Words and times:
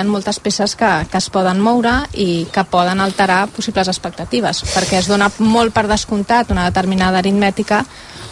ha 0.00 0.06
moltes 0.08 0.40
peces 0.40 0.74
que, 0.76 0.90
que 1.10 1.18
es 1.18 1.28
poden 1.30 1.60
moure 1.60 1.94
i 2.12 2.46
que 2.52 2.64
poden 2.64 3.00
alterar 3.00 3.46
possibles 3.54 3.90
expectatives, 3.92 4.64
perquè 4.74 5.00
es 5.00 5.10
dona 5.10 5.30
molt 5.38 5.74
per 5.76 5.86
descomptat 5.90 6.50
una 6.50 6.66
determinada 6.68 7.20
aritmètica, 7.20 7.84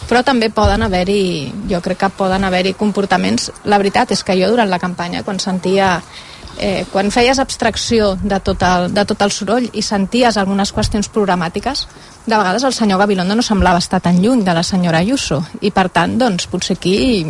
però 0.09 0.23
també 0.25 0.49
poden 0.49 0.83
haver-hi, 0.83 1.51
jo 1.69 1.81
crec 1.85 2.01
que 2.01 2.09
poden 2.17 2.43
haver-hi 2.43 2.73
comportaments. 2.73 3.51
La 3.69 3.77
veritat 3.77 4.11
és 4.11 4.25
que 4.25 4.37
jo 4.39 4.49
durant 4.49 4.69
la 4.69 4.81
campanya, 4.81 5.21
quan 5.23 5.39
sentia 5.39 5.99
eh, 6.59 6.85
quan 6.91 7.09
feies 7.11 7.39
abstracció 7.39 8.15
de 8.21 8.39
tot, 8.43 8.61
el, 8.61 8.89
de 8.93 9.05
tot 9.07 9.21
el 9.21 9.31
soroll 9.31 9.69
i 9.73 9.83
senties 9.85 10.37
algunes 10.37 10.73
qüestions 10.75 11.09
programàtiques, 11.13 11.85
de 12.25 12.35
vegades 12.35 12.65
el 12.67 12.75
senyor 12.75 12.99
Gabilondo 12.99 13.37
no 13.37 13.45
semblava 13.45 13.81
estar 13.81 14.01
tan 14.03 14.21
lluny 14.21 14.43
de 14.45 14.53
la 14.53 14.63
senyora 14.63 14.99
Ayuso 14.99 15.41
i 15.61 15.71
per 15.71 15.87
tant, 15.89 16.17
doncs, 16.19 16.49
potser 16.51 16.77
aquí 16.77 17.23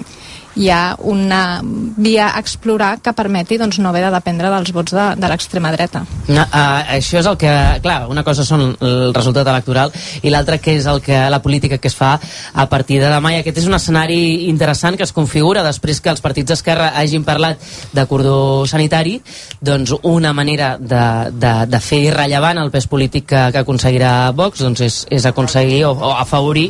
hi 0.56 0.70
ha 0.70 0.96
una 1.00 1.62
via 1.64 2.30
a 2.30 2.40
explorar 2.40 3.00
que 3.02 3.14
permeti 3.14 3.58
doncs, 3.58 3.80
no 3.80 3.90
haver 3.90 4.06
de 4.06 4.12
dependre 4.14 4.50
dels 4.50 4.72
vots 4.74 4.96
de, 4.96 5.06
de 5.20 5.30
l'extrema 5.32 5.72
dreta. 5.72 6.04
No, 6.28 6.42
uh, 6.42 6.82
això 6.96 7.20
és 7.22 7.30
el 7.30 7.38
que... 7.40 7.52
Clar, 7.84 8.00
una 8.10 8.24
cosa 8.28 8.46
són 8.48 8.66
el 8.74 9.14
resultat 9.16 9.48
electoral 9.48 9.94
i 10.24 10.34
l'altra 10.34 10.58
que 10.62 10.76
és 10.80 10.88
el 10.90 11.02
que 11.06 11.20
la 11.30 11.42
política 11.44 11.78
que 11.78 11.90
es 11.90 11.96
fa 11.96 12.16
a 12.54 12.66
partir 12.70 13.00
de 13.02 13.10
demà 13.12 13.34
i 13.34 13.40
aquest 13.40 13.62
és 13.62 13.70
un 13.70 13.78
escenari 13.78 14.50
interessant 14.50 14.98
que 14.98 15.06
es 15.06 15.14
configura 15.16 15.64
després 15.66 16.02
que 16.02 16.12
els 16.12 16.24
partits 16.24 16.54
d'Esquerra 16.54 16.92
hagin 17.00 17.26
parlat 17.28 17.62
de 17.94 18.06
cordó 18.10 18.66
sanitari 18.70 19.20
doncs 19.62 19.94
una 20.04 20.34
manera 20.34 20.76
de, 20.80 21.04
de, 21.32 21.54
de 21.70 21.82
fer 21.84 22.02
irrellevant 22.10 22.62
el 22.62 22.72
pes 22.74 22.88
polític 22.90 23.30
que, 23.30 23.44
que 23.54 23.64
aconseguirà 23.64 24.32
Vox 24.36 24.64
doncs 24.66 24.84
és, 24.86 25.00
és 25.14 25.26
aconseguir 25.30 25.84
o, 25.90 25.94
o 25.94 26.14
afavorir 26.16 26.70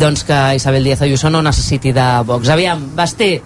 doncs 0.00 0.24
que 0.28 0.40
Isabel 0.56 0.84
Díaz 0.84 1.02
Ayuso 1.06 1.30
no 1.30 1.42
necessiti 1.42 1.92
de 1.92 2.06
Vox. 2.26 2.48
Aviam, 2.50 2.82
Basté, 3.20 3.42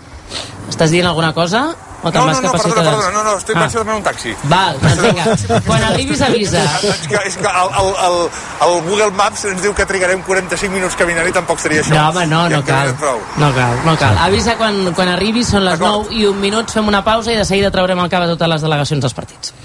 estàs 0.70 0.92
dient 0.94 1.08
alguna 1.08 1.32
cosa? 1.34 1.74
O 2.04 2.10
no, 2.12 2.20
no, 2.28 2.32
no, 2.36 2.50
perdona, 2.52 2.74
perdona, 2.74 3.10
no, 3.10 3.22
no, 3.24 3.32
estic 3.40 3.56
ah. 3.56 3.62
pensant 3.64 3.88
en 3.88 3.94
un 3.96 4.02
taxi. 4.04 4.34
Val, 4.44 4.76
doncs 4.78 5.00
vinga, 5.00 5.24
quan 5.64 5.86
arribis 5.88 6.20
avisa. 6.22 6.60
és 6.92 7.00
que, 7.08 7.22
és 7.30 7.38
que 7.40 7.48
el, 7.48 7.70
el, 7.80 7.88
el, 8.06 8.18
el 8.66 8.74
Google 8.84 9.08
Maps 9.16 9.46
ens 9.48 9.64
diu 9.64 9.72
que 9.74 9.86
trigarem 9.88 10.20
45 10.22 10.76
minuts 10.76 10.98
caminant 11.00 11.26
i 11.26 11.32
tampoc 11.34 11.62
seria 11.64 11.80
això. 11.80 11.96
No, 11.96 12.04
home, 12.12 12.26
no, 12.30 12.44
no 12.52 12.60
cal. 12.68 12.92
No 13.40 13.50
cal, 13.56 13.80
no 13.88 13.96
cal. 13.98 14.20
Avisa 14.28 14.54
quan, 14.60 14.82
quan 14.94 15.10
arribis, 15.16 15.50
són 15.56 15.64
les 15.66 15.80
9 15.80 16.12
i 16.14 16.28
un 16.28 16.38
minut, 16.44 16.70
fem 16.70 16.92
una 16.92 17.02
pausa 17.02 17.32
i 17.32 17.40
de 17.40 17.48
seguida 17.48 17.72
traurem 17.74 18.04
al 18.04 18.12
cap 18.12 18.28
a 18.28 18.30
totes 18.36 18.52
les 18.52 18.68
delegacions 18.68 19.08
dels 19.08 19.16
partits. 19.16 19.56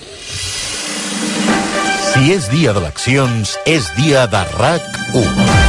Si 2.13 2.31
és 2.33 2.47
dia 2.55 2.73
d'eleccions, 2.73 3.59
és 3.67 3.91
dia 3.99 4.25
de 4.31 4.47
RAC1. 4.55 5.68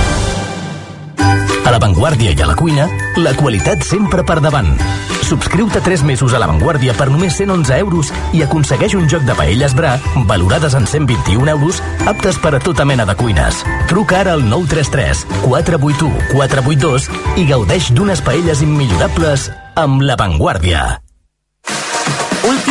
A 1.70 1.74
l'avantguàrdia 1.76 2.32
i 2.34 2.40
a 2.42 2.46
la 2.50 2.56
cuina, 2.58 2.88
la 3.22 3.30
qualitat 3.38 3.84
sempre 3.86 4.24
per 4.26 4.40
davant. 4.42 4.72
Subscriu-te 5.22 5.78
3 5.86 6.02
mesos 6.02 6.32
a 6.34 6.40
l'avantguàrdia 6.42 6.96
per 6.98 7.06
només 7.12 7.36
111 7.38 7.76
euros 7.76 8.08
i 8.34 8.40
aconsegueix 8.42 8.96
un 8.98 9.06
joc 9.12 9.22
de 9.28 9.36
paelles 9.38 9.76
Bra 9.78 9.92
valorades 10.26 10.74
en 10.74 10.88
121 10.90 11.46
euros 11.52 11.78
aptes 12.10 12.40
per 12.42 12.56
a 12.58 12.60
tota 12.64 12.82
mena 12.90 13.06
de 13.06 13.14
cuines. 13.14 13.60
Truca 13.86 14.18
ara 14.24 14.32
al 14.34 14.42
933 14.48 15.22
481 15.44 16.10
482 16.32 17.06
i 17.38 17.46
gaudeix 17.52 17.92
d'unes 17.94 18.24
paelles 18.26 18.64
immillorables 18.66 19.46
amb 19.78 20.02
l'avantguàrdia. 20.02 20.88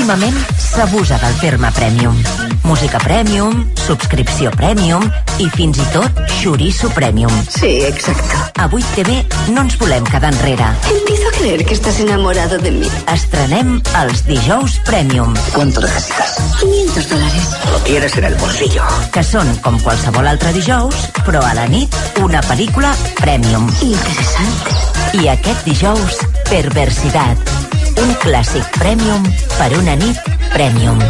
Últimament 0.10 0.38
s'abusa 0.58 1.20
del 1.22 1.36
terme 1.38 1.70
premium. 1.72 2.16
Música 2.64 2.98
premium, 2.98 3.60
subscripció 3.78 4.50
premium 4.58 5.04
i 5.38 5.46
fins 5.54 5.78
i 5.78 5.86
tot 5.94 6.18
xoriço 6.40 6.90
premium. 6.96 7.30
Sí, 7.46 7.84
exacto. 7.86 8.40
A 8.58 8.66
8TV 8.66 9.20
no 9.54 9.68
ens 9.68 9.78
volem 9.78 10.02
quedar 10.10 10.34
enrere. 10.34 10.72
Empiezo 10.96 11.30
a 11.30 11.36
creer 11.38 11.64
que 11.64 11.76
estás 11.76 12.00
enamorado 12.00 12.58
de 12.58 12.72
mí. 12.72 12.90
Estrenem 13.14 13.78
els 14.02 14.26
dijous 14.26 14.80
premium. 14.90 15.38
¿Cuánto 15.54 15.86
necesitas? 15.86 16.42
500 16.58 17.10
dólares. 17.14 17.56
Lo 17.70 17.78
tienes 17.86 18.18
en 18.18 18.26
el 18.34 18.36
bolsillo. 18.42 18.90
Que 19.14 19.22
són 19.22 19.54
com 19.62 19.78
qualsevol 19.86 20.26
altre 20.26 20.58
dijous, 20.58 21.06
però 21.22 21.46
a 21.46 21.54
la 21.54 21.70
nit 21.70 21.94
una 22.26 22.42
pel·lícula 22.50 22.98
premium. 23.22 23.70
Interesante. 23.86 24.74
I 25.22 25.30
aquest 25.38 25.70
dijous, 25.70 26.24
Perversidad. 26.50 27.69
Un 28.00 28.14
clàssic 28.24 28.78
premium 28.80 29.26
per 29.58 29.72
una 29.80 29.96
nit 30.00 30.24
premium. 30.54 31.04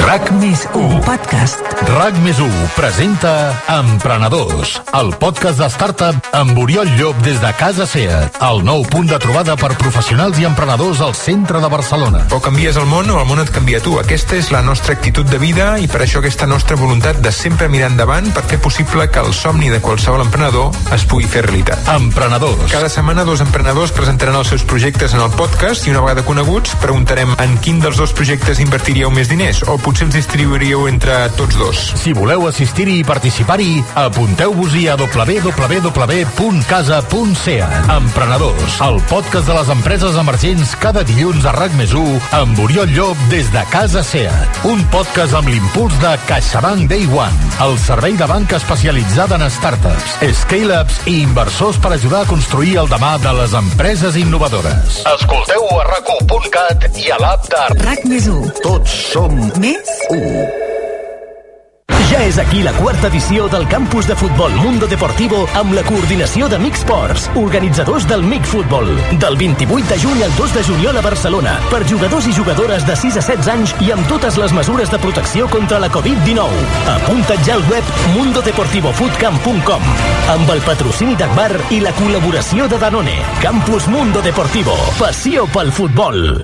RAC 0.00 0.30
més 0.40 0.62
1 0.72 1.00
podcast. 1.04 1.60
RAC 1.90 2.16
més 2.24 2.38
1 2.40 2.68
presenta 2.72 3.30
Emprenedors, 3.68 4.72
el 4.96 5.10
podcast 5.20 5.60
de 5.60 5.66
startup 5.68 6.30
amb 6.36 6.56
Oriol 6.62 6.88
Llop 6.96 7.18
des 7.24 7.36
de 7.42 7.50
Casa 7.58 7.84
SEAT, 7.86 8.38
el 8.46 8.62
nou 8.64 8.84
punt 8.88 9.10
de 9.10 9.18
trobada 9.20 9.56
per 9.60 9.74
professionals 9.80 10.40
i 10.40 10.46
emprenedors 10.48 11.02
al 11.04 11.12
centre 11.18 11.60
de 11.60 11.68
Barcelona. 11.72 12.22
O 12.32 12.40
canvies 12.40 12.78
el 12.80 12.88
món 12.88 13.10
o 13.12 13.18
el 13.20 13.26
món 13.28 13.42
et 13.42 13.52
canvia 13.52 13.82
tu. 13.84 13.98
Aquesta 14.00 14.38
és 14.38 14.48
la 14.54 14.62
nostra 14.64 14.96
actitud 14.96 15.28
de 15.28 15.40
vida 15.42 15.74
i 15.82 15.90
per 15.90 16.00
això 16.06 16.22
aquesta 16.22 16.48
nostra 16.48 16.78
voluntat 16.80 17.20
de 17.20 17.34
sempre 17.34 17.68
mirar 17.68 17.92
endavant 17.92 18.32
per 18.32 18.46
fer 18.48 18.60
possible 18.62 19.08
que 19.12 19.20
el 19.20 19.34
somni 19.36 19.68
de 19.68 19.82
qualsevol 19.84 20.24
emprenedor 20.24 20.72
es 20.96 21.04
pugui 21.04 21.28
fer 21.28 21.44
realitat. 21.48 21.92
Emprenedors. 21.92 22.70
Cada 22.72 22.88
setmana 22.88 23.26
dos 23.28 23.44
emprenedors 23.44 23.92
presentaran 23.92 24.40
els 24.40 24.54
seus 24.54 24.64
projectes 24.64 25.12
en 25.18 25.26
el 25.26 25.36
podcast 25.36 25.84
i 25.86 25.92
una 25.92 26.06
vegada 26.06 26.24
coneguts 26.24 26.78
preguntarem 26.80 27.36
en 27.36 27.58
quin 27.60 27.84
dels 27.84 28.00
dos 28.00 28.16
projectes 28.16 28.64
invertiríeu 28.64 29.12
més 29.12 29.28
diners 29.28 29.64
o 29.68 29.76
potser 29.90 30.06
els 30.06 30.14
distribuiríeu 30.14 30.84
entre 30.86 31.14
tots 31.34 31.56
dos. 31.58 31.78
Si 31.98 32.12
voleu 32.14 32.44
assistir-hi 32.46 33.00
i 33.00 33.06
participar-hi, 33.06 33.80
apunteu-vos-hi 33.98 34.84
a 34.92 34.94
www.casa.ca. 35.00 36.28
Emprenedors, 37.96 38.76
el 38.86 39.00
podcast 39.10 39.46
de 39.50 39.54
les 39.56 39.68
empreses 39.74 40.14
emergents 40.20 40.76
cada 40.78 41.02
dilluns 41.08 41.42
a 41.48 41.52
RAC 41.56 41.74
més 41.80 41.90
1 41.96 42.20
amb 42.38 42.60
Oriol 42.62 42.90
Llop 42.94 43.18
des 43.32 43.50
de 43.50 43.62
Casa 43.72 44.02
SEAT. 44.06 44.62
Un 44.70 44.84
podcast 44.94 45.34
amb 45.34 45.50
l'impuls 45.50 45.96
de 46.04 46.12
CaixaBank 46.28 46.86
Day 46.92 47.08
One, 47.10 47.50
el 47.66 47.74
servei 47.82 48.14
de 48.20 48.26
banca 48.30 48.60
especialitzada 48.60 49.40
en 49.40 49.46
startups, 49.50 50.20
scale-ups 50.44 51.02
i 51.10 51.16
inversors 51.24 51.80
per 51.82 51.90
ajudar 51.96 52.22
a 52.22 52.30
construir 52.30 52.78
el 52.84 52.88
demà 52.92 53.16
de 53.18 53.32
les 53.40 53.52
empreses 53.58 54.14
innovadores. 54.20 55.02
Escolteu 55.16 55.66
a 55.80 55.82
rac1.cat 55.90 56.78
i 57.00 57.10
a 57.10 57.18
l'app 57.24 57.50
de 57.50 57.62
RAC 57.82 58.00
més 58.06 58.30
1. 58.30 58.54
Tots 58.62 58.90
som 59.10 59.34
Més 59.58 59.79
1. 60.10 60.70
Ja 62.10 62.24
és 62.26 62.38
aquí 62.42 62.64
la 62.64 62.72
quarta 62.74 63.06
edició 63.06 63.46
del 63.48 63.68
campus 63.70 64.08
de 64.08 64.16
futbol 64.18 64.50
Mundo 64.58 64.88
Deportivo 64.90 65.44
amb 65.54 65.70
la 65.76 65.84
coordinació 65.86 66.48
de 66.50 66.58
MIC 66.58 66.80
Sports, 66.80 67.28
organitzadors 67.38 68.06
del 68.10 68.24
MIC 68.26 68.48
Futbol. 68.50 68.88
Del 69.22 69.36
28 69.38 69.86
de 69.92 69.98
juny 70.02 70.24
al 70.26 70.34
2 70.34 70.54
de 70.56 70.64
juliol 70.66 70.98
a 70.98 71.04
Barcelona, 71.06 71.54
per 71.70 71.86
jugadors 71.86 72.26
i 72.26 72.34
jugadores 72.34 72.86
de 72.88 72.96
6 72.98 73.20
a 73.20 73.22
16 73.22 73.52
anys 73.54 73.74
i 73.86 73.92
amb 73.94 74.10
totes 74.10 74.40
les 74.42 74.52
mesures 74.52 74.90
de 74.90 74.98
protecció 74.98 75.46
contra 75.54 75.78
la 75.78 75.90
Covid-19. 75.94 76.66
Apunta't 76.96 77.46
ja 77.46 77.54
al 77.54 77.62
web 77.70 77.94
mundodeportivofootcamp.com 78.16 79.86
amb 80.34 80.50
el 80.56 80.64
patrocini 80.66 81.14
d'Agbar 81.14 81.52
i 81.70 81.78
la 81.84 81.94
col·laboració 81.94 82.66
de 82.66 82.82
Danone. 82.82 83.16
Campus 83.38 83.86
Mundo 83.86 84.20
Deportivo. 84.26 84.74
Passió 84.98 85.46
pel 85.54 85.70
futbol. 85.70 86.42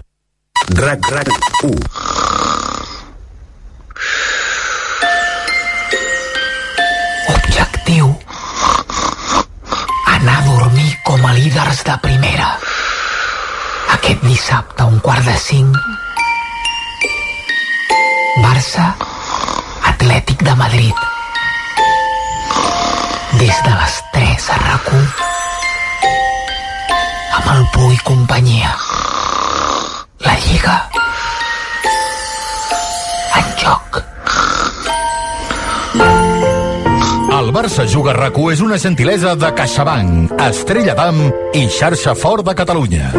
RAC, 0.79 1.11
RAC 1.11 1.35
1. 1.67 2.26
Líders 11.37 11.85
de 11.85 11.95
primera. 12.01 12.49
Aquest 13.93 14.23
dissabte 14.25 14.85
un 14.89 14.99
quart 15.05 15.25
de 15.29 15.37
cinc. 15.37 15.77
Barça, 18.41 18.87
Atlètic 19.93 20.43
de 20.49 20.55
Madrid. 20.63 21.05
Des 23.43 23.63
de 23.69 23.75
les 23.83 24.01
3 24.17 24.49
a 24.57 24.59
rac 24.65 24.91
amb 27.37 27.49
el 27.55 27.65
Pui 27.77 27.95
i 27.95 28.03
companyia. 28.11 28.73
La 30.25 30.37
Lliga 30.47 30.77
en 33.43 33.57
joc. 33.65 34.16
El 37.47 37.53
Barça 37.55 37.85
Juga 37.87 38.11
rac 38.11 38.35
és 38.51 38.59
una 38.59 38.75
gentilesa 38.75 39.37
de 39.39 39.49
CaixaBank, 39.55 40.33
Estrella 40.49 40.97
d'Am 40.99 41.21
i 41.55 41.69
Xarxa 41.71 42.17
Fort 42.19 42.43
de 42.49 42.55
Catalunya. 42.59 43.13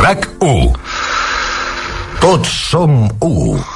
RAC 0.00 0.30
1 0.40 0.72
Tots 2.24 2.56
som 2.72 2.96
1 3.20 3.71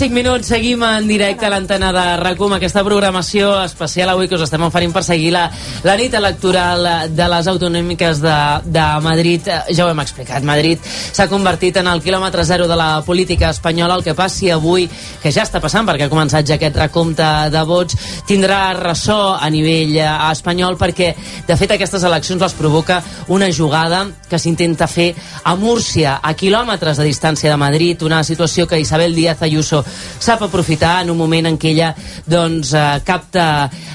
5 0.00 0.14
minuts, 0.14 0.48
seguim 0.48 0.80
en 0.80 1.04
directe 1.04 1.44
a 1.44 1.50
l'antena 1.52 1.90
de 1.92 2.02
RACUM, 2.16 2.54
aquesta 2.56 2.80
programació 2.86 3.50
especial 3.60 4.08
avui 4.08 4.30
que 4.30 4.38
us 4.38 4.46
estem 4.46 4.62
oferint 4.64 4.94
per 4.94 5.02
seguir 5.04 5.34
la, 5.34 5.42
la 5.84 5.96
nit 6.00 6.14
electoral 6.16 6.86
de 7.12 7.26
les 7.28 7.50
autonòmiques 7.52 8.22
de, 8.24 8.36
de 8.64 8.84
Madrid. 9.04 9.44
Eh, 9.44 9.74
Ja 9.76 9.84
ho 9.84 9.90
hem 9.92 10.00
explicat, 10.00 10.40
Madrid 10.48 10.80
s'ha 10.80 11.26
convertit 11.28 11.76
en 11.82 11.90
el 11.92 12.00
quilòmetre 12.00 12.46
zero 12.48 12.68
de 12.70 12.78
la 12.80 13.02
política 13.04 13.50
espanyola. 13.52 13.98
El 13.98 14.06
que 14.06 14.14
passi 14.16 14.48
avui, 14.48 14.86
que 15.20 15.34
ja 15.36 15.44
està 15.44 15.60
passant 15.60 15.84
perquè 15.84 16.08
ha 16.08 16.12
començat 16.14 16.48
ja 16.48 16.56
aquest 16.56 16.80
recompte 16.80 17.28
de 17.52 17.64
vots, 17.68 18.00
tindrà 18.24 18.62
ressò 18.78 19.34
a 19.36 19.52
nivell 19.52 19.98
eh, 19.98 20.08
espanyol 20.30 20.80
perquè, 20.80 21.10
de 21.44 21.58
fet, 21.60 21.76
aquestes 21.76 22.08
eleccions 22.08 22.40
les 22.40 22.56
provoca 22.56 23.02
una 23.28 23.52
jugada 23.52 24.06
que 24.30 24.40
s'intenta 24.40 24.88
fer 24.88 25.10
a 25.44 25.54
Múrcia, 25.60 26.16
a 26.24 26.32
quilòmetres 26.32 26.96
de 26.96 27.10
distància 27.10 27.52
de 27.52 27.60
Madrid, 27.60 28.00
una 28.08 28.24
situació 28.24 28.64
que 28.64 28.80
Isabel 28.80 29.12
Díaz 29.12 29.44
Ayuso 29.44 29.84
sap 30.18 30.42
aprofitar 30.46 31.00
en 31.02 31.10
un 31.10 31.18
moment 31.18 31.50
en 31.50 31.58
què 31.60 31.72
ella 31.72 31.90
doncs, 32.26 32.72
eh, 32.74 33.00
capta 33.04 33.46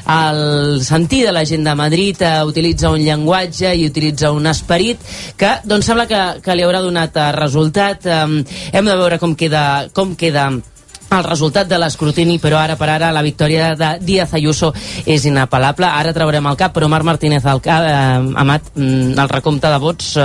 el 0.05 0.83
sentir 0.85 1.23
de 1.25 1.33
la 1.33 1.45
gent 1.45 1.65
de 1.65 1.75
Madrid, 1.75 2.21
eh, 2.21 2.43
utilitza 2.45 2.91
un 2.91 3.01
llenguatge 3.01 3.73
i 3.75 3.87
utilitza 3.87 4.31
un 4.31 4.47
esperit 4.47 5.01
que 5.37 5.57
doncs, 5.63 5.85
sembla 5.85 6.07
que, 6.07 6.23
que 6.43 6.55
li 6.55 6.65
haurà 6.65 6.81
donat 6.85 7.17
eh, 7.17 7.31
resultat. 7.39 8.05
Eh, 8.05 8.45
hem 8.71 8.85
de 8.85 8.95
veure 8.95 9.19
com 9.19 9.35
queda, 9.35 9.65
com 9.93 10.15
queda 10.15 10.49
el 11.15 11.23
resultat 11.25 11.67
de 11.67 11.77
l'escrutini, 11.81 12.39
però 12.39 12.57
ara 12.59 12.75
per 12.79 12.89
ara 12.89 13.11
la 13.15 13.21
victòria 13.25 13.75
de 13.75 13.97
Díaz 14.01 14.33
Ayuso 14.33 14.73
és 15.05 15.25
inapel·lable. 15.25 15.85
Ara 15.87 16.13
traurem 16.13 16.45
el 16.47 16.55
cap, 16.59 16.73
però 16.75 16.87
Marc 16.91 17.05
Martínez 17.05 17.45
al 17.45 17.61
cap, 17.61 17.83
eh, 17.83 18.33
Amat, 18.35 18.61
mm, 18.75 19.17
el 19.19 19.29
recompte 19.29 19.67
de 19.67 19.77
vots 19.79 20.17
eh, 20.17 20.21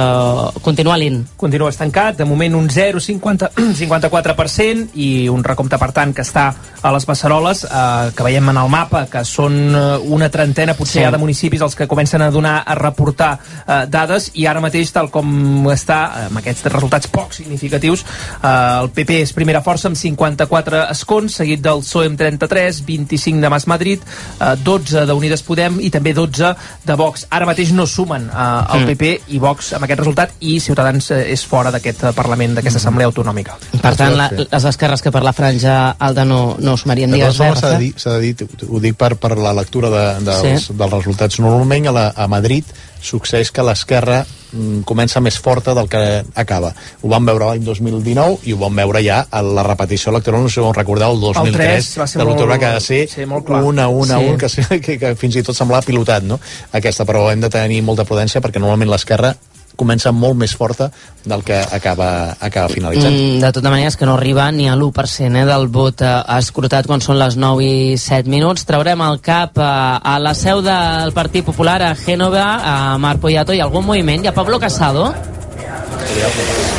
continua 0.63 0.97
lent. 0.99 1.27
Continua 1.37 1.71
estancat, 1.71 2.17
de 2.19 2.25
moment 2.25 2.55
un 2.55 2.69
0,54% 2.69 4.89
i 4.95 5.29
un 5.29 5.45
recompte, 5.45 5.79
per 5.79 5.93
tant, 5.93 6.13
que 6.15 6.23
està 6.23 6.55
a 6.83 6.93
les 6.93 7.07
Beceroles, 7.07 7.65
eh, 7.65 8.11
que 8.17 8.23
veiem 8.27 8.49
en 8.51 8.57
el 8.57 8.69
mapa, 8.69 9.07
que 9.11 9.25
són 9.25 9.75
eh, 9.75 9.99
una 10.11 10.29
trentena, 10.31 10.75
potser 10.75 10.91
Sí. 11.01 11.07
sí. 11.07 11.13
de 11.13 11.19
municipis 11.19 11.61
els 11.63 11.75
que 11.77 11.87
comencen 11.89 12.23
a 12.23 12.31
donar, 12.31 12.63
a 12.67 12.75
reportar 12.75 13.39
eh, 13.67 13.87
dades, 13.89 14.31
i 14.35 14.47
ara 14.47 14.61
mateix, 14.61 14.91
tal 14.93 15.11
com 15.11 15.67
està, 15.71 16.27
amb 16.27 16.39
aquests 16.41 16.65
resultats 16.73 17.07
poc 17.13 17.33
significatius, 17.37 18.05
eh, 18.43 18.81
el 18.83 18.91
PP 18.95 19.21
és 19.23 19.33
primera 19.37 19.63
força 19.63 19.89
amb 19.89 19.97
54 19.97 20.80
escons, 20.91 21.35
seguit 21.41 21.61
del 21.65 21.81
PSOE 21.85 22.07
amb 22.11 22.19
33, 22.19 22.83
25 22.87 23.41
de 23.41 23.49
Mas 23.53 23.67
Madrid, 23.71 24.01
eh, 24.41 24.55
12 24.65 25.05
d'Unides 25.07 25.43
Podem 25.47 25.79
i 25.81 25.91
també 25.91 26.13
12 26.17 26.55
de 26.87 26.95
Vox. 26.97 27.27
Ara 27.31 27.47
mateix 27.47 27.73
no 27.77 27.87
sumen 27.87 28.29
eh, 28.31 28.75
el 28.75 28.81
Mm. 28.81 28.87
PP 28.87 29.11
i 29.37 29.39
Vox 29.39 29.73
amb 29.77 29.85
aquest 29.85 30.01
resultat 30.01 30.31
i 30.41 30.59
Ciutadans 30.61 31.11
eh, 31.11 31.21
és 31.33 31.45
fora 31.47 31.71
d'aquest 31.71 32.05
eh, 32.05 32.13
Parlament, 32.17 32.55
d'aquesta 32.57 32.79
Assemblea 32.81 33.07
Autonòmica. 33.11 33.59
Per 33.83 33.95
tant, 33.97 34.17
la, 34.17 34.31
les 34.33 34.65
esquerres 34.65 35.03
que 35.03 35.11
per 35.13 35.23
la 35.23 35.33
franja 35.37 35.97
alta 35.99 36.25
no, 36.25 36.57
no 36.59 36.77
sumarien 36.81 37.11
De 37.11 37.17
digues 37.19 37.37
formes, 37.37 37.61
s'ha 37.61 37.69
de 37.69 37.77
res, 37.77 37.81
dir, 37.85 37.93
s'ha 38.01 38.17
de 38.19 38.21
dir 38.33 38.49
ho- 38.49 38.77
ho 38.77 38.81
dic 38.81 38.97
per, 38.97 39.15
per 39.21 39.37
la 39.39 39.53
lectura 39.53 39.91
de, 39.91 40.05
dels, 40.25 40.67
Sí. 40.67 40.75
dels 40.79 40.93
resultats. 40.93 41.39
Normalment 41.41 41.87
a, 41.89 41.93
la, 41.93 42.07
a 42.17 42.27
Madrid 42.29 42.65
succeeix 43.03 43.51
que 43.53 43.63
l'esquerra 43.65 44.23
mm, 44.25 44.40
comença 44.85 45.21
més 45.21 45.39
forta 45.39 45.75
del 45.75 45.89
que 45.89 46.23
acaba. 46.35 46.73
Ho 47.03 47.09
vam 47.13 47.27
veure 47.29 47.51
l'any 47.53 47.65
2019 47.65 48.39
i 48.51 48.55
ho 48.55 48.59
vam 48.61 48.77
veure 48.83 49.03
ja 49.05 49.21
a 49.31 49.43
la 49.43 49.63
repetició 49.67 50.11
electoral, 50.13 50.43
no 50.43 50.49
sé 50.49 50.59
si 50.59 50.65
ho 50.65 50.73
recordeu, 50.73 51.15
el 51.15 51.21
2003, 51.21 51.55
tres 51.57 51.91
va 52.01 52.07
ser 52.07 52.19
de 52.21 52.27
l'octubre, 52.29 52.59
que 52.59 52.67
ha 52.67 52.75
de 52.75 52.81
ser 52.81 53.03
sí, 53.09 53.23
a 53.23 53.59
un 53.59 54.11
a 54.11 54.19
Sí. 54.19 54.25
un, 54.25 54.39
que, 54.39 54.81
que, 54.81 54.99
que 54.99 55.15
fins 55.17 55.37
i 55.37 55.43
tot 55.47 55.57
semblava 55.57 55.87
pilotat, 55.87 56.25
no? 56.27 56.41
Aquesta, 56.73 57.05
però 57.07 57.29
hem 57.33 57.41
de 57.41 57.51
tenir 57.53 57.83
molta 57.83 58.05
prudència 58.05 58.41
perquè 58.41 58.59
normalment 58.63 58.91
l'esquerra 58.91 59.35
comença 59.81 60.13
molt 60.13 60.39
més 60.41 60.53
forta 60.57 60.91
del 61.25 61.43
que 61.45 61.57
acaba, 61.61 62.37
acaba 62.41 62.69
finalitzant. 62.73 63.13
Mm, 63.13 63.41
de 63.43 63.51
tota 63.57 63.73
manera 63.73 63.91
és 63.91 63.97
que 63.97 64.09
no 64.09 64.15
arriba 64.17 64.47
ni 64.53 64.69
a 64.69 64.77
l'1% 64.77 65.41
eh, 65.41 65.47
del 65.49 65.69
vot 65.73 66.05
eh, 66.05 66.13
escrutat 66.39 66.89
quan 66.89 67.05
són 67.05 67.19
les 67.21 67.37
9 67.41 67.65
i 67.65 67.99
7 68.01 68.31
minuts. 68.31 68.65
Traurem 68.69 69.03
el 69.05 69.21
cap 69.25 69.59
eh, 69.59 69.65
a 69.65 70.17
la 70.23 70.35
seu 70.39 70.63
del 70.65 71.13
Partit 71.17 71.45
Popular 71.45 71.81
a 71.85 71.95
Gènova, 71.99 72.47
a 72.61 72.77
Marc 73.03 73.25
Poyato, 73.25 73.57
i 73.57 73.61
algun 73.65 73.87
moviment. 73.89 74.25
Hi 74.25 74.33
ha 74.33 74.37
Pablo 74.37 74.61
Casado. 74.63 75.11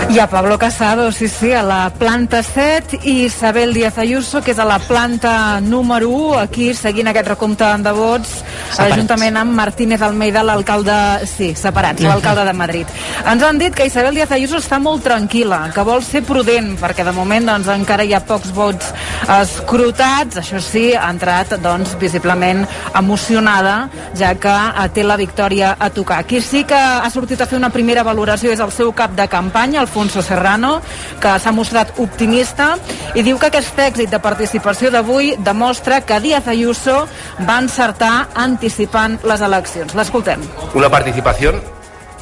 Hi 0.09 0.19
ha 0.19 0.27
Pablo 0.27 0.57
Casado, 0.59 1.11
sí, 1.11 1.27
sí, 1.27 1.53
a 1.53 1.63
la 1.63 1.89
planta 1.89 2.43
7 2.43 2.99
i 3.03 3.25
Isabel 3.25 3.73
Díaz 3.73 3.97
Ayuso, 3.97 4.41
que 4.41 4.51
és 4.51 4.59
a 4.59 4.65
la 4.67 4.77
planta 4.79 5.61
número 5.61 6.09
1, 6.09 6.39
aquí 6.41 6.73
seguint 6.75 7.07
aquest 7.07 7.29
recompte 7.29 7.63
de 7.63 7.93
vots, 7.95 8.33
Separats. 8.71 8.97
juntament 8.97 9.37
amb 9.39 9.55
Martínez 9.55 10.01
Almeida, 10.01 10.43
l'alcalde, 10.43 11.25
sí, 11.25 11.53
separats, 11.55 12.03
l'alcalde 12.03 12.43
de 12.49 12.53
Madrid. 12.53 12.91
Ens 13.23 13.43
han 13.43 13.61
dit 13.61 13.73
que 13.75 13.85
Isabel 13.87 14.15
Díaz 14.15 14.33
Ayuso 14.35 14.59
està 14.59 14.81
molt 14.83 15.05
tranquil·la, 15.07 15.61
que 15.73 15.85
vol 15.87 16.03
ser 16.03 16.23
prudent, 16.27 16.73
perquè 16.81 17.05
de 17.07 17.15
moment 17.15 17.47
doncs, 17.53 17.71
encara 17.71 18.03
hi 18.03 18.13
ha 18.13 18.19
pocs 18.25 18.51
vots 18.51 18.91
escrutats, 19.39 20.41
això 20.41 20.59
sí, 20.59 20.91
ha 20.93 21.07
entrat 21.09 21.55
doncs, 21.61 21.95
visiblement 22.01 22.65
emocionada, 22.99 23.89
ja 24.17 24.33
que 24.35 24.51
eh, 24.51 24.89
té 24.93 25.07
la 25.07 25.15
victòria 25.15 25.75
a 25.79 25.89
tocar. 25.89 26.23
Qui 26.25 26.41
sí 26.41 26.65
que 26.67 26.75
ha 26.75 27.09
sortit 27.13 27.41
a 27.41 27.47
fer 27.47 27.59
una 27.59 27.71
primera 27.71 28.03
valoració 28.03 28.51
és 28.51 28.59
el 28.59 28.70
seu 28.71 28.91
cap 28.95 29.11
de 29.17 29.27
campanya, 29.27 29.81
Alfonso 29.81 30.21
Serrano, 30.21 30.81
que 31.21 31.35
s'ha 31.39 31.51
mostrat 31.51 31.99
optimista 31.99 32.75
i 33.15 33.23
diu 33.23 33.37
que 33.37 33.51
aquest 33.51 33.77
èxit 33.79 34.09
de 34.09 34.19
participació 34.23 34.91
d'avui 34.91 35.35
demostra 35.39 36.01
que 36.01 36.19
Díaz 36.23 36.47
Ayuso 36.47 37.05
va 37.47 37.59
encertar 37.59 38.29
anticipant 38.35 39.19
les 39.27 39.41
eleccions. 39.41 39.95
L'escoltem. 39.95 40.41
Una 40.73 40.89
participación 40.89 41.61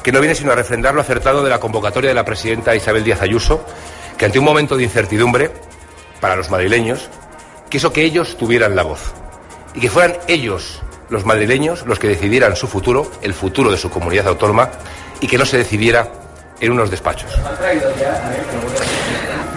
que 0.02 0.12
no 0.12 0.20
viene 0.20 0.34
sino 0.34 0.52
a 0.52 0.54
refrendar 0.54 0.94
lo 0.94 1.00
acertado 1.00 1.42
de 1.44 1.50
la 1.50 1.60
convocatoria 1.60 2.10
de 2.10 2.14
la 2.14 2.24
presidenta 2.24 2.74
Isabel 2.74 3.04
Díaz 3.04 3.22
Ayuso, 3.22 3.64
que 4.16 4.24
ante 4.24 4.38
un 4.38 4.44
momento 4.44 4.76
de 4.76 4.84
incertidumbre 4.84 5.52
para 6.20 6.36
los 6.36 6.50
madrileños, 6.50 7.08
quiso 7.68 7.92
que 7.92 8.04
ellos 8.04 8.36
tuvieran 8.36 8.76
la 8.76 8.82
voz 8.82 9.12
y 9.74 9.80
que 9.80 9.90
fueran 9.90 10.16
ellos, 10.26 10.80
los 11.08 11.24
madrileños, 11.24 11.86
los 11.86 11.98
que 11.98 12.08
decidieran 12.08 12.56
su 12.56 12.66
futuro, 12.66 13.10
el 13.22 13.34
futuro 13.34 13.70
de 13.70 13.78
su 13.78 13.90
comunidad 13.90 14.28
autónoma, 14.28 14.70
y 15.20 15.26
que 15.26 15.38
no 15.38 15.44
se 15.44 15.58
decidiera 15.58 16.10
en 16.60 16.72
unos 16.72 16.90
despachos. 16.90 17.32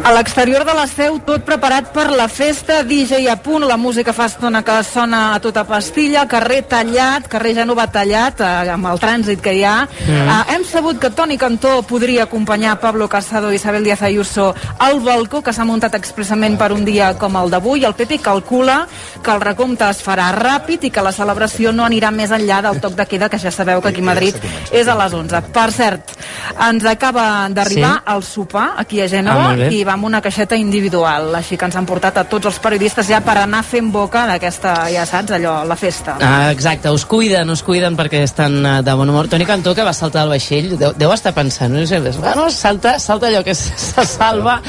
A 0.04 0.12
l'exterior 0.12 0.66
de 0.68 0.74
la 0.76 0.84
seu, 0.86 1.16
tot 1.24 1.46
preparat 1.48 1.86
per 1.96 2.10
la 2.12 2.26
festa, 2.28 2.82
DJ 2.84 3.22
a 3.32 3.38
punt, 3.40 3.64
la 3.64 3.78
música 3.80 4.12
fa 4.12 4.26
estona 4.28 4.60
que 4.62 4.74
sona 4.84 5.22
a 5.32 5.38
tota 5.40 5.62
pastilla, 5.64 6.26
carrer 6.28 6.66
tallat, 6.68 7.30
carrer 7.32 7.54
Genova 7.56 7.86
tallat, 7.88 8.42
eh, 8.44 8.68
amb 8.74 8.90
el 8.92 9.00
trànsit 9.00 9.40
que 9.40 9.54
hi 9.56 9.62
ha. 9.64 9.86
Mm. 9.88 10.28
Eh, 10.28 10.56
hem 10.58 10.66
sabut 10.68 11.00
que 11.00 11.10
Toni 11.10 11.38
Cantó 11.40 11.78
podria 11.88 12.24
acompanyar 12.28 12.82
Pablo 12.82 13.08
Casado 13.08 13.54
i 13.54 13.56
Isabel 13.56 13.86
Díaz 13.86 14.02
Ayuso 14.02 14.54
al 14.78 15.00
balcó 15.00 15.42
que 15.42 15.54
s'ha 15.54 15.64
muntat 15.64 15.96
expressament 15.96 16.58
per 16.60 16.74
un 16.74 16.84
dia 16.84 17.14
com 17.18 17.38
el 17.40 17.50
d'avui. 17.50 17.86
El 17.86 17.96
PP 17.96 18.20
calcula 18.20 18.86
que 19.24 19.32
el 19.32 19.40
recompte 19.40 19.88
es 19.90 20.04
farà 20.04 20.28
ràpid 20.36 20.84
i 20.84 20.92
que 20.92 21.02
la 21.02 21.14
celebració 21.16 21.72
no 21.72 21.86
anirà 21.88 22.12
més 22.12 22.30
enllà 22.30 22.60
del 22.62 22.82
toc 22.82 23.00
de 23.00 23.06
queda, 23.06 23.30
que 23.30 23.40
ja 23.40 23.52
sabeu 23.52 23.80
que 23.82 23.88
aquí 23.96 24.02
a 24.04 24.10
Madrid 24.12 24.36
és 24.70 24.86
a 24.86 25.00
les 25.00 25.14
11. 25.14 25.42
Per 25.54 25.72
cert, 25.72 26.12
ens 26.60 26.84
acaba 26.92 27.48
d'arribar 27.50 27.94
Sí. 28.04 28.14
el 28.18 28.24
sopar 28.24 28.74
aquí 28.78 29.00
a 29.00 29.06
Ah, 29.06 29.08
Gènova 29.08 29.56
bé. 29.56 29.72
i 29.72 29.84
va 29.86 29.93
amb 29.94 30.08
una 30.08 30.22
caixeta 30.22 30.58
individual, 30.60 31.30
així 31.38 31.58
que 31.58 31.68
ens 31.70 31.78
han 31.78 31.88
portat 31.88 32.18
a 32.20 32.26
tots 32.30 32.50
els 32.50 32.60
periodistes 32.64 33.08
ja 33.10 33.22
per 33.26 33.38
anar 33.42 33.62
fent 33.66 33.92
boca 33.94 34.26
d'aquesta, 34.30 34.74
ja 34.94 35.06
saps, 35.10 35.36
allò, 35.38 35.60
la 35.70 35.78
festa. 35.80 36.18
Ah, 36.22 36.52
exacte, 36.52 36.92
us 36.94 37.06
cuiden, 37.10 37.50
us 37.54 37.64
cuiden 37.66 37.98
perquè 38.00 38.24
estan 38.26 38.60
eh, 38.66 38.76
de 38.86 38.96
bon 38.98 39.10
humor. 39.10 39.30
Toni 39.32 39.48
Cantó, 39.50 39.76
que 39.78 39.86
va 39.86 39.94
saltar 39.94 40.24
al 40.24 40.34
vaixell, 40.34 40.74
deu, 40.80 40.96
deu 40.98 41.14
estar 41.14 41.34
pensant, 41.36 41.74
no 41.74 41.86
sé, 41.88 42.02
bueno, 42.18 42.50
salta, 42.52 42.98
salta 43.00 43.30
allò 43.30 43.44
que 43.46 43.56
se 43.56 44.06
salva, 44.06 44.60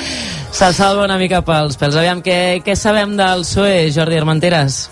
se 0.53 0.73
salva 0.73 1.07
una 1.09 1.19
mica 1.21 1.43
pels 1.45 1.79
pèls. 1.81 1.97
Aviam, 1.99 2.23
què, 2.25 2.61
què 2.65 2.77
sabem 2.79 3.17
del 3.19 3.47
PSOE, 3.47 3.89
Jordi 3.95 4.21
Armenteres? 4.21 4.85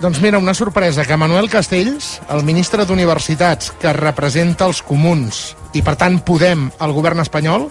Doncs 0.00 0.18
mira, 0.20 0.40
una 0.42 0.54
sorpresa, 0.54 1.04
que 1.06 1.16
Manuel 1.16 1.48
Castells, 1.48 2.18
el 2.34 2.42
ministre 2.44 2.84
d'Universitats, 2.84 3.70
que 3.80 3.92
representa 3.94 4.66
els 4.66 4.82
comuns, 4.82 5.54
i 5.72 5.82
per 5.86 5.94
tant 5.96 6.18
Podem, 6.26 6.66
el 6.82 6.92
govern 6.92 7.22
espanyol, 7.22 7.70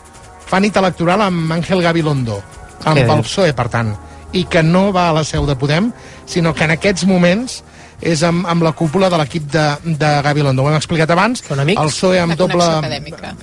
fa 0.54 0.60
nit 0.62 0.76
electoral 0.78 1.24
amb 1.26 1.50
Àngel 1.56 1.82
Gabilondo, 1.82 2.38
amb 2.86 3.00
Què 3.00 3.08
el? 3.10 3.22
PSOE, 3.26 3.54
per 3.58 3.70
tant, 3.74 3.94
i 4.38 4.44
que 4.46 4.62
no 4.66 4.92
va 4.94 5.08
a 5.10 5.14
la 5.18 5.24
seu 5.26 5.48
de 5.50 5.56
Podem, 5.58 5.88
sinó 6.30 6.54
que 6.54 6.68
en 6.68 6.76
aquests 6.76 7.08
moments 7.10 7.64
és 8.04 8.22
amb, 8.28 8.46
amb 8.52 8.62
la 8.66 8.74
cúpula 8.78 9.08
de 9.10 9.18
l'equip 9.18 9.46
de, 9.50 9.64
de 9.98 10.10
Gabilondo. 10.26 10.62
Ho 10.66 10.70
hem 10.70 10.76
explicat 10.76 11.10
abans. 11.16 11.40
Són 11.48 11.62
amics? 11.64 11.80
El 11.82 11.90
PSOE 11.94 12.20
amb 12.20 12.36
doble... 12.38 12.66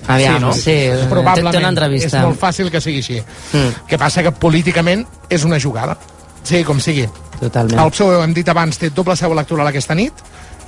Aviam, 0.07 0.51
sí, 0.53 0.75
té- 0.85 1.07
Probablement. 1.09 1.55
té 1.57 1.63
una 1.63 1.71
entrevista. 1.73 2.11
És 2.11 2.27
molt 2.27 2.39
fàcil 2.39 2.71
que 2.71 2.83
sigui 2.85 3.01
així. 3.03 3.19
Mm. 3.57 3.87
Que 3.89 3.99
passa 3.99 4.23
que 4.27 4.35
políticament 4.37 5.07
és 5.33 5.47
una 5.49 5.59
jugada. 5.59 5.97
Sí, 6.45 6.63
com 6.69 6.79
sigui. 6.83 7.09
Totalment. 7.41 7.81
El 7.81 7.91
PSOE, 7.95 8.19
ho 8.21 8.23
hem 8.27 8.35
dit 8.37 8.49
abans, 8.53 8.77
té 8.79 8.91
doble 8.95 9.17
seu 9.17 9.33
electoral 9.33 9.71
aquesta 9.73 9.97
nit, 9.97 10.21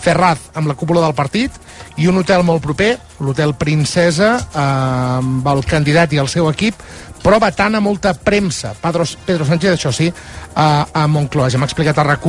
Ferraz 0.02 0.50
amb 0.58 0.66
la 0.66 0.74
cúpula 0.74 1.02
del 1.04 1.14
partit 1.14 1.54
i 2.00 2.08
un 2.10 2.18
hotel 2.18 2.42
molt 2.42 2.62
proper, 2.64 2.96
l'hotel 3.22 3.54
Princesa, 3.54 4.34
eh, 4.42 4.58
amb 4.58 5.46
el 5.46 5.64
candidat 5.68 6.12
i 6.12 6.20
el 6.22 6.30
seu 6.32 6.48
equip, 6.50 6.78
però 7.22 7.38
vetant 7.38 7.78
a 7.78 7.80
molta 7.80 8.14
premsa. 8.14 8.74
Pedro, 8.82 9.06
Pedro 9.26 9.46
Sánchez, 9.46 9.76
això 9.76 9.92
sí, 9.94 10.08
a, 10.54 10.86
a 10.92 11.06
Moncloa. 11.06 11.50
Ja 11.50 11.60
m'ha 11.60 11.68
explicat 11.70 11.98
a 11.98 12.06
rac 12.08 12.26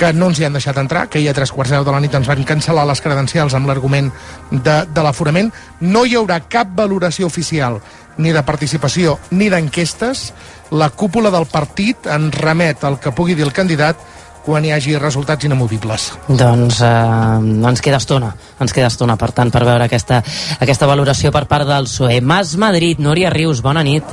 que 0.00 0.14
no 0.16 0.30
ens 0.30 0.38
hi 0.40 0.46
han 0.46 0.54
deixat 0.56 0.78
entrar, 0.80 1.08
que 1.12 1.18
ahir 1.18 1.28
a 1.28 1.34
tres 1.36 1.50
quarts 1.52 1.74
de 1.74 1.92
la 1.92 2.00
nit 2.00 2.14
ens 2.16 2.28
van 2.30 2.44
cancel·lar 2.48 2.86
les 2.88 3.02
credencials 3.04 3.52
amb 3.54 3.68
l'argument 3.68 4.08
de, 4.50 4.76
de 4.88 5.02
l'aforament. 5.04 5.50
No 5.80 6.06
hi 6.06 6.16
haurà 6.16 6.38
cap 6.48 6.70
valoració 6.76 7.28
oficial 7.28 7.80
ni 8.16 8.32
de 8.32 8.42
participació 8.42 9.18
ni 9.30 9.50
d'enquestes. 9.52 10.30
La 10.70 10.88
cúpula 10.88 11.32
del 11.34 11.44
partit 11.50 12.08
en 12.08 12.30
remet 12.32 12.84
el 12.88 12.96
que 13.02 13.12
pugui 13.12 13.36
dir 13.36 13.44
el 13.44 13.52
candidat 13.52 14.00
quan 14.44 14.64
hi 14.64 14.72
hagi 14.74 14.96
resultats 14.98 15.46
inamovibles. 15.48 16.10
Doncs 16.28 16.80
eh, 16.86 17.68
ens 17.70 17.84
queda 17.84 18.00
estona, 18.00 18.32
ens 18.60 18.74
queda 18.76 18.88
estona, 18.90 19.16
per 19.20 19.30
tant, 19.36 19.52
per 19.52 19.64
veure 19.68 19.86
aquesta, 19.86 20.22
aquesta 20.60 20.88
valoració 20.90 21.32
per 21.34 21.46
part 21.50 21.68
del 21.68 21.88
PSOE. 21.90 22.20
Mas 22.20 22.56
Madrid, 22.60 23.00
Núria 23.02 23.30
Rius, 23.32 23.62
bona 23.64 23.84
nit. 23.86 24.04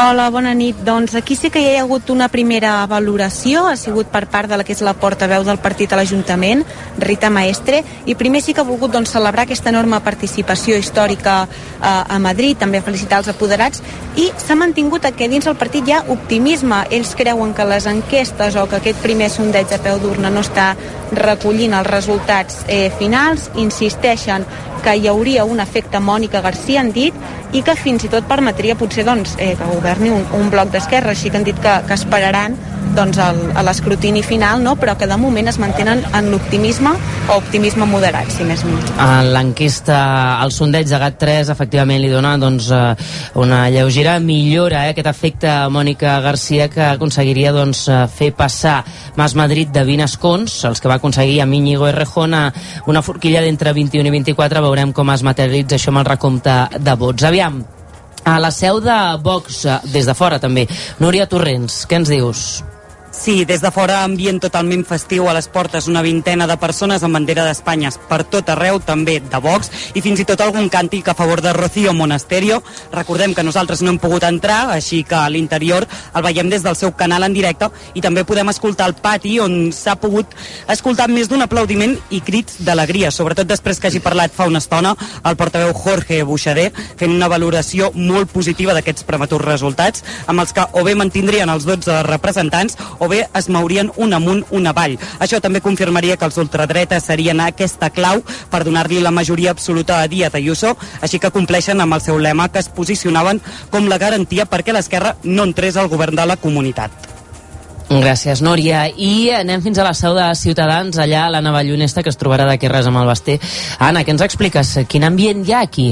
Hola, 0.00 0.30
bona 0.30 0.52
nit. 0.54 0.76
Doncs 0.86 1.14
aquí 1.18 1.34
sí 1.36 1.50
que 1.50 1.60
hi 1.60 1.74
ha 1.76 1.82
hagut 1.82 2.10
una 2.10 2.28
primera 2.30 2.86
valoració, 2.86 3.66
ha 3.66 3.76
sigut 3.76 4.08
per 4.12 4.24
part 4.30 4.48
de 4.48 4.56
la 4.56 4.64
que 4.64 4.72
és 4.72 4.82
la 4.86 4.94
portaveu 4.94 5.42
del 5.44 5.58
partit 5.58 5.92
a 5.92 5.98
l'Ajuntament, 5.98 6.62
Rita 6.98 7.30
Maestre, 7.30 7.82
i 8.06 8.14
primer 8.14 8.40
sí 8.44 8.54
que 8.54 8.62
ha 8.62 8.68
volgut 8.68 8.94
doncs, 8.94 9.10
celebrar 9.10 9.44
aquesta 9.48 9.72
enorme 9.74 10.00
participació 10.00 10.78
històrica 10.78 11.42
eh, 11.44 11.82
a 11.82 12.18
Madrid, 12.22 12.58
també 12.60 12.82
felicitar 12.86 13.20
els 13.20 13.32
apoderats, 13.34 13.82
i 14.16 14.30
s'ha 14.38 14.56
mantingut 14.58 15.10
que 15.16 15.28
dins 15.28 15.46
el 15.46 15.58
partit 15.58 15.88
hi 15.88 15.96
ha 15.96 16.04
optimisme. 16.12 16.84
Ells 16.90 17.14
creuen 17.18 17.54
que 17.54 17.66
les 17.66 17.86
enquestes 17.90 18.56
o 18.56 18.66
que 18.70 18.78
aquest 18.78 19.02
primer 19.02 19.30
sondeig 19.30 19.68
de 19.70 19.78
peu 19.82 19.98
d'urna 19.98 20.30
no 20.30 20.44
està 20.44 20.74
recollint 21.12 21.74
els 21.74 21.90
resultats 21.90 22.64
eh, 22.68 22.90
finals, 22.98 23.50
insisteixen 23.58 24.46
que 24.80 24.94
hi 24.96 25.08
hauria 25.08 25.44
un 25.44 25.60
efecte 25.60 26.00
Mònica 26.00 26.40
Garcia, 26.40 26.80
han 26.80 26.92
dit, 26.92 27.14
i 27.52 27.62
que 27.66 27.74
fins 27.76 28.04
i 28.06 28.10
tot 28.12 28.28
permetria 28.30 28.76
potser 28.78 28.99
doncs, 29.04 29.36
eh, 29.38 29.54
que 29.58 29.70
governi 29.74 30.10
un, 30.14 30.26
un 30.36 30.50
bloc 30.50 30.72
d'esquerra, 30.74 31.14
així 31.14 31.30
que 31.30 31.40
han 31.40 31.48
dit 31.48 31.58
que, 31.60 31.80
que 31.86 31.96
esperaran 31.96 32.58
doncs, 32.94 33.18
el, 33.22 33.40
a 33.54 33.62
l'escrutini 33.62 34.22
final, 34.22 34.62
no? 34.64 34.74
però 34.80 34.96
que 34.98 35.06
de 35.06 35.16
moment 35.20 35.48
es 35.50 35.58
mantenen 35.62 36.02
en 36.16 36.30
l'optimisme 36.32 36.92
o 37.30 37.36
optimisme 37.38 37.86
moderat, 37.86 38.30
si 38.34 38.46
més 38.46 38.64
no. 38.66 38.78
En 39.00 39.30
l'enquesta, 39.34 40.00
el 40.42 40.52
sondeig 40.54 40.88
de 40.90 41.00
GAT3 41.00 41.52
efectivament 41.54 42.02
li 42.02 42.10
dona 42.10 42.36
doncs, 42.40 42.70
eh, 42.74 42.94
una 43.40 43.62
lleugera 43.70 44.18
millora, 44.20 44.86
eh, 44.86 44.94
aquest 44.94 45.10
efecte 45.10 45.54
Mònica 45.70 46.18
Garcia 46.24 46.68
que 46.72 46.84
aconseguiria 46.90 47.54
doncs, 47.54 47.86
eh, 47.88 48.02
fer 48.10 48.32
passar 48.36 48.80
Mas 49.16 49.34
Madrid 49.38 49.70
de 49.70 49.84
20 49.84 50.06
escons, 50.06 50.60
els 50.64 50.80
que 50.80 50.90
va 50.90 50.98
aconseguir 51.00 51.40
amb 51.42 51.54
Íñigo 51.54 51.88
Errejón 51.88 52.34
a 52.34 52.44
una 52.86 53.02
forquilla 53.02 53.42
d'entre 53.44 53.74
21 53.76 54.08
i 54.08 54.14
24, 54.18 54.62
veurem 54.62 54.92
com 54.92 55.10
es 55.14 55.22
materialitza 55.26 55.78
això 55.78 55.94
amb 55.94 56.02
el 56.02 56.10
recompte 56.10 56.56
de 56.78 56.94
vots. 56.98 57.26
Aviam, 57.26 57.62
a 58.24 58.38
la 58.38 58.50
seu 58.50 58.80
de 58.80 58.98
Vox, 59.22 59.64
eh, 59.64 59.78
des 59.92 60.06
de 60.06 60.14
fora 60.14 60.38
també. 60.38 60.66
Núria 60.98 61.26
Torrents, 61.26 61.86
què 61.86 62.00
ens 62.02 62.12
dius? 62.12 62.44
Sí, 63.20 63.44
des 63.44 63.60
de 63.60 63.68
fora 63.68 63.98
ambient 64.00 64.38
totalment 64.40 64.80
festiu 64.88 65.26
a 65.28 65.34
les 65.36 65.44
portes, 65.52 65.84
una 65.92 66.00
vintena 66.00 66.46
de 66.48 66.54
persones 66.56 67.02
amb 67.04 67.18
bandera 67.18 67.42
d'Espanya 67.44 67.90
per 68.08 68.22
tot 68.24 68.48
arreu, 68.48 68.78
també 68.80 69.18
de 69.20 69.40
Vox, 69.44 69.68
i 69.92 70.00
fins 70.00 70.22
i 70.22 70.24
tot 70.24 70.40
algun 70.40 70.70
càntic 70.72 71.10
a 71.12 71.14
favor 71.14 71.42
de 71.44 71.52
Rocío 71.52 71.92
Monasterio. 71.92 72.62
Recordem 72.94 73.34
que 73.36 73.44
nosaltres 73.44 73.82
no 73.82 73.90
hem 73.92 73.98
pogut 74.00 74.24
entrar, 74.24 74.70
així 74.72 75.02
que 75.04 75.18
a 75.18 75.28
l'interior 75.28 75.84
el 75.84 76.24
veiem 76.24 76.48
des 76.48 76.64
del 76.64 76.78
seu 76.80 76.94
canal 76.96 77.26
en 77.26 77.36
directe 77.36 77.68
i 77.92 78.00
també 78.00 78.24
podem 78.24 78.48
escoltar 78.48 78.86
el 78.88 78.96
pati 78.96 79.34
on 79.38 79.68
s'ha 79.68 79.98
pogut 80.00 80.32
escoltar 80.72 81.10
més 81.12 81.28
d'un 81.28 81.44
aplaudiment 81.44 81.98
i 82.08 82.22
crits 82.24 82.62
d'alegria, 82.64 83.12
sobretot 83.12 83.52
després 83.52 83.80
que 83.84 83.92
hagi 83.92 84.00
parlat 84.00 84.32
fa 84.32 84.48
una 84.48 84.64
estona 84.64 84.94
el 85.26 85.36
portaveu 85.36 85.74
Jorge 85.76 86.22
Buixader, 86.24 86.70
fent 86.96 87.12
una 87.12 87.28
valoració 87.28 87.92
molt 87.92 88.32
positiva 88.32 88.72
d'aquests 88.72 89.04
prematurs 89.04 89.44
resultats, 89.44 90.08
amb 90.26 90.40
els 90.40 90.56
que 90.56 90.64
o 90.72 90.88
bé 90.88 90.96
mantindrien 90.96 91.52
els 91.52 91.68
12 91.68 92.00
representants 92.08 92.80
o 92.96 93.09
bé 93.10 93.24
es 93.36 93.50
mourien 93.50 93.90
un 93.96 94.14
amunt, 94.16 94.44
un 94.50 94.70
avall. 94.70 94.96
Això 95.18 95.40
també 95.42 95.60
confirmaria 95.60 96.16
que 96.16 96.28
els 96.28 96.38
ultradretes 96.40 97.10
serien 97.10 97.42
aquesta 97.44 97.90
clau 97.90 98.22
per 98.50 98.62
donar-li 98.64 99.02
la 99.02 99.12
majoria 99.14 99.50
absoluta 99.50 100.00
a 100.00 100.08
Díaz 100.08 100.34
Ayuso, 100.38 100.76
així 101.02 101.18
que 101.18 101.34
compleixen 101.34 101.80
amb 101.80 101.98
el 101.98 102.04
seu 102.04 102.18
lema 102.18 102.48
que 102.48 102.62
es 102.62 102.70
posicionaven 102.72 103.42
com 103.70 103.88
la 103.90 103.98
garantia 103.98 104.46
perquè 104.46 104.72
l'esquerra 104.72 105.16
no 105.24 105.44
entrés 105.48 105.76
al 105.76 105.90
govern 105.92 106.16
de 106.16 106.26
la 106.26 106.38
comunitat. 106.40 107.10
Gràcies, 107.90 108.38
Núria. 108.38 108.84
I 108.86 109.32
anem 109.34 109.64
fins 109.64 109.80
a 109.82 109.84
la 109.84 109.96
seu 109.98 110.14
de 110.14 110.28
Ciutadans, 110.38 110.94
allà 111.02 111.24
a 111.26 111.32
la 111.34 111.40
Navallonesta, 111.42 112.04
que 112.06 112.12
es 112.12 112.18
trobarà 112.20 112.46
d'aquí 112.46 112.70
res 112.70 112.86
amb 112.86 113.00
el 113.02 113.10
Basté. 113.10 113.40
Anna, 113.82 114.04
què 114.06 114.14
ens 114.14 114.22
expliques? 114.22 114.76
Quin 114.86 115.08
ambient 115.08 115.42
hi 115.42 115.56
ha 115.56 115.64
aquí? 115.66 115.88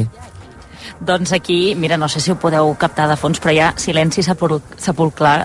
Doncs 1.01 1.33
aquí, 1.33 1.75
mira, 1.79 1.97
no 1.97 2.09
sé 2.09 2.21
si 2.21 2.33
ho 2.33 2.39
podeu 2.41 2.73
captar 2.79 3.07
de 3.09 3.17
fons, 3.17 3.39
però 3.39 3.55
hi 3.55 3.61
ha 3.63 3.73
silenci 3.79 4.25
sepul 4.27 4.59
sepulcral 4.83 5.45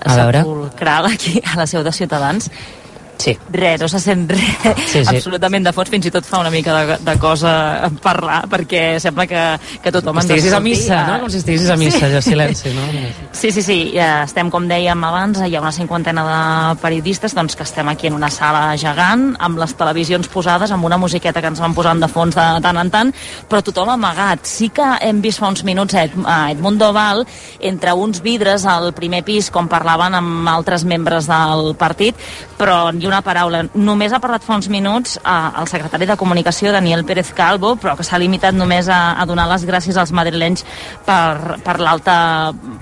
aquí 1.12 1.40
a 1.44 1.58
la 1.60 1.66
seu 1.70 1.84
de 1.86 1.92
Ciutadans. 1.94 2.50
Sí. 3.18 3.36
Res, 3.52 3.80
no 3.80 3.88
se 3.88 4.00
sent 4.02 4.26
res, 4.30 4.40
Sí, 4.90 5.04
sí. 5.04 5.16
absolutament 5.16 5.64
de 5.64 5.72
fons, 5.72 5.88
fins 5.92 6.06
i 6.06 6.10
tot 6.12 6.26
fa 6.26 6.40
una 6.42 6.50
mica 6.50 6.74
de, 6.84 6.96
de 7.04 7.14
cosa 7.22 7.52
parlar, 8.02 8.42
perquè 8.50 8.98
sembla 9.00 9.26
que, 9.30 9.42
que 9.82 9.92
tothom 9.94 10.18
Com 10.18 10.22
si 10.24 10.32
estiguessis 10.34 10.56
a 10.56 10.60
missa, 10.60 10.98
no? 11.08 11.20
Com 11.22 11.30
si 11.32 11.38
estiguessis 11.40 11.70
a 11.70 11.76
missa, 11.80 12.00
sí. 12.06 12.12
ja 12.12 12.22
silenci, 12.24 12.74
no? 12.76 12.88
Sí, 13.44 13.50
sí, 13.52 13.62
sí, 13.62 13.76
ja 13.94 14.22
estem, 14.24 14.48
com 14.50 14.66
dèiem 14.70 15.02
abans, 15.04 15.40
hi 15.44 15.54
ha 15.56 15.60
una 15.62 15.72
cinquantena 15.74 16.24
de 16.26 16.76
periodistes 16.82 17.34
doncs, 17.36 17.56
que 17.58 17.64
estem 17.66 17.88
aquí 17.92 18.08
en 18.08 18.14
una 18.16 18.30
sala 18.32 18.76
gegant, 18.80 19.34
amb 19.42 19.58
les 19.60 19.74
televisions 19.76 20.28
posades, 20.32 20.72
amb 20.72 20.84
una 20.86 20.98
musiqueta 20.98 21.42
que 21.42 21.50
ens 21.52 21.60
van 21.60 21.74
posant 21.76 22.00
de 22.02 22.08
fons 22.08 22.34
de 22.36 22.46
tant 22.64 22.78
en 22.80 22.90
tant, 22.92 23.12
però 23.50 23.62
tothom 23.64 23.90
amagat. 23.94 24.44
Sí 24.48 24.70
que 24.74 24.86
hem 25.04 25.20
vist 25.24 25.42
fa 25.42 25.50
uns 25.52 25.64
minuts 25.66 25.94
a 25.94 26.04
Ed, 26.06 26.14
a 26.24 26.38
Edmundo 26.54 26.92
Val, 26.96 27.24
entre 27.60 27.92
uns 27.92 28.22
vidres 28.24 28.64
al 28.66 28.92
primer 28.96 29.22
pis, 29.26 29.50
com 29.54 29.68
parlaven 29.70 30.14
amb 30.18 30.48
altres 30.48 30.84
membres 30.88 31.28
del 31.30 31.74
partit, 31.80 32.16
però 32.58 32.88
ni 33.04 33.10
una 33.10 33.20
paraula. 33.20 33.60
Només 33.76 34.14
ha 34.16 34.20
parlat 34.22 34.44
fa 34.44 34.56
uns 34.56 34.70
minuts 34.72 35.18
eh, 35.20 35.60
el 35.60 35.68
secretari 35.68 36.08
de 36.08 36.16
Comunicació, 36.16 36.72
Daniel 36.72 37.04
Pérez 37.04 37.34
Calvo, 37.36 37.74
però 37.80 37.94
que 37.98 38.06
s'ha 38.06 38.20
limitat 38.20 38.56
només 38.56 38.88
a, 38.88 39.18
a 39.20 39.26
donar 39.28 39.46
les 39.50 39.66
gràcies 39.68 39.98
als 40.00 40.12
madrilenys 40.16 40.64
per, 41.04 41.60
per 41.64 41.76
l'alta 41.82 42.16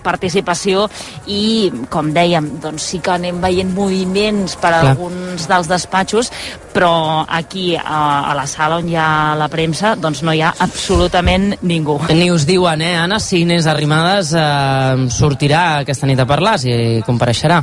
participació 0.07 0.87
i, 1.27 1.73
com 1.91 2.13
dèiem, 2.15 2.53
doncs 2.63 2.87
sí 2.93 3.03
que 3.03 3.17
anem 3.17 3.43
veient 3.43 3.75
moviments 3.75 4.55
per 4.63 4.71
Clar. 4.77 4.93
alguns 4.93 5.49
dels 5.51 5.71
despatxos, 5.71 6.31
però 6.73 7.27
aquí, 7.27 7.73
a, 7.77 8.31
a 8.31 8.39
la 8.39 8.47
sala 8.47 8.79
on 8.79 8.89
hi 8.89 8.97
ha 8.97 9.35
la 9.39 9.51
premsa, 9.53 9.97
doncs 9.99 10.23
no 10.23 10.33
hi 10.33 10.45
ha 10.45 10.55
absolutament 10.63 11.57
ningú. 11.67 11.99
Ni 12.15 12.31
us 12.31 12.47
diuen, 12.47 12.85
eh, 12.85 12.95
Anna, 13.01 13.19
si 13.21 13.43
Inés 13.43 13.67
Arrimadas 13.67 14.33
eh, 14.39 15.07
sortirà 15.11 15.83
aquesta 15.83 16.07
nit 16.07 16.23
a 16.23 16.29
parlar, 16.29 16.59
si 16.63 17.03
compareixerà. 17.07 17.63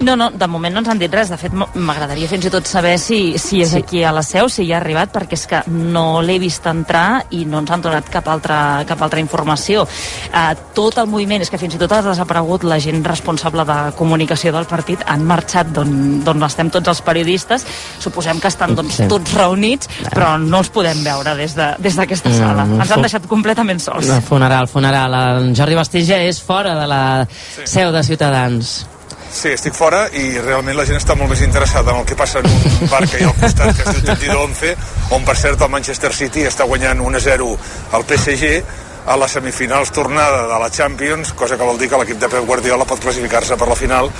No, 0.00 0.16
no, 0.16 0.30
de 0.30 0.46
moment 0.48 0.72
no 0.72 0.80
ens 0.80 0.88
han 0.88 0.98
dit 0.98 1.12
res. 1.12 1.28
De 1.28 1.36
fet, 1.36 1.52
m'agradaria 1.52 2.26
fins 2.30 2.46
i 2.48 2.50
tot 2.50 2.64
saber 2.66 2.94
si, 2.98 3.36
si 3.38 3.60
és 3.60 3.68
Sí. 3.70 3.76
aquí 3.82 4.02
a 4.02 4.12
la 4.12 4.22
seu, 4.22 4.48
si 4.48 4.66
ja 4.66 4.78
ha 4.78 4.80
arribat, 4.80 5.12
perquè 5.12 5.34
és 5.36 5.46
que 5.46 5.62
no 5.68 6.22
l'he 6.22 6.38
vist 6.38 6.64
entrar 6.66 7.26
i 7.30 7.44
no 7.44 7.58
ens 7.60 7.70
han 7.70 7.82
donat 7.82 8.08
cap 8.08 8.26
altra, 8.28 8.82
cap 8.88 9.02
altra 9.02 9.20
informació. 9.20 9.82
Uh, 10.32 10.54
tot 10.74 10.96
el 10.98 11.06
moviment, 11.06 11.42
és 11.42 11.50
que 11.50 11.58
fins 11.58 11.74
i 11.74 11.78
tot 11.78 11.92
ha 11.92 12.00
desaparegut 12.02 12.64
la 12.64 12.78
gent 12.80 13.04
responsable 13.04 13.64
de 13.68 13.92
comunicació 13.98 14.52
del 14.52 14.64
partit, 14.64 15.02
han 15.06 15.22
marxat 15.24 15.66
d'on 15.68 16.42
estem 16.44 16.70
tots 16.70 16.88
els 16.88 17.02
periodistes. 17.02 17.66
Suposem 17.98 18.40
que 18.40 18.48
estan 18.48 18.74
doncs, 18.74 18.94
Sí. 18.94 19.06
tots 19.06 19.34
reunits, 19.34 19.86
però 20.14 20.38
no 20.40 20.58
els 20.58 20.70
podem 20.70 21.04
veure 21.04 21.34
des 21.36 21.54
de- 21.54 21.74
des 21.78 21.94
d'aquesta 21.96 22.30
Mm, 22.30 22.38
sala. 22.38 22.62
Ens 22.64 22.90
han 22.90 23.02
deixat 23.02 23.26
completament 23.26 23.80
sols. 23.80 24.08
El 24.08 24.22
funeral, 24.22 24.66
funeral. 24.66 25.12
En 25.44 25.54
Jordi 25.54 25.74
Bastija 25.74 26.16
és 26.22 26.40
fora 26.40 26.74
de 26.74 26.86
la 26.86 27.28
seu 27.64 27.92
de 27.92 28.02
Ciutadans. 28.02 28.86
Sí, 29.30 29.52
estic 29.54 29.76
fora 29.78 30.08
i 30.10 30.40
realment 30.42 30.74
la 30.76 30.84
gent 30.88 30.98
està 30.98 31.14
molt 31.14 31.30
més 31.30 31.42
interessada 31.46 31.92
en 31.94 32.02
el 32.02 32.06
que 32.08 32.16
passa 32.18 32.42
en 32.42 32.48
un 32.50 32.90
bar 32.90 33.04
que 33.06 33.20
hi 33.20 33.24
ha 33.24 33.30
al 33.30 33.36
costat, 33.38 33.70
que 33.78 33.94
diu 33.94 34.02
Tendido 34.08 34.38
11, 34.42 34.72
on 35.16 35.26
per 35.28 35.36
cert 35.38 35.62
el 35.62 35.70
Manchester 35.70 36.10
City 36.16 36.46
està 36.50 36.66
guanyant 36.66 36.98
1-0 37.06 37.50
al 37.96 38.06
PSG 38.08 38.50
a 39.06 39.16
les 39.16 39.32
semifinals 39.36 39.92
tornada 39.94 40.46
de 40.48 40.58
la 40.60 40.70
Champions, 40.70 41.32
cosa 41.32 41.56
que 41.56 41.66
vol 41.66 41.78
dir 41.78 41.88
que 41.88 41.98
l'equip 42.00 42.18
de 42.20 42.28
Pep 42.28 42.46
Guardiola 42.46 42.86
pot 42.88 43.00
classificar-se 43.02 43.56
per 43.56 43.68
la 43.68 43.78
final 43.78 44.10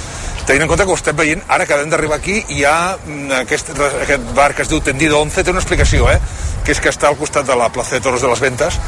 tenint 0.47 0.65
en 0.65 0.71
compte 0.71 0.85
que 0.85 0.91
ho 0.91 0.99
estem 0.99 1.17
veient, 1.17 1.43
ara 1.49 1.67
que 1.67 1.75
acabem 1.75 1.91
d'arribar 1.93 2.17
aquí 2.19 2.41
hi 2.49 2.65
ha 2.65 2.97
mm, 2.97 3.43
aquest, 3.43 3.75
aquest 3.77 4.33
bar 4.35 4.53
que 4.55 4.65
es 4.65 4.71
diu 4.73 4.81
Tendido 4.83 5.21
11, 5.21 5.45
té 5.45 5.53
una 5.53 5.63
explicació 5.63 6.09
eh? 6.11 6.17
que 6.65 6.75
és 6.75 6.81
que 6.83 6.91
està 6.91 7.11
al 7.11 7.19
costat 7.21 7.47
de 7.47 7.57
la 7.57 7.69
plaça 7.73 7.97
de 7.97 8.05
Toros 8.05 8.25
de 8.25 8.33
les 8.33 8.43
Ventes 8.43 8.81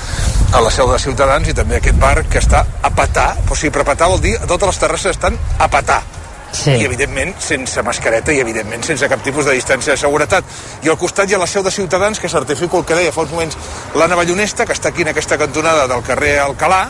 a 0.53 0.65
la 0.65 0.73
seu 0.75 0.91
de 0.91 0.99
Ciutadans 1.03 1.49
i 1.49 1.55
també 1.55 1.79
aquest 1.79 2.01
bar 2.01 2.17
que 2.25 2.43
està 2.43 2.65
a 2.83 2.91
patar, 2.91 3.31
o 3.49 3.55
sigui, 3.55 3.73
per 3.77 3.87
patar 3.89 4.11
vol 4.13 4.25
dir 4.25 4.35
totes 4.43 4.73
les 4.73 4.83
terrasses 4.83 5.17
estan 5.17 5.39
a 5.59 5.71
patar 5.71 6.03
Sí. 6.53 6.75
i 6.77 6.85
evidentment 6.85 7.35
sense 7.41 7.83
mascareta 7.83 8.33
i 8.33 8.41
evidentment 8.43 8.85
sense 8.85 9.09
cap 9.09 9.23
tipus 9.25 9.47
de 9.49 9.55
distància 9.57 9.95
de 9.95 10.01
seguretat 10.01 10.45
i 10.85 10.91
al 10.93 10.99
costat 11.01 11.31
hi 11.31 11.35
ha 11.35 11.41
la 11.41 11.49
seu 11.49 11.65
de 11.65 11.73
Ciutadans 11.73 12.21
que 12.21 12.29
certifico 12.29 12.79
el 12.79 12.85
que 12.85 12.99
deia 12.99 13.13
fa 13.13 13.25
uns 13.25 13.33
moments 13.33 13.57
la 13.97 14.09
Navallonesta 14.09 14.67
que 14.69 14.77
està 14.77 14.93
aquí 14.93 15.07
en 15.07 15.15
aquesta 15.15 15.39
cantonada 15.41 15.89
del 15.89 16.05
carrer 16.05 16.39
Alcalà 16.45 16.85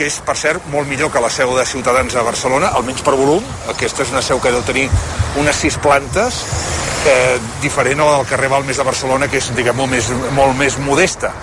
que 0.00 0.06
és, 0.08 0.16
per 0.24 0.32
cert, 0.40 0.64
molt 0.72 0.88
millor 0.88 1.10
que 1.12 1.20
la 1.20 1.28
seu 1.28 1.50
de 1.52 1.64
Ciutadans 1.68 2.14
a 2.16 2.22
Barcelona, 2.24 2.70
almenys 2.78 3.02
per 3.04 3.12
volum. 3.20 3.44
Aquesta 3.68 4.06
és 4.06 4.12
una 4.14 4.22
seu 4.24 4.38
que 4.40 4.48
deu 4.54 4.62
tenir 4.64 4.86
unes 5.36 5.58
sis 5.60 5.76
plantes, 5.76 6.38
eh, 7.04 7.36
diferent 7.60 8.00
a 8.00 8.06
la 8.06 8.14
del 8.16 8.30
carrer 8.30 8.48
Balmes 8.48 8.80
de 8.80 8.86
Barcelona, 8.86 9.28
que 9.28 9.36
és, 9.36 9.50
diguem, 9.54 9.76
molt 9.76 9.92
més, 9.92 10.08
molt 10.32 10.56
més 10.56 10.78
modesta. 10.80 11.34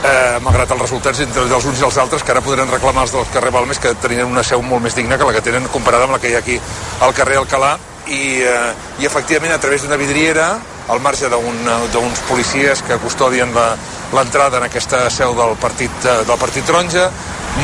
Eh, 0.00 0.38
malgrat 0.40 0.70
els 0.72 0.80
resultats 0.80 1.20
entre 1.20 1.42
els 1.44 1.64
uns 1.68 1.80
i 1.80 1.84
els 1.84 1.98
altres, 2.00 2.22
que 2.24 2.32
ara 2.32 2.40
podran 2.40 2.70
reclamar 2.72 3.04
els 3.04 3.12
del 3.12 3.26
carrer 3.34 3.52
Balmes, 3.52 3.78
que 3.78 3.92
tenien 4.00 4.30
una 4.30 4.44
seu 4.46 4.62
molt 4.64 4.80
més 4.82 4.96
digna 4.96 5.18
que 5.20 5.28
la 5.28 5.34
que 5.36 5.44
tenen 5.44 5.68
comparada 5.68 6.06
amb 6.08 6.16
la 6.16 6.20
que 6.22 6.30
hi 6.30 6.36
ha 6.38 6.40
aquí 6.40 6.56
al 7.04 7.12
carrer 7.14 7.36
Alcalà, 7.36 7.74
i, 8.08 8.40
eh, 8.40 8.72
i 9.00 9.06
efectivament 9.06 9.52
a 9.52 9.60
través 9.60 9.84
d'una 9.84 9.98
vidriera 10.00 10.54
al 10.90 11.00
marge 11.04 11.28
d'uns 11.28 12.22
policies 12.28 12.82
que 12.82 12.96
custodien 12.98 13.52
l'entrada 14.12 14.58
en 14.58 14.64
aquesta 14.66 15.04
seu 15.10 15.36
del 15.36 15.54
partit, 15.60 15.92
eh, 16.04 16.24
del 16.26 16.38
partit 16.38 16.66
taronja 16.66 17.10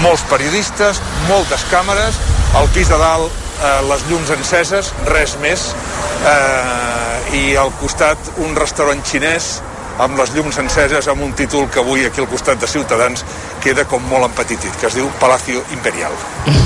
molts 0.02 0.22
periodistes, 0.30 1.00
moltes 1.30 1.64
càmeres 1.70 2.18
al 2.58 2.68
pis 2.74 2.90
de 2.92 2.98
dalt 3.00 3.32
eh, 3.32 3.80
les 3.88 4.04
llums 4.10 4.30
enceses, 4.34 4.92
res 5.08 5.36
més. 5.42 5.70
Eh, 6.26 7.06
i 7.36 7.56
al 7.58 7.72
costat 7.80 8.18
un 8.44 8.54
restaurant 8.54 9.00
xinès 9.04 9.56
amb 9.98 10.18
les 10.20 10.32
llums 10.36 10.58
enceses 10.60 11.08
amb 11.08 11.24
un 11.24 11.32
títol 11.36 11.68
que 11.72 11.80
avui 11.80 12.04
aquí 12.04 12.20
al 12.20 12.28
costat 12.28 12.60
de 12.60 12.68
Ciutadans 12.68 13.24
queda 13.64 13.86
com 13.88 14.02
molt 14.10 14.28
empetitit, 14.28 14.74
que 14.80 14.90
es 14.90 14.98
diu 14.98 15.08
Palacio 15.20 15.64
Imperial. 15.76 16.12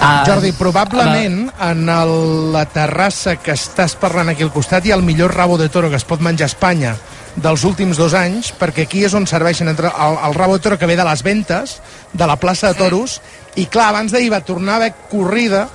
Ah, 0.00 0.24
Jordi, 0.26 0.50
probablement 0.56 1.50
en 1.62 1.88
el, 1.88 2.10
la 2.52 2.64
terrassa 2.68 3.36
que 3.40 3.52
estàs 3.54 3.94
parlant 4.00 4.32
aquí 4.32 4.42
al 4.44 4.50
costat 4.52 4.84
hi 4.84 4.92
ha 4.92 4.96
el 4.98 5.04
millor 5.06 5.32
rabo 5.36 5.58
de 5.60 5.68
toro 5.72 5.90
que 5.92 5.96
es 6.00 6.06
pot 6.08 6.20
menjar 6.24 6.48
a 6.48 6.50
Espanya 6.50 6.94
dels 7.36 7.64
últims 7.68 7.98
dos 8.00 8.14
anys, 8.16 8.50
perquè 8.58 8.84
aquí 8.84 9.04
és 9.06 9.14
on 9.14 9.26
serveixen 9.28 9.68
entre 9.70 9.90
el, 9.90 10.18
el 10.28 10.36
rabo 10.36 10.56
de 10.56 10.64
toro 10.64 10.78
que 10.80 10.88
ve 10.88 10.96
de 10.96 11.06
les 11.06 11.22
ventes, 11.22 11.78
de 12.12 12.26
la 12.26 12.36
plaça 12.40 12.72
de 12.72 12.80
toros, 12.80 13.20
i 13.56 13.66
clar, 13.66 13.90
abans 13.92 14.12
d'ahir 14.12 14.32
va 14.32 14.42
tornar 14.46 14.76
a 14.76 14.82
haver 14.82 14.92
corrida 15.10 15.66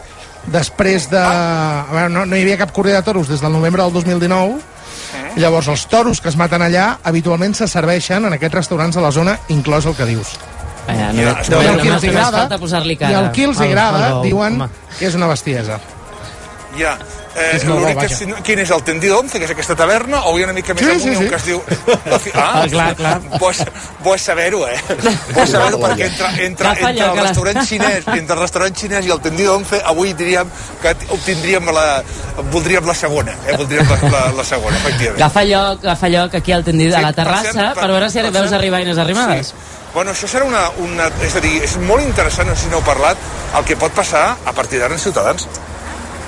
després 0.52 1.10
de... 1.12 1.20
A 1.20 1.86
veure, 1.92 2.10
no, 2.14 2.26
no 2.26 2.38
hi 2.38 2.44
havia 2.46 2.60
cap 2.60 2.74
corrida 2.76 3.02
de 3.02 3.08
toros 3.08 3.30
des 3.32 3.42
del 3.44 3.56
novembre 3.56 3.84
del 3.84 3.94
2019, 3.94 4.60
i 5.36 5.40
llavors 5.40 5.68
els 5.68 5.86
toros 5.88 6.22
que 6.22 6.30
es 6.30 6.36
maten 6.38 6.62
allà 6.62 6.98
habitualment 7.04 7.54
se 7.56 7.68
serveixen 7.68 8.26
en 8.26 8.34
aquests 8.34 8.56
restaurants 8.56 8.96
de 8.96 9.02
la 9.02 9.12
zona, 9.12 9.38
inclòs 9.50 9.86
el 9.86 9.96
que 9.96 10.06
dius. 10.06 10.36
Vaja, 10.88 11.12
I 11.12 11.18
només, 11.18 11.20
el 11.20 11.26
només, 11.26 11.46
que 11.50 11.54
només, 11.54 11.70
els 11.70 11.86
només 11.86 12.04
agrada, 12.10 12.38
falta 12.40 12.58
posar-li 12.58 12.94
I 12.94 12.98
cara. 12.98 13.20
el 13.20 13.32
qui 13.32 13.44
els 13.44 13.60
al- 13.60 13.68
agrada 13.68 14.06
al 14.08 14.14
bou, 14.14 14.24
diuen 14.24 14.62
home. 14.62 14.70
que 14.98 15.06
és 15.08 15.16
una 15.16 15.28
Ja. 16.80 16.98
Eh, 17.36 17.58
És 17.60 17.64
molt 17.68 17.78
bo, 17.78 17.86
l'únic 17.86 18.00
que 18.02 18.08
si 18.10 18.26
quin 18.44 18.60
és 18.64 18.72
el 18.74 18.82
Tendido 18.84 19.20
11, 19.20 19.38
que 19.38 19.46
és 19.46 19.52
aquesta 19.54 19.76
taverna, 19.78 20.24
o 20.26 20.32
hi 20.38 20.42
ha 20.44 20.48
una 20.48 20.54
mica 20.58 20.74
més 20.74 20.82
Sí, 20.84 20.90
amunt 20.90 21.04
sí, 21.04 21.16
sí. 21.20 21.28
que 21.30 21.38
es 21.38 21.46
diu... 21.46 21.60
Fi... 22.24 22.32
Ah, 22.34 22.48
Ah, 22.50 22.64
clar, 22.72 22.88
clar. 22.98 23.20
Bo 23.40 23.52
bo 24.04 24.16
saber-ho, 24.18 24.64
eh? 24.68 24.80
Bo 25.36 25.44
és 25.44 25.52
saber-ho, 25.54 25.78
perquè 25.84 26.08
entre, 26.10 26.32
entre, 26.48 26.72
Agafa 26.72 26.90
entre 26.90 27.10
el 27.12 27.20
restaurant 27.28 27.62
xinès 27.70 28.08
entre 28.16 28.36
el 28.36 28.42
restaurant 28.42 28.76
xinès 28.82 29.06
i 29.06 29.14
el 29.14 29.22
Tendido 29.22 29.54
11, 29.60 29.82
avui 29.94 30.14
diríem 30.18 30.50
que 30.82 30.96
obtindríem 31.16 31.70
la... 31.76 31.86
voldríem 32.52 32.86
la 32.90 32.96
segona, 32.98 33.38
eh? 33.46 33.56
Voldríem 33.62 33.88
la, 33.88 34.00
la, 34.10 34.24
la 34.42 34.44
segona, 34.44 34.76
efectivament. 34.82 35.22
Agafa 35.22 35.46
lloc, 35.52 35.84
agafa 35.86 36.10
lloc 36.16 36.36
aquí 36.42 36.52
al 36.58 36.64
tendit, 36.66 36.94
a 36.96 37.02
la 37.06 37.14
per 37.14 37.24
terrassa, 37.24 37.54
cert, 37.54 37.76
per, 37.80 37.92
veure 37.94 38.10
si 38.10 38.24
per 38.26 38.32
veus 38.42 38.54
arribar 38.58 38.82
Inés 38.82 38.98
Arrimadas. 38.98 39.54
Sí. 39.54 39.78
Bueno, 39.94 40.12
això 40.14 40.28
serà 40.30 40.46
una, 40.46 40.68
una... 40.82 41.08
És 41.26 41.36
a 41.36 41.42
dir, 41.42 41.56
és 41.66 41.78
molt 41.82 42.04
interessant, 42.06 42.50
no 42.50 42.56
sé 42.56 42.68
si 42.68 42.74
n'heu 42.74 42.82
parlat, 42.86 43.18
el 43.58 43.66
que 43.66 43.78
pot 43.80 43.94
passar 43.94 44.36
a 44.46 44.54
partir 44.54 44.82
d'ara 44.82 44.94
en 44.94 45.02
Ciutadans. 45.02 45.48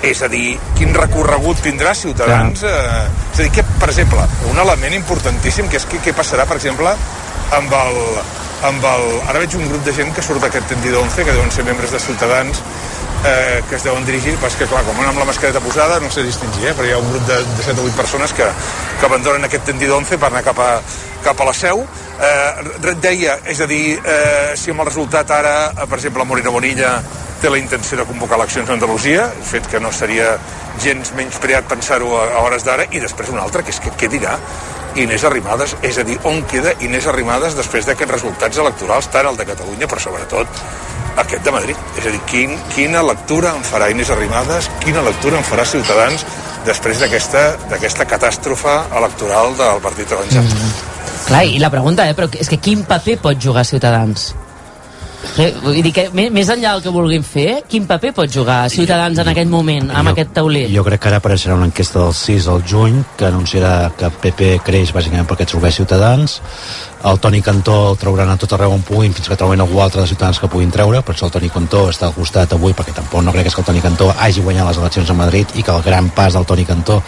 És 0.02 0.22
a 0.22 0.28
dir, 0.28 0.56
quin 0.78 0.94
recorregut 0.96 1.62
tindrà 1.62 1.94
Ciutadans. 1.94 2.64
Eh, 2.66 2.70
és 3.32 3.38
a 3.38 3.42
dir, 3.44 3.50
que, 3.54 3.64
per 3.78 3.90
exemple, 3.92 4.24
un 4.50 4.58
element 4.58 4.96
importantíssim, 4.98 5.68
que 5.70 5.78
és 5.78 5.86
què, 5.86 6.00
què 6.02 6.14
passarà, 6.16 6.46
per 6.48 6.58
exemple, 6.58 6.94
amb 7.58 7.76
el, 7.78 8.00
amb 8.66 8.88
el... 8.92 9.06
Ara 9.30 9.42
veig 9.44 9.54
un 9.58 9.68
grup 9.70 9.84
de 9.86 9.94
gent 9.94 10.10
que 10.16 10.24
surt 10.24 10.42
d'aquest 10.42 10.66
tendido 10.74 11.02
11, 11.04 11.26
que 11.26 11.36
deuen 11.36 11.54
ser 11.54 11.66
membres 11.68 11.94
de 11.94 12.02
Ciutadans, 12.02 12.62
eh, 13.24 13.62
que 13.68 13.76
es 13.76 13.84
deuen 13.84 14.04
dirigir, 14.06 14.34
però 14.40 14.50
és 14.50 14.58
que 14.58 14.68
clar, 14.70 14.82
com 14.86 14.98
van 14.98 15.10
amb 15.12 15.22
la 15.22 15.26
mascareta 15.28 15.62
posada 15.62 16.00
no 16.02 16.10
sé 16.10 16.24
distingir, 16.26 16.68
eh, 16.70 16.74
però 16.76 16.88
hi 16.88 16.94
ha 16.94 17.00
un 17.00 17.10
grup 17.10 17.26
de, 17.28 17.38
de 17.56 17.66
7 17.68 17.80
o 17.80 17.86
8 17.88 17.96
persones 17.98 18.34
que, 18.36 18.46
que 19.00 19.06
abandonen 19.06 19.44
aquest 19.48 19.66
tendido 19.70 19.96
11 19.98 20.18
per 20.18 20.30
anar 20.32 20.44
cap 20.46 20.62
a, 20.62 20.70
cap 21.24 21.40
a 21.40 21.48
la 21.48 21.54
seu. 21.56 21.84
Eh, 22.22 22.94
deia, 23.02 23.38
és 23.50 23.60
a 23.60 23.68
dir 23.70 23.98
eh, 23.98 24.52
si 24.58 24.74
amb 24.74 24.84
el 24.84 24.90
resultat 24.90 25.30
ara, 25.30 25.56
eh, 25.72 25.86
per 25.86 25.98
exemple 26.00 26.26
Morena 26.28 26.54
Bonilla 26.54 26.96
té 27.42 27.50
la 27.50 27.58
intenció 27.58 27.98
de 27.98 28.06
convocar 28.06 28.38
eleccions 28.38 28.70
a 28.70 28.76
Andalusia, 28.76 29.26
fet 29.42 29.66
que 29.70 29.80
no 29.82 29.90
seria 29.94 30.36
gens 30.82 31.10
menyspreat 31.18 31.66
pensar-ho 31.70 32.14
a, 32.18 32.28
a 32.36 32.44
hores 32.46 32.66
d'ara 32.66 32.86
i 32.90 33.02
després 33.02 33.32
un 33.34 33.42
altre, 33.42 33.64
que 33.66 33.74
és 33.74 33.82
que 33.82 33.94
què 33.98 34.10
dirà 34.12 34.38
Inés 34.96 35.24
Arrimadas, 35.24 35.76
és 35.82 35.98
a 35.98 36.04
dir, 36.04 36.18
on 36.28 36.42
queda 36.50 36.74
Inés 36.84 37.06
Arrimadas 37.10 37.56
després 37.56 37.86
d'aquests 37.88 38.12
resultats 38.12 38.58
electorals, 38.60 39.08
tant 39.12 39.28
el 39.30 39.38
de 39.38 39.46
Catalunya, 39.48 39.88
però 39.88 40.02
sobretot 40.02 40.62
aquest 41.22 41.44
de 41.44 41.52
Madrid. 41.54 41.76
És 41.98 42.06
a 42.06 42.12
dir, 42.14 42.20
quin, 42.28 42.54
quina 42.74 43.02
lectura 43.06 43.54
en 43.56 43.64
farà 43.66 43.90
Inés 43.92 44.12
Arrimadas, 44.12 44.70
quina 44.84 45.04
lectura 45.04 45.40
en 45.40 45.46
farà 45.48 45.66
Ciutadans 45.68 46.26
després 46.66 47.00
d'aquesta 47.02 48.06
catàstrofe 48.08 48.78
electoral 49.00 49.56
del 49.58 49.82
Partit 49.84 50.12
Taronja. 50.12 50.44
Mm. 50.44 50.72
Clar, 51.26 51.44
i 51.46 51.58
la 51.62 51.70
pregunta, 51.70 52.08
eh, 52.08 52.14
però 52.18 52.28
és 52.38 52.50
que 52.50 52.58
quin 52.58 52.84
paper 52.88 53.18
pot 53.22 53.38
jugar 53.40 53.64
Ciutadans? 53.66 54.32
Vull 55.32 55.78
dir 55.80 55.92
que 55.96 56.04
més, 56.12 56.48
enllà 56.52 56.74
del 56.74 56.82
que 56.84 56.92
vulguin 56.92 57.22
fer, 57.24 57.62
quin 57.70 57.86
paper 57.88 58.10
pot 58.16 58.32
jugar 58.32 58.66
Ciutadans 58.72 59.16
en 59.22 59.30
aquest 59.32 59.48
moment, 59.48 59.88
amb 59.88 60.12
aquest 60.12 60.34
tauler? 60.36 60.66
Jo 60.74 60.84
crec 60.84 61.00
que 61.00 61.08
ara 61.08 61.20
apareixerà 61.22 61.56
una 61.56 61.70
enquesta 61.70 62.02
del 62.02 62.12
6 62.18 62.48
al 62.52 62.64
juny 62.68 62.98
que 63.16 63.30
anunciarà 63.30 63.72
que 63.96 64.10
PP 64.22 64.50
creix 64.66 64.92
bàsicament 64.92 65.28
perquè 65.28 65.46
trobé 65.48 65.72
Ciutadans 65.72 66.36
el 67.08 67.18
Toni 67.18 67.40
Cantó 67.42 67.76
el 67.90 67.96
trauran 67.98 68.30
a 68.30 68.36
tot 68.38 68.52
arreu 68.54 68.74
on 68.76 68.84
puguin 68.86 69.14
fins 69.16 69.30
que 69.30 69.38
trobin 69.40 69.64
algú 69.64 69.80
altre 69.82 70.02
de 70.02 70.10
Ciutadans 70.10 70.38
que 70.38 70.50
puguin 70.52 70.70
treure 70.74 71.00
per 71.02 71.16
això 71.16 71.30
el 71.30 71.34
Toni 71.34 71.48
Cantó 71.54 71.86
està 71.90 72.10
al 72.10 72.14
costat 72.18 72.52
avui 72.52 72.76
perquè 72.76 72.94
tampoc 72.94 73.24
no 73.24 73.32
crec 73.34 73.48
que 73.48 73.62
el 73.64 73.68
Toni 73.70 73.82
Cantó 73.82 74.12
hagi 74.12 74.44
guanyat 74.44 74.68
les 74.68 74.82
eleccions 74.84 75.10
a 75.10 75.16
Madrid 75.18 75.56
i 75.56 75.64
que 75.64 75.72
el 75.74 75.82
gran 75.82 76.12
pas 76.14 76.36
del 76.36 76.46
Toni 76.46 76.68
Cantó 76.68 77.00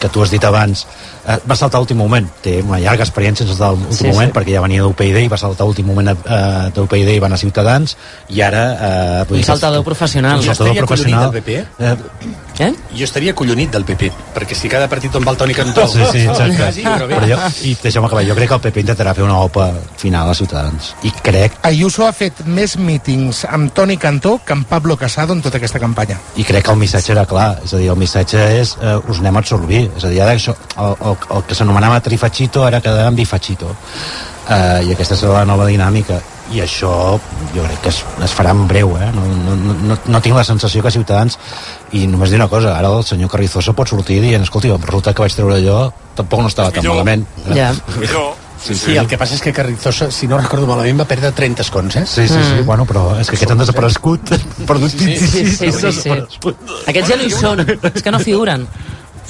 que 0.00 0.08
tu 0.08 0.22
has 0.24 0.32
dit 0.32 0.44
abans 0.44 0.86
eh, 1.26 1.38
va 1.48 1.56
saltar 1.56 1.78
a 1.78 1.80
l'últim 1.84 1.98
moment 2.00 2.26
té 2.42 2.60
una 2.62 2.78
llarga 2.80 3.04
experiència 3.04 3.44
en 3.46 3.50
saltar 3.52 3.68
a 3.70 3.72
l'últim 3.76 3.96
Sí, 3.96 4.04
sí. 4.04 4.10
moment 4.12 4.32
perquè 4.34 4.54
ja 4.54 4.60
venia 4.64 4.82
d'UPyD 4.82 5.20
i 5.24 5.28
va 5.28 5.36
saltar 5.40 5.64
a 5.64 5.70
l'últim 5.70 5.86
moment 5.86 6.12
eh, 6.12 6.70
d'UPyD 6.74 7.08
i 7.16 7.18
va 7.18 7.26
anar 7.30 7.38
a 7.40 7.44
Ciutadans 7.44 7.96
i 8.28 8.40
ara 8.42 8.64
eh, 8.72 9.24
vull 9.28 9.38
Un 9.38 9.44
saltador 9.44 9.84
professional. 9.84 10.38
un 10.38 10.44
saltador 10.44 10.76
professional 10.84 11.30
del 11.30 11.42
PP. 11.42 11.66
Eh? 12.60 12.72
Jo 12.92 13.04
estaria 13.06 13.32
collonit 13.34 13.70
del 13.72 13.84
PP, 13.88 14.10
perquè 14.34 14.54
si 14.54 14.68
cada 14.68 14.86
partit 14.90 15.14
on 15.16 15.24
va 15.24 15.32
el 15.32 15.38
Toni 15.40 15.54
Cantó... 15.56 15.86
Sí, 15.88 16.02
sí, 16.12 16.26
exacte. 16.28 16.56
Quasi, 16.58 16.82
però 16.84 17.06
bé. 17.08 17.14
Però 17.16 17.28
jo, 17.30 17.38
I 17.64 17.72
deixa'm 17.82 18.04
acabar, 18.04 18.24
jo 18.28 18.34
crec 18.36 18.50
que 18.50 18.58
el 18.58 18.60
PP 18.66 18.82
intentarà 18.84 19.14
fer 19.16 19.24
una 19.24 19.38
OPA 19.46 19.70
final 19.96 20.28
a 20.28 20.34
Ciutadans. 20.36 20.90
I 21.08 21.12
crec, 21.24 21.56
Ayuso 21.64 22.04
ha 22.06 22.12
fet 22.12 22.42
més 22.44 22.76
mítings 22.76 23.46
amb 23.48 23.72
Toni 23.72 23.96
Cantó 23.96 24.38
que 24.44 24.52
amb 24.52 24.68
Pablo 24.68 24.98
Casado 25.00 25.32
en 25.32 25.40
tota 25.40 25.56
aquesta 25.56 25.80
campanya. 25.80 26.18
i 26.36 26.44
crec 26.44 26.66
que 26.66 26.70
el 26.74 26.76
missatge 26.82 27.12
era 27.16 27.24
clar. 27.24 27.60
És 27.64 27.72
a 27.72 27.78
dir, 27.80 27.88
el 27.88 27.96
missatge 27.96 28.44
és 28.60 28.76
eh, 28.82 28.98
us 29.08 29.22
anem 29.24 29.36
a 29.40 29.40
absorbir. 29.40 29.86
És 29.96 30.04
a 30.04 30.08
dir, 30.12 30.20
ara 30.20 30.36
això, 30.36 30.52
el, 30.76 31.09
el, 31.12 31.18
el 31.36 31.44
que 31.48 31.54
s'anomenava 31.58 32.00
trifachito 32.04 32.64
ara 32.66 32.80
quedarà 32.80 33.08
en 33.10 33.16
bifachito. 33.18 33.74
Eh, 34.50 34.82
I 34.88 34.92
aquesta 34.96 35.16
serà 35.16 35.40
la 35.40 35.48
nova 35.48 35.66
dinàmica. 35.68 36.20
I 36.50 36.58
això 36.64 36.90
jo 37.54 37.62
crec 37.62 37.82
que 37.84 37.90
es, 37.92 38.00
es 38.26 38.32
farà 38.34 38.50
en 38.50 38.64
breu, 38.66 38.96
eh? 38.98 39.10
No, 39.14 39.22
no, 39.22 39.54
no, 39.86 39.98
no 40.04 40.20
tinc 40.24 40.34
la 40.34 40.42
sensació 40.44 40.82
que 40.82 40.90
Ciutadans... 40.90 41.38
I 41.94 42.04
només 42.10 42.30
dir 42.30 42.36
una 42.38 42.46
cosa, 42.50 42.76
ara 42.78 42.90
el 42.94 43.02
senyor 43.06 43.30
Carrizosa 43.30 43.72
pot 43.74 43.90
sortir 43.90 44.20
dient 44.22 44.42
escolti, 44.46 44.68
el 44.70 44.78
resultat 44.82 45.14
que 45.14 45.24
vaig 45.24 45.34
treure 45.34 45.56
jo 45.62 45.78
tampoc 46.18 46.42
no 46.42 46.50
estava 46.50 46.70
tan 46.70 46.82
Millor. 46.84 47.00
malament. 47.00 47.26
Ja. 47.54 47.72
Millor. 47.98 48.36
Sí, 48.60 48.74
sí, 48.76 48.92
el 49.00 49.06
que 49.08 49.16
passa 49.16 49.34
és 49.34 49.40
que 49.42 49.54
Carrizosa, 49.56 50.10
si 50.12 50.26
no 50.28 50.36
recordo 50.38 50.66
malament, 50.68 51.00
va 51.00 51.06
perdre 51.08 51.30
30 51.32 51.64
escons, 51.64 51.96
eh? 51.96 52.04
Sí, 52.06 52.26
sí, 52.28 52.42
sí, 52.44 52.60
bueno, 52.66 52.84
però 52.86 53.06
és 53.18 53.30
que 53.30 53.38
aquests 53.38 53.54
han 53.54 53.62
desaparegut. 53.62 54.34
Perdut 54.68 54.92
Sí, 54.92 55.16
sí, 55.16 55.46
sí, 55.48 55.72
sí, 55.72 55.92
sí. 55.96 56.12
Aquests 56.92 57.08
ja 57.10 57.16
no 57.16 57.24
hi 57.24 57.30
són, 57.32 57.62
és 57.64 58.02
que 58.04 58.12
no 58.12 58.20
figuren. 58.22 58.66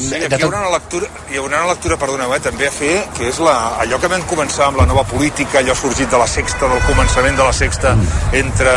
Sí, 0.01 0.17
aquí 0.17 0.39
hi 0.41 0.45
haurà 0.47 0.63
una 0.65 0.73
lectura, 0.73 1.09
hi 1.29 1.37
haurà 1.37 1.61
una 1.61 1.73
lectura 1.75 1.99
perdoneu, 2.01 2.33
eh, 2.33 2.41
també 2.41 2.69
a 2.69 2.73
fer, 2.73 2.95
que 3.19 3.27
és 3.29 3.41
la, 3.45 3.57
allò 3.85 3.99
que 4.01 4.09
vam 4.09 4.25
començar 4.31 4.71
amb 4.71 4.81
la 4.81 4.87
nova 4.89 5.05
política, 5.05 5.61
allò 5.61 5.77
sorgit 5.77 6.09
de 6.09 6.21
la 6.21 6.29
sexta, 6.31 6.71
del 6.71 6.81
començament 6.87 7.37
de 7.37 7.45
la 7.45 7.53
sexta, 7.53 7.93
entre, 8.41 8.73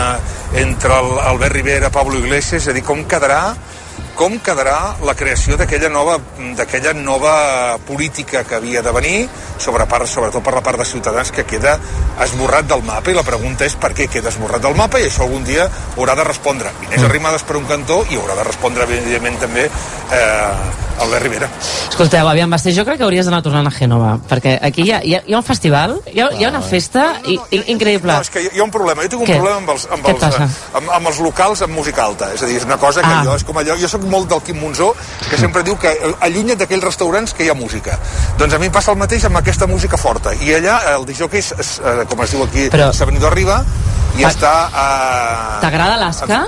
entre 0.65 0.99
el 0.99 1.13
Albert 1.31 1.55
Rivera, 1.55 1.93
Pablo 1.95 2.19
Iglesias, 2.19 2.63
és 2.63 2.67
a 2.73 2.75
dir, 2.75 2.83
com 2.83 3.05
quedarà 3.07 3.43
com 4.13 4.35
quedarà 4.45 4.93
la 5.01 5.15
creació 5.17 5.55
d'aquella 5.57 5.89
nova, 5.89 6.19
d'aquella 6.57 6.93
nova 6.93 7.33
política 7.87 8.43
que 8.45 8.55
havia 8.59 8.83
de 8.85 8.91
venir, 8.93 9.23
sobre 9.57 9.87
part, 9.89 10.05
sobretot 10.09 10.43
per 10.45 10.53
la 10.53 10.61
part 10.65 10.77
de 10.77 10.85
Ciutadans, 10.85 11.31
que 11.33 11.47
queda 11.49 11.79
esborrat 12.21 12.67
del 12.69 12.85
mapa, 12.85 13.09
i 13.09 13.17
la 13.17 13.25
pregunta 13.25 13.65
és 13.65 13.73
per 13.73 13.93
què 13.97 14.07
queda 14.13 14.29
esborrat 14.29 14.61
del 14.61 14.77
mapa, 14.77 15.01
i 15.01 15.09
això 15.09 15.25
algun 15.25 15.45
dia 15.47 15.65
haurà 15.95 16.17
de 16.19 16.27
respondre. 16.29 16.69
Inés 16.85 17.07
Arrimadas 17.07 17.45
per 17.47 17.57
un 17.57 17.65
cantó, 17.69 18.03
i 18.11 18.19
haurà 18.19 18.37
de 18.37 18.45
respondre, 18.45 18.85
evidentment, 18.85 19.39
també 19.41 19.65
eh, 19.65 20.51
Albert 21.01 21.23
Rivera. 21.23 21.49
Escolteu, 21.89 22.27
aviam, 22.27 22.49
Basté, 22.49 22.71
jo 22.73 22.83
crec 22.85 22.97
que 22.97 23.03
hauries 23.05 23.25
d'anar 23.25 23.41
tornant 23.45 23.67
a 23.67 23.71
Gènova, 23.73 24.13
perquè 24.29 24.55
aquí 24.61 24.83
hi 24.87 24.91
ha, 24.93 24.99
hi 25.03 25.15
ha, 25.15 25.21
hi 25.27 25.33
ha 25.33 25.37
un 25.39 25.43
festival, 25.45 25.95
hi 26.11 26.19
ha, 26.21 26.29
hi 26.37 26.45
ha 26.45 26.49
una 26.49 26.61
festa 26.61 27.03
i, 27.25 27.37
i, 27.51 27.59
increïble. 27.73 28.13
No, 28.13 28.21
és 28.21 28.29
que 28.33 28.41
hi 28.45 28.59
ha 28.59 28.63
un 28.63 28.71
problema. 28.71 29.03
Jo 29.03 29.09
tinc 29.13 29.21
un 29.25 29.27
Què? 29.29 29.37
problema 29.39 29.57
amb 29.61 29.73
els, 29.75 29.87
amb, 29.91 30.05
Què 30.05 30.13
els, 30.15 30.23
passa? 30.23 30.47
amb, 30.79 30.89
amb 30.99 31.11
els 31.11 31.19
locals 31.25 31.61
amb 31.65 31.75
música 31.77 32.03
alta. 32.05 32.31
És 32.33 32.43
a 32.43 32.49
dir, 32.49 32.57
és 32.61 32.65
una 32.65 32.77
cosa 32.81 33.01
que 33.01 33.11
Ah. 33.13 33.21
jo, 33.25 33.35
és 33.35 33.43
com 33.43 33.57
allò, 33.57 33.77
jo 33.79 33.87
sóc 33.87 34.01
molt 34.09 34.29
del 34.29 34.41
Quim 34.41 34.59
Monzó, 34.61 34.93
que 35.29 35.37
sempre 35.37 35.63
diu 35.63 35.77
que 35.77 35.91
eh, 35.91 36.13
allunya't 36.21 36.57
d'aquells 36.63 36.83
restaurants 36.83 37.33
que 37.33 37.45
hi 37.45 37.49
ha 37.49 37.53
música. 37.53 37.99
Doncs 38.37 38.53
a 38.53 38.59
mi 38.59 38.67
em 38.67 38.71
passa 38.71 38.91
el 38.91 38.97
mateix 38.97 39.25
amb 39.25 39.37
aquesta 39.37 39.67
música 39.67 39.97
forta. 39.97 40.33
I 40.33 40.55
allà 40.55 40.79
el 40.95 41.05
disjockey, 41.05 41.39
és, 41.39 41.53
és, 41.59 41.79
eh, 41.83 42.05
com 42.09 42.21
es 42.23 42.31
diu 42.31 42.43
aquí, 42.43 42.69
Però- 42.69 42.91
s'ha 42.93 43.05
venit 43.05 43.23
arriba, 43.23 43.63
i 44.17 44.23
està... 44.23 44.53
Uh, 44.69 45.61
T'agrada 45.61 45.97
l'Asca? 45.97 46.45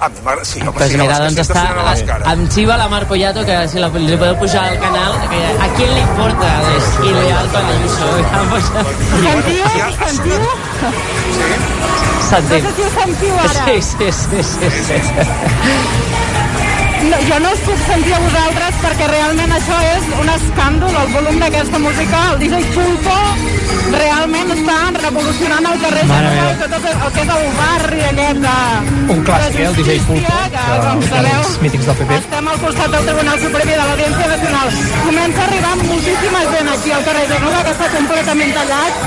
A 0.00 0.08
mi 0.08 0.20
m'agrada, 0.22 0.44
sí, 0.44 0.60
home, 0.60 0.72
Pues 0.72 0.92
sí, 0.92 0.98
mira, 0.98 1.18
doncs 1.18 1.40
està 1.42 1.62
a 1.74 1.94
amb 2.32 2.52
Xiva 2.54 2.76
la 2.78 2.86
Mar 2.92 3.00
Pollato, 3.10 3.42
que 3.46 3.56
si 3.66 3.80
la, 3.82 3.88
li 3.90 4.18
podeu 4.20 4.36
pujar 4.38 4.62
al 4.70 4.78
canal, 4.78 5.16
que 5.32 5.40
a 5.64 5.68
qui 5.74 5.88
li 5.90 6.02
importa 6.04 6.50
és 6.76 6.86
il·leal 7.08 7.50
per 7.54 7.64
Ayuso. 7.72 8.06
Sentiu? 10.06 10.46
Sentiu? 12.28 12.72
Si 12.78 12.86
ho 12.86 12.90
sentiu 12.94 13.34
ara. 13.42 13.66
Sí, 13.66 13.76
sí, 13.90 14.12
sí, 14.22 14.40
sí, 14.54 14.70
sí. 14.86 14.98
No, 16.98 17.18
jo 17.28 17.36
no 17.38 17.50
us 17.54 17.60
puc 17.62 17.82
sentir 17.86 18.14
a 18.16 18.18
vosaltres 18.24 18.78
perquè 18.82 19.06
realment 19.10 19.52
això 19.54 19.76
és 19.92 20.06
un 20.18 20.30
escàndol, 20.32 20.96
el 21.02 21.12
volum 21.14 21.36
d'aquesta 21.42 21.78
música, 21.78 22.22
el 22.32 22.40
DJ 22.42 22.64
Pulpo 22.74 23.18
realment 23.92 24.50
està 24.52 24.76
revolucionant 24.96 25.68
el 25.70 25.78
carrer 25.84 26.02
meva. 26.08 26.48
i 26.50 26.56
tot 26.62 26.74
el, 26.78 26.88
el 26.88 27.12
que 27.14 27.22
és 27.22 27.30
el 27.36 27.44
barri 27.58 28.00
aquest 28.08 28.40
de... 28.44 28.56
Un 29.14 29.22
clàssic, 29.28 29.60
eh, 29.60 29.68
el 29.68 29.76
DJ 29.78 29.98
Pulpo, 30.08 30.32
que, 30.54 30.64
que, 30.72 31.10
sabeu, 31.12 31.44
els 31.44 31.60
mítics 31.66 31.90
del 31.90 31.98
PP. 32.00 32.18
estem 32.18 32.50
al 32.52 32.58
costat 32.64 32.96
del 32.96 33.06
Tribunal 33.10 33.44
Suprem 33.44 33.70
i 33.70 33.76
de 33.76 33.84
l'Audiència 33.84 34.30
Nacional. 34.32 34.74
Comença 35.04 35.44
a 35.44 35.46
arribar 35.46 35.76
moltíssima 35.84 36.42
gent 36.56 36.72
aquí 36.74 36.96
al 36.98 37.06
carrer 37.10 37.26
Genova, 37.34 37.62
que 37.68 37.76
està 37.76 37.92
completament 37.94 38.58
tallat. 38.58 39.06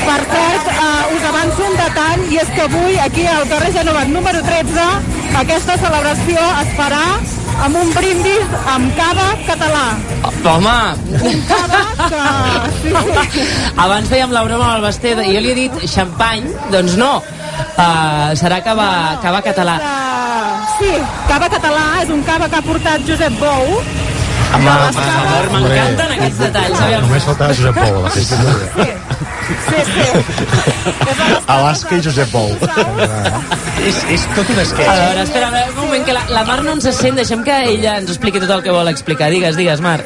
Per 0.00 0.20
cert, 0.34 0.68
eh, 0.74 1.16
us 1.16 1.24
avanço 1.32 1.64
un 1.70 1.80
detall, 1.80 2.28
i 2.28 2.42
és 2.44 2.52
que 2.54 2.68
avui, 2.68 3.00
aquí 3.08 3.26
al 3.26 3.48
carrer 3.48 3.72
Genova 3.80 4.04
número 4.12 4.44
13, 4.44 4.86
aquesta 5.38 5.76
celebració 5.78 6.42
es 6.60 6.72
farà 6.78 7.04
amb 7.64 7.76
un 7.80 7.90
brindis 7.94 8.54
amb 8.72 8.90
cava 8.96 9.26
català. 9.46 9.84
Home! 10.50 10.76
Un 11.30 11.42
cava 11.48 11.80
que... 12.00 12.22
Sí, 12.80 12.94
sí. 13.34 13.44
Abans 13.84 14.10
fèiem 14.10 14.32
la 14.34 14.44
broma 14.46 14.70
amb 14.70 14.78
el 14.78 14.86
Basté, 14.88 15.14
i 15.26 15.34
jo 15.36 15.42
li 15.44 15.52
he 15.52 15.58
dit 15.58 15.82
xampany, 15.94 16.46
doncs 16.74 16.96
no. 17.00 17.12
Uh, 17.76 18.32
serà 18.40 18.60
cava, 18.64 18.88
cava 19.22 19.42
català. 19.44 19.76
Uh, 19.80 20.70
sí, 20.78 20.94
cava 21.28 21.50
català 21.52 21.84
és 22.02 22.12
un 22.14 22.24
cava 22.28 22.48
que 22.48 22.60
ha 22.60 22.64
portat 22.66 23.04
Josep 23.08 23.36
Bou, 23.40 23.76
Home, 24.50 24.72
m'encanten 25.54 26.14
aquests 26.16 26.38
detalls. 26.42 26.80
Aviam. 26.84 27.04
Només 27.06 27.26
faltava 27.28 27.54
Josep 27.54 27.76
Pou 27.78 27.98
a 27.98 28.02
la 28.04 28.10
festa. 28.16 28.36
Sí, 29.50 29.80
sí. 29.86 30.04
Alaska 31.54 31.96
i 31.96 32.02
Josep 32.06 32.30
Pou. 32.34 32.48
és, 33.88 33.96
és 34.16 34.26
tot 34.34 34.50
un 34.52 34.58
A 34.58 34.64
esquetx. 34.64 34.90
veure, 34.90 35.22
espera, 35.26 35.48
a 35.48 35.54
veure, 35.54 35.70
un 35.74 35.78
moment, 35.84 36.04
que 36.06 36.14
la, 36.16 36.22
la 36.34 36.44
Mar 36.48 36.58
no 36.66 36.74
ens 36.76 36.88
sent, 36.98 37.16
deixem 37.18 37.44
que 37.46 37.56
ella 37.74 37.98
ens 38.02 38.10
expliqui 38.14 38.42
tot 38.42 38.52
el 38.58 38.62
que 38.66 38.74
vol 38.74 38.88
explicar. 38.92 39.30
Digues, 39.32 39.56
digues, 39.60 39.80
Mar. 39.84 40.00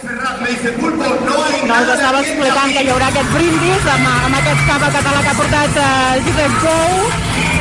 No, 1.64 1.74
us 1.80 1.88
estava 1.96 2.20
explicant 2.20 2.70
que 2.76 2.82
hi 2.84 2.90
haurà 2.92 3.08
aquest 3.10 3.30
brindis 3.34 3.86
amb, 3.94 4.04
amb 4.28 4.36
aquest 4.40 4.60
cava 4.68 4.90
català 4.94 5.22
que 5.24 5.30
ha 5.32 5.38
portat 5.40 5.78
eh, 5.80 6.20
Josep 6.28 6.52
Pou, 6.62 6.90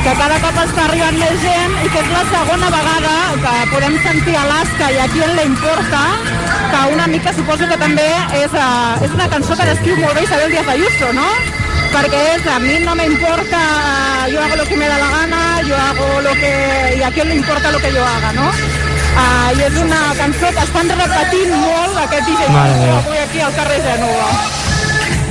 que 0.04 0.12
cada 0.20 0.36
cop 0.44 0.58
està 0.64 0.84
arribant 0.84 1.16
més 1.18 1.36
gent 1.42 1.72
i 1.80 1.88
que 1.94 2.02
és 2.04 2.10
la 2.12 2.24
segona 2.30 2.68
vegada 2.74 3.14
que 3.44 3.54
podem 3.72 3.96
sentir 4.04 4.36
Alaska 4.42 4.90
i 4.92 5.00
a 5.00 5.06
qui 5.14 5.24
le 5.24 5.46
importa, 5.48 6.02
que 6.74 6.92
una 6.92 7.06
mica 7.06 7.32
suposo 7.32 7.66
que 7.68 7.76
també 7.78 8.06
és, 8.34 8.52
uh, 8.52 9.04
és 9.04 9.12
una 9.14 9.28
cançó 9.30 9.56
que 9.58 9.66
descriu 9.68 9.96
molt 10.00 10.14
bé 10.16 10.24
Isabel 10.24 10.50
Díaz 10.50 10.68
Ayuso, 10.74 11.12
no? 11.14 11.26
Perquè 11.94 12.22
és, 12.34 12.46
a 12.50 12.58
mi 12.58 12.80
no 12.82 12.94
me 12.98 13.06
importa, 13.06 13.60
eh, 14.26 14.32
yo 14.32 14.42
hago 14.42 14.56
lo 14.56 14.64
que 14.64 14.76
me 14.76 14.88
da 14.88 14.98
la 14.98 15.10
gana, 15.10 15.62
yo 15.68 15.76
hago 15.76 16.20
lo 16.22 16.32
que... 16.34 16.96
y 16.98 17.02
a 17.02 17.12
quién 17.12 17.28
le 17.28 17.36
importa 17.36 17.70
lo 17.70 17.78
que 17.78 17.92
yo 17.92 18.04
haga, 18.04 18.32
no? 18.32 18.48
Uh, 19.14 19.54
I 19.54 19.62
és 19.62 19.76
una 19.78 20.00
cançó 20.18 20.50
que 20.50 20.64
estan 20.66 20.90
repetint 20.90 21.54
molt 21.54 22.02
aquest 22.08 22.34
meva. 22.34 22.66
avui 22.98 23.18
aquí 23.28 23.40
al 23.40 23.54
carrer 23.54 23.80
Gènova. 23.86 24.63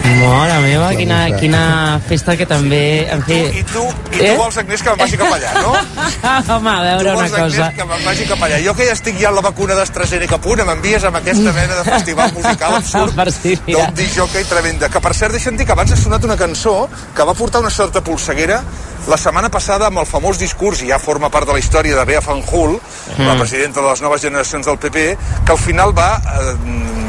Mare 0.03 0.57
meva, 0.59 0.89
quina, 0.95 1.17
quina 1.39 1.61
festa 2.07 2.35
que 2.39 2.45
també... 2.47 3.07
En 3.11 3.21
fi... 3.23 3.37
I 3.59 3.63
tu, 3.69 3.83
i 4.11 4.19
tu 4.19 4.33
vols, 4.39 4.57
Agnès, 4.59 4.83
que 4.83 4.91
me'n 4.91 4.99
vagi 4.99 5.19
cap 5.19 5.31
allà, 5.31 5.53
no? 5.63 5.73
Home, 6.55 6.73
a 6.73 6.83
veure 6.83 7.05
tu 7.05 7.07
una 7.07 7.15
vols, 7.21 7.35
cosa. 7.37 7.67
Agnès, 7.69 7.77
que 7.77 7.87
me'n 7.89 8.05
vagi 8.07 8.27
cap 8.29 8.43
allà. 8.47 8.59
Jo 8.65 8.75
que 8.77 8.87
ja 8.89 8.95
estic 8.97 9.19
ja 9.21 9.29
amb 9.31 9.39
la 9.39 9.45
vacuna 9.47 9.77
d'AstraZeneca 9.79 10.37
a 10.39 10.43
punt, 10.43 10.63
m'envies 10.67 11.07
amb 11.07 11.19
aquesta 11.21 11.55
mena 11.55 11.79
de 11.79 11.85
festival 11.87 12.33
musical 12.35 12.77
absurd 12.81 13.15
Per 13.19 13.27
si, 13.31 13.55
mira. 13.67 13.85
d'un 13.87 13.99
disjockey 14.01 14.47
tremenda. 14.51 14.91
Que, 14.91 15.03
per 15.03 15.13
cert, 15.17 15.35
deixa'm 15.37 15.59
dir 15.59 15.67
que 15.69 15.75
abans 15.77 15.95
ha 15.95 15.99
sonat 15.99 16.27
una 16.27 16.37
cançó 16.39 16.75
que 17.15 17.27
va 17.29 17.35
portar 17.37 17.63
una 17.63 17.71
certa 17.73 18.03
polseguera 18.03 18.59
la 19.07 19.17
setmana 19.19 19.49
passada 19.51 19.89
amb 19.89 19.99
el 19.99 20.07
famós 20.07 20.39
discurs, 20.39 20.81
i 20.83 20.89
ja 20.91 20.99
forma 21.01 21.29
part 21.31 21.47
de 21.47 21.55
la 21.55 21.59
història 21.59 21.97
de 21.97 22.05
Bea 22.07 22.21
Fanjul, 22.23 22.77
mm. 22.77 23.25
la 23.27 23.35
presidenta 23.39 23.81
de 23.81 23.89
les 23.89 24.01
noves 24.01 24.21
generacions 24.21 24.65
del 24.65 24.77
PP, 24.79 25.07
que 25.45 25.51
al 25.51 25.59
final 25.59 25.91
va, 25.97 26.11
eh, 26.19 26.53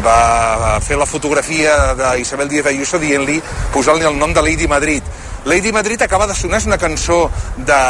va 0.02 0.80
fer 0.82 0.98
la 0.98 1.06
fotografia 1.06 1.94
d'Isabel 1.98 2.50
Díaz 2.50 2.72
Ayuso 2.72 2.98
dient-li, 2.98 3.38
posant-li 3.72 4.08
el 4.10 4.18
nom 4.18 4.34
de 4.34 4.42
Lady 4.42 4.66
Madrid. 4.66 5.06
Lady 5.44 5.72
Madrid 5.76 6.00
acaba 6.02 6.26
de 6.26 6.34
sonar, 6.34 6.58
és 6.58 6.66
una 6.66 6.78
cançó 6.80 7.28
de... 7.68 7.80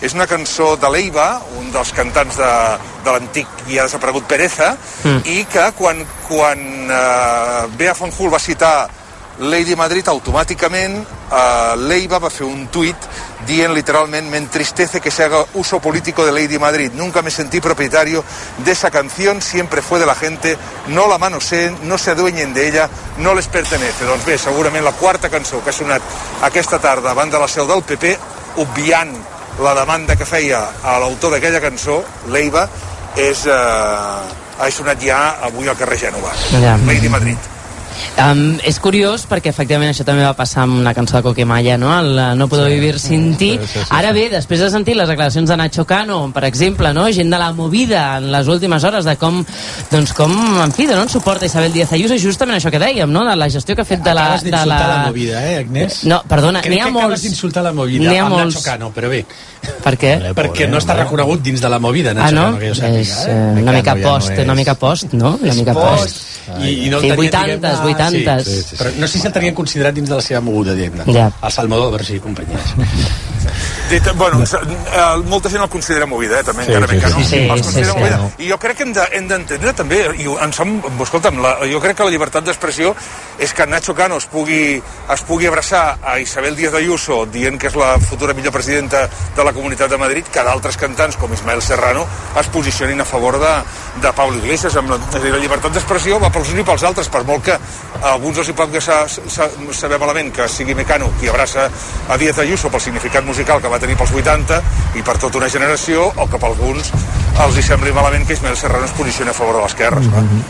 és 0.00 0.14
una 0.14 0.26
cançó 0.30 0.76
de 0.80 0.90
l'Eiva, 0.94 1.42
un 1.58 1.72
dels 1.74 1.90
cantants 1.92 2.38
de, 2.38 2.52
de 3.04 3.16
l'antic 3.16 3.66
i 3.68 3.78
ha 3.78 3.88
desaparegut 3.88 4.28
Pereza, 4.30 4.76
mm. 5.02 5.20
i 5.26 5.44
que 5.50 5.66
quan, 5.76 6.00
quan 6.28 6.64
eh, 6.86 7.68
Bea 7.76 7.96
Fanjul 7.98 8.32
va 8.32 8.40
citar 8.40 8.74
Lady 9.40 9.74
Madrid 9.74 10.06
automàticament 10.08 10.98
eh, 11.00 11.76
l'Eiva 11.80 12.18
va 12.20 12.28
fer 12.28 12.44
un 12.44 12.66
tuit 12.68 13.08
dient 13.48 13.72
literalment 13.72 14.28
me 14.28 14.36
entristece 14.36 15.00
que 15.00 15.10
se 15.10 15.24
haga 15.24 15.44
uso 15.54 15.80
político 15.80 16.26
de 16.26 16.32
Lady 16.32 16.58
Madrid. 16.58 16.92
Nunca 16.94 17.22
me 17.22 17.30
sentí 17.30 17.60
propietario 17.60 18.22
de 18.58 18.72
esa 18.72 18.90
canción. 18.90 19.40
Siempre 19.40 19.80
fue 19.82 19.98
de 19.98 20.06
la 20.06 20.14
gente. 20.14 20.58
No 20.88 21.06
la 21.08 21.18
manoseen, 21.18 21.76
no 21.84 21.96
se 21.96 22.10
adueñen 22.10 22.52
de 22.52 22.68
ella 22.68 22.88
no 23.18 23.34
les 23.34 23.48
pertenece. 23.48 24.04
Doncs 24.04 24.26
bé, 24.26 24.36
segurament 24.38 24.84
la 24.84 24.92
quarta 24.92 25.30
cançó 25.30 25.62
que 25.64 25.70
ha 25.70 25.76
sonat 25.76 26.02
aquesta 26.42 26.78
tarda 26.78 27.10
davant 27.10 27.32
de 27.32 27.40
la 27.40 27.48
seu 27.48 27.68
del 27.68 27.82
PP 27.82 28.16
obviant 28.60 29.14
la 29.60 29.74
demanda 29.74 30.16
que 30.16 30.28
feia 30.28 30.60
a 30.82 30.98
l'autor 31.00 31.32
d'aquella 31.34 31.60
cançó 31.60 32.02
l'Eiva 32.28 32.68
és, 33.16 33.46
eh, 33.46 34.60
ha 34.60 34.70
sonat 34.70 35.00
ja 35.00 35.40
avui 35.40 35.68
al 35.68 35.76
carrer 35.76 35.98
Gènova. 35.98 36.34
Ja. 36.52 36.76
Lady 36.84 37.08
Madrid 37.08 37.59
Um, 38.20 38.58
és 38.66 38.78
curiós 38.82 39.24
perquè 39.30 39.48
efectivament 39.52 39.90
això 39.92 40.04
també 40.04 40.24
va 40.26 40.34
passar 40.36 40.64
amb 40.66 40.80
una 40.80 40.92
cançó 40.96 41.16
de 41.18 41.22
Coquemaya, 41.24 41.76
no? 41.80 41.92
El 41.98 42.18
eh, 42.18 42.34
No 42.36 42.48
puedo 42.48 42.66
sí. 42.66 42.72
vivir 42.74 42.98
sin 43.00 43.34
ti. 43.36 43.52
sí, 43.60 43.66
sí, 43.66 43.78
sí. 43.80 43.86
Ara 43.90 44.12
bé, 44.12 44.28
després 44.30 44.60
de 44.60 44.70
sentir 44.70 44.94
les 44.96 45.08
declaracions 45.08 45.48
de 45.48 45.56
Nacho 45.56 45.84
Cano, 45.86 46.30
per 46.34 46.44
exemple, 46.44 46.92
no? 46.94 47.06
gent 47.12 47.30
de 47.32 47.38
la 47.38 47.52
movida 47.52 48.18
en 48.18 48.30
les 48.32 48.48
últimes 48.48 48.84
hores 48.84 49.04
de 49.04 49.16
com, 49.16 49.44
doncs 49.90 50.12
com, 50.12 50.32
en 50.64 50.72
fi, 50.72 50.86
donen 50.86 51.08
suport 51.08 51.42
a 51.42 51.46
Isabel 51.46 51.72
Díaz 51.72 51.92
Ayuso, 51.92 52.18
justament 52.20 52.58
això 52.58 52.70
que 52.70 52.78
dèiem, 52.82 53.10
no? 53.10 53.24
de 53.28 53.36
la 53.36 53.48
gestió 53.50 53.74
que 53.76 53.82
ha 53.82 53.88
fet 53.88 54.02
de 54.04 54.14
la... 54.14 54.26
Acabes 54.34 54.44
de 54.44 54.50
d'insultar 54.50 54.80
la... 54.88 54.96
la... 54.96 55.06
movida, 55.08 55.44
eh, 55.50 55.58
Agnès? 55.64 56.04
No, 56.04 56.22
perdona, 56.28 56.60
Crec 56.62 56.72
n'hi 56.74 56.80
ha 56.80 56.84
que 56.84 56.90
acabes 56.90 57.08
molts... 57.10 57.22
d'insultar 57.28 57.64
la 57.64 57.72
movida 57.72 58.10
amb 58.20 58.30
molts... 58.36 58.54
Nacho 58.56 58.64
Cano, 58.66 58.90
però 58.94 59.08
bé. 59.12 59.24
Per 59.84 59.94
què? 60.00 60.12
Perquè 60.40 60.68
no 60.70 60.78
està 60.80 60.96
reconegut 60.98 61.42
dins 61.42 61.60
de 61.60 61.68
la 61.72 61.78
movida, 61.78 62.14
Nacho 62.14 62.28
Ah, 62.28 62.36
no? 62.36 62.44
Cano, 62.50 62.58
que 62.60 62.68
jo 62.72 62.74
sàpiga, 62.80 63.00
és 63.00 63.14
eh? 63.26 63.32
eh, 63.34 63.62
una 63.62 63.72
mica 63.76 63.94
no 63.94 64.02
post, 64.08 64.30
és- 64.34 64.44
una 64.44 64.54
mica 64.54 64.74
post, 64.74 65.12
no? 65.12 65.38
Una 65.42 65.54
mica 65.54 65.74
post. 65.76 66.26
I, 66.60 66.86
i 66.86 66.90
no 66.90 67.00
Sí, 67.00 67.10
tenien, 67.10 67.32
80s, 67.32 67.82
diguem-ne, 67.86 68.22
80s. 68.24 68.44
Sí, 68.44 68.54
sí, 68.56 68.62
sí, 68.70 68.78
Però 68.80 68.92
no 68.98 69.08
sé 69.10 69.20
si 69.20 69.26
el 69.28 69.34
tenien 69.36 69.54
considerat 69.54 69.94
dins 69.96 70.08
de 70.08 70.18
la 70.18 70.24
seva 70.24 70.40
moguda, 70.44 70.74
diguem-ne. 70.78 71.06
Ja. 71.14 71.28
El 71.42 71.52
Salmodóvar, 71.52 72.04
sí, 72.04 72.18
companyies. 72.20 72.74
Dit, 73.90 74.06
bueno, 74.14 74.42
eh, 74.42 75.16
molta 75.26 75.50
gent 75.50 75.62
el 75.62 75.68
considera 75.68 76.06
movida, 76.06 76.40
eh, 76.40 76.44
també, 76.44 76.64
Sí, 76.64 76.72
encara 76.72 76.92
sí, 76.94 77.00
que 77.00 77.08
no. 77.10 77.18
sí, 77.18 77.24
sí, 77.24 77.36
els 77.38 77.58
sí, 77.58 77.62
considera 77.64 77.92
sí, 77.92 77.98
movida. 77.98 78.16
no. 78.18 78.32
I 78.38 78.48
jo 78.50 78.58
crec 78.58 78.76
que 78.76 78.82
hem 78.84 78.92
de- 78.92 79.08
d'entendre 79.28 79.72
també, 79.74 79.98
i 80.18 80.26
en 80.44 80.52
som, 80.52 80.76
escolta'm, 81.02 81.40
la, 81.42 81.56
jo 81.70 81.80
crec 81.80 81.96
que 81.96 82.04
la 82.04 82.10
llibertat 82.10 82.44
d'expressió 82.44 82.94
és 83.38 83.52
que 83.52 83.66
Nacho 83.66 83.94
Cano 83.94 84.16
es 84.18 84.26
pugui, 84.26 84.80
es 85.12 85.22
pugui 85.26 85.46
abraçar 85.46 85.98
a 86.04 86.18
Isabel 86.20 86.54
Díaz 86.54 86.74
Ayuso 86.74 87.26
dient 87.26 87.58
que 87.58 87.66
és 87.66 87.74
la 87.74 87.98
futura 87.98 88.32
millor 88.34 88.52
presidenta 88.52 89.08
de 89.34 89.44
la 89.44 89.52
Comunitat 89.52 89.90
de 89.90 89.98
Madrid, 89.98 90.24
que 90.30 90.42
d'altres 90.44 90.76
cantants 90.76 91.16
com 91.16 91.32
Ismael 91.34 91.60
Serrano 91.62 92.06
es 92.38 92.46
posicionin 92.46 93.00
a 93.00 93.04
favor 93.04 93.40
de, 93.40 93.52
de 94.00 94.12
Pablo 94.12 94.36
Iglesias. 94.38 94.76
Amb 94.76 94.90
la, 94.90 94.96
és 95.10 95.16
a 95.16 95.18
dir, 95.18 95.32
la 95.32 95.38
llibertat 95.42 95.72
d'expressió 95.72 96.20
va 96.20 96.30
pels 96.30 96.50
uns 96.52 96.60
i 96.60 96.62
pels 96.62 96.84
altres, 96.84 97.08
per 97.08 97.24
molt 97.24 97.42
que 97.42 97.58
alguns 98.02 98.38
els 98.38 98.48
hi 98.48 98.54
sa, 98.80 99.08
sa, 99.08 99.48
saber 99.72 99.98
malament 99.98 100.30
que 100.32 100.46
sigui 100.48 100.74
Mecano 100.74 101.10
qui 101.18 101.28
abraça 101.28 101.68
a 102.08 102.16
Díaz 102.16 102.38
Ayuso 102.38 102.70
pel 102.70 102.80
significat 102.80 103.24
musical 103.24 103.49
que 103.58 103.68
va 103.68 103.78
tenir 103.80 103.96
pels 103.96 104.12
80 104.12 104.62
i 104.94 105.02
per 105.02 105.18
tota 105.18 105.38
una 105.38 105.48
generació, 105.48 106.12
o 106.14 106.28
que 106.30 106.38
per 106.38 106.48
alguns 106.52 106.92
els 107.40 107.56
hi 107.58 107.62
sembli 107.62 107.90
malament 107.92 108.26
que 108.26 108.34
Ismael 108.34 108.56
Serrano 108.56 108.84
es 108.84 108.92
posicioni 108.92 109.30
a 109.30 109.34
favor 109.34 109.56
de 109.56 109.62
l'esquerra. 109.62 109.98
Mm 110.00 110.12
-hmm. 110.12 110.42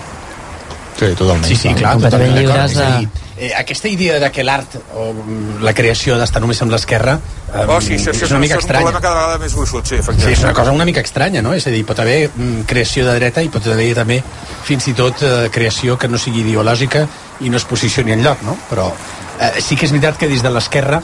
Sí, 0.99 1.07
totalment. 1.17 1.45
Sí, 1.47 1.57
sí, 1.57 1.73
clar, 1.75 1.97
totalment 1.97 2.35
d'acord. 2.35 2.69
lliures 2.69 2.75
de- 2.75 3.09
eh, 3.39 3.53
aquesta 3.57 3.89
idea 3.89 4.19
de 4.21 4.31
que 4.31 4.45
l'art 4.45 4.75
o 4.95 5.15
la 5.63 5.73
creació 5.73 6.19
d'estar 6.19 6.43
només 6.43 6.61
amb 6.61 6.71
l'esquerra 6.73 7.19
eh, 7.55 7.65
Oh, 7.67 7.81
sí, 7.81 7.95
això, 7.95 8.11
això, 8.13 8.25
és 8.25 8.31
una 8.31 8.39
mica 8.41 8.55
això 8.57 8.59
és 8.59 8.65
un 8.65 8.69
estranya. 8.69 8.85
problema 8.85 9.01
cada 9.01 9.15
vegada 9.15 9.39
més 9.39 9.55
gruixut, 9.55 9.85
sí, 9.87 9.89
Sí, 9.95 10.01
efectivament. 10.01 10.37
és 10.39 10.45
una 10.45 10.53
cosa 10.53 10.73
una 10.73 10.85
mica 10.85 11.01
estranya, 11.01 11.41
no? 11.43 11.55
És 11.55 11.67
a 11.67 11.71
dir, 11.71 11.87
pot 11.87 11.99
haver 11.99 12.31
mm, 12.37 12.61
creació 12.67 13.07
de 13.07 13.15
dreta 13.15 13.43
i 13.43 13.49
pot 13.49 13.67
haver 13.67 13.95
també 13.95 14.23
fins 14.63 14.89
i 14.89 14.93
tot 14.93 15.23
eh, 15.23 15.49
creació 15.51 15.97
que 15.97 16.07
no 16.09 16.19
sigui 16.19 16.41
ideològica 16.41 17.07
i 17.41 17.49
no 17.49 17.57
es 17.57 17.65
posicioni 17.65 18.13
en 18.13 18.23
lloc, 18.23 18.43
no? 18.43 18.59
Però 18.71 18.93
eh, 19.41 19.61
sí 19.63 19.77
que 19.77 19.87
és 19.87 19.93
veritat 19.93 20.19
que 20.19 20.29
des 20.29 20.43
de 20.43 20.51
l'esquerra 20.51 21.03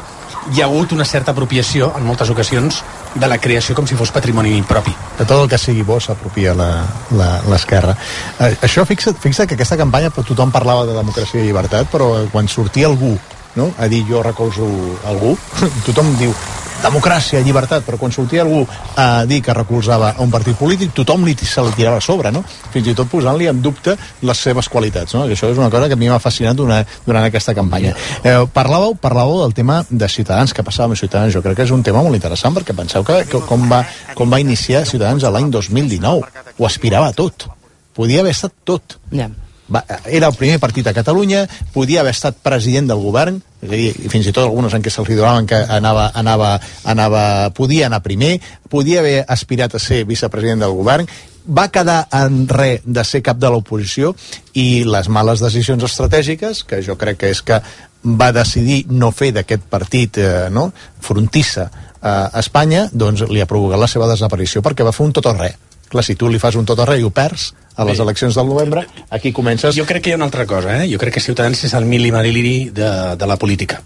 hi 0.53 0.63
ha 0.63 0.67
hagut 0.67 0.93
una 0.93 1.05
certa 1.05 1.33
apropiació 1.33 1.93
en 1.99 2.07
moltes 2.07 2.31
ocasions 2.31 2.83
de 3.15 3.29
la 3.29 3.39
creació 3.39 3.75
com 3.75 3.87
si 3.87 3.97
fos 3.97 4.13
patrimoni 4.13 4.63
propi. 4.63 4.95
de 5.19 5.25
tot 5.25 5.43
el 5.43 5.49
que 5.49 5.59
sigui 5.59 5.83
bo 5.83 5.99
s'apropia 6.01 6.53
l'esquerra. 6.55 7.97
Eh, 8.39 8.57
això, 8.63 8.85
fixa't, 8.85 9.17
fixa't 9.19 9.49
que 9.49 9.55
aquesta 9.55 9.77
campanya 9.77 10.11
tothom 10.11 10.53
parlava 10.53 10.85
de 10.87 10.93
democràcia 10.93 11.41
i 11.41 11.47
llibertat, 11.47 11.89
però 11.91 12.29
quan 12.33 12.49
sortia 12.49 12.87
algú 12.87 13.17
no? 13.57 13.73
a 13.79 13.89
dir 13.89 14.05
jo 14.09 14.23
recolzo 14.23 14.69
algú, 15.09 15.37
tothom 15.89 16.15
diu 16.21 16.35
democràcia, 16.83 17.41
llibertat, 17.45 17.85
però 17.87 17.99
quan 18.01 18.13
sortia 18.13 18.43
algú 18.45 18.63
a 19.01 19.25
dir 19.29 19.41
que 19.43 19.55
recolzava 19.55 20.13
a 20.13 20.23
un 20.25 20.31
partit 20.31 20.57
polític, 20.59 20.93
tothom 20.97 21.25
li, 21.27 21.35
se 21.41 21.65
li 21.65 21.73
tirava 21.77 22.01
a 22.01 22.05
sobre, 22.05 22.33
no? 22.33 22.43
Fins 22.73 22.91
i 22.91 22.95
tot 22.97 23.09
posant-li 23.11 23.49
en 23.51 23.63
dubte 23.65 23.97
les 24.29 24.43
seves 24.49 24.69
qualitats, 24.73 25.17
no? 25.17 25.25
Que 25.27 25.37
això 25.37 25.51
és 25.53 25.61
una 25.61 25.71
cosa 25.73 25.89
que 25.89 25.97
a 25.97 26.01
mi 26.01 26.11
m'ha 26.11 26.21
fascinat 26.23 26.57
durant, 26.59 26.85
durant 27.07 27.25
aquesta 27.27 27.55
campanya. 27.57 27.95
Eh, 28.23 28.37
parlàveu, 28.53 28.97
parlàveu 29.01 29.43
del 29.45 29.57
tema 29.57 29.81
de 29.89 30.09
Ciutadans, 30.13 30.53
que 30.53 30.67
passava 30.67 30.93
amb 30.93 31.01
Ciutadans, 31.01 31.35
jo 31.35 31.43
crec 31.45 31.57
que 31.61 31.67
és 31.69 31.75
un 31.75 31.83
tema 31.87 32.05
molt 32.05 32.19
interessant, 32.19 32.55
perquè 32.57 32.77
penseu 32.77 33.07
que, 33.07 33.23
que 33.31 33.43
com, 33.49 33.69
va, 33.73 33.83
com 34.15 34.31
va 34.31 34.43
iniciar 34.43 34.85
Ciutadans 34.87 35.25
l'any 35.27 35.51
2019, 35.51 36.45
ho 36.59 36.69
aspirava 36.69 37.11
a 37.11 37.17
tot, 37.17 37.49
podia 37.97 38.23
haver 38.23 38.37
estat 38.37 38.55
tot. 38.65 39.01
Ja. 39.13 39.31
Va, 39.73 39.83
era 40.07 40.29
el 40.31 40.37
primer 40.39 40.61
partit 40.63 40.87
a 40.87 40.95
Catalunya, 40.95 41.47
podia 41.75 42.01
haver 42.05 42.13
estat 42.15 42.37
president 42.43 42.87
del 42.87 43.01
govern, 43.03 43.41
és 43.63 43.71
a 43.71 43.75
dir, 43.75 44.11
fins 44.13 44.29
i 44.29 44.35
tot 44.35 44.45
algunes 44.45 44.75
en 44.77 44.85
què 44.85 44.93
se'ls 44.95 45.11
donaven 45.11 45.49
que 45.51 45.59
anava, 45.59 46.11
anava, 46.15 46.53
anava, 46.87 47.23
podia 47.57 47.89
anar 47.89 48.05
primer, 48.05 48.37
podia 48.71 49.01
haver 49.03 49.25
aspirat 49.27 49.75
a 49.75 49.83
ser 49.83 50.05
vicepresident 50.07 50.63
del 50.63 50.77
govern, 50.77 51.11
va 51.47 51.69
quedar 51.71 52.07
en 52.15 52.47
res 52.51 52.87
de 52.87 53.05
ser 53.07 53.23
cap 53.27 53.39
de 53.39 53.51
l'oposició 53.51 54.15
i 54.55 54.85
les 54.87 55.09
males 55.09 55.43
decisions 55.43 55.83
estratègiques, 55.87 56.63
que 56.67 56.83
jo 56.83 56.99
crec 56.99 57.23
que 57.23 57.35
és 57.35 57.43
que 57.43 57.61
va 58.07 58.31
decidir 58.35 58.85
no 58.91 59.11
fer 59.11 59.33
d'aquest 59.35 59.67
partit 59.71 60.19
eh, 60.23 60.47
no, 60.51 60.69
frontissa 61.03 61.67
eh, 61.67 62.09
a 62.09 62.39
Espanya, 62.39 62.87
doncs 62.93 63.27
li 63.31 63.43
ha 63.43 63.51
provocat 63.51 63.83
la 63.83 63.91
seva 63.91 64.11
desaparició 64.11 64.63
perquè 64.63 64.87
va 64.87 64.95
fer 64.95 65.07
un 65.07 65.15
tot 65.17 65.27
o 65.27 65.35
res. 65.39 65.59
Clar, 65.87 66.03
si 66.03 66.17
tu 66.19 66.29
li 66.31 66.39
fas 66.43 66.59
un 66.59 66.67
tot 66.67 66.79
o 66.83 66.87
res 66.87 67.03
i 67.03 67.07
ho 67.07 67.13
perds 67.15 67.53
a 67.77 67.85
les 67.85 67.99
Bé. 67.99 68.05
eleccions 68.05 68.35
del 68.35 68.49
novembre, 68.49 68.87
aquí 69.11 69.33
comences... 69.37 69.77
Jo 69.77 69.85
crec 69.87 70.03
que 70.03 70.11
hi 70.11 70.17
ha 70.17 70.21
una 70.21 70.29
altra 70.29 70.47
cosa, 70.49 70.79
eh? 70.83 70.89
Jo 70.91 70.99
crec 70.99 71.19
que 71.19 71.25
Ciutadans 71.25 71.63
és 71.69 71.75
el 71.77 71.85
mili 71.85 72.11
marili 72.13 72.71
de, 72.73 72.91
de 73.21 73.29
la 73.29 73.37
política. 73.37 73.83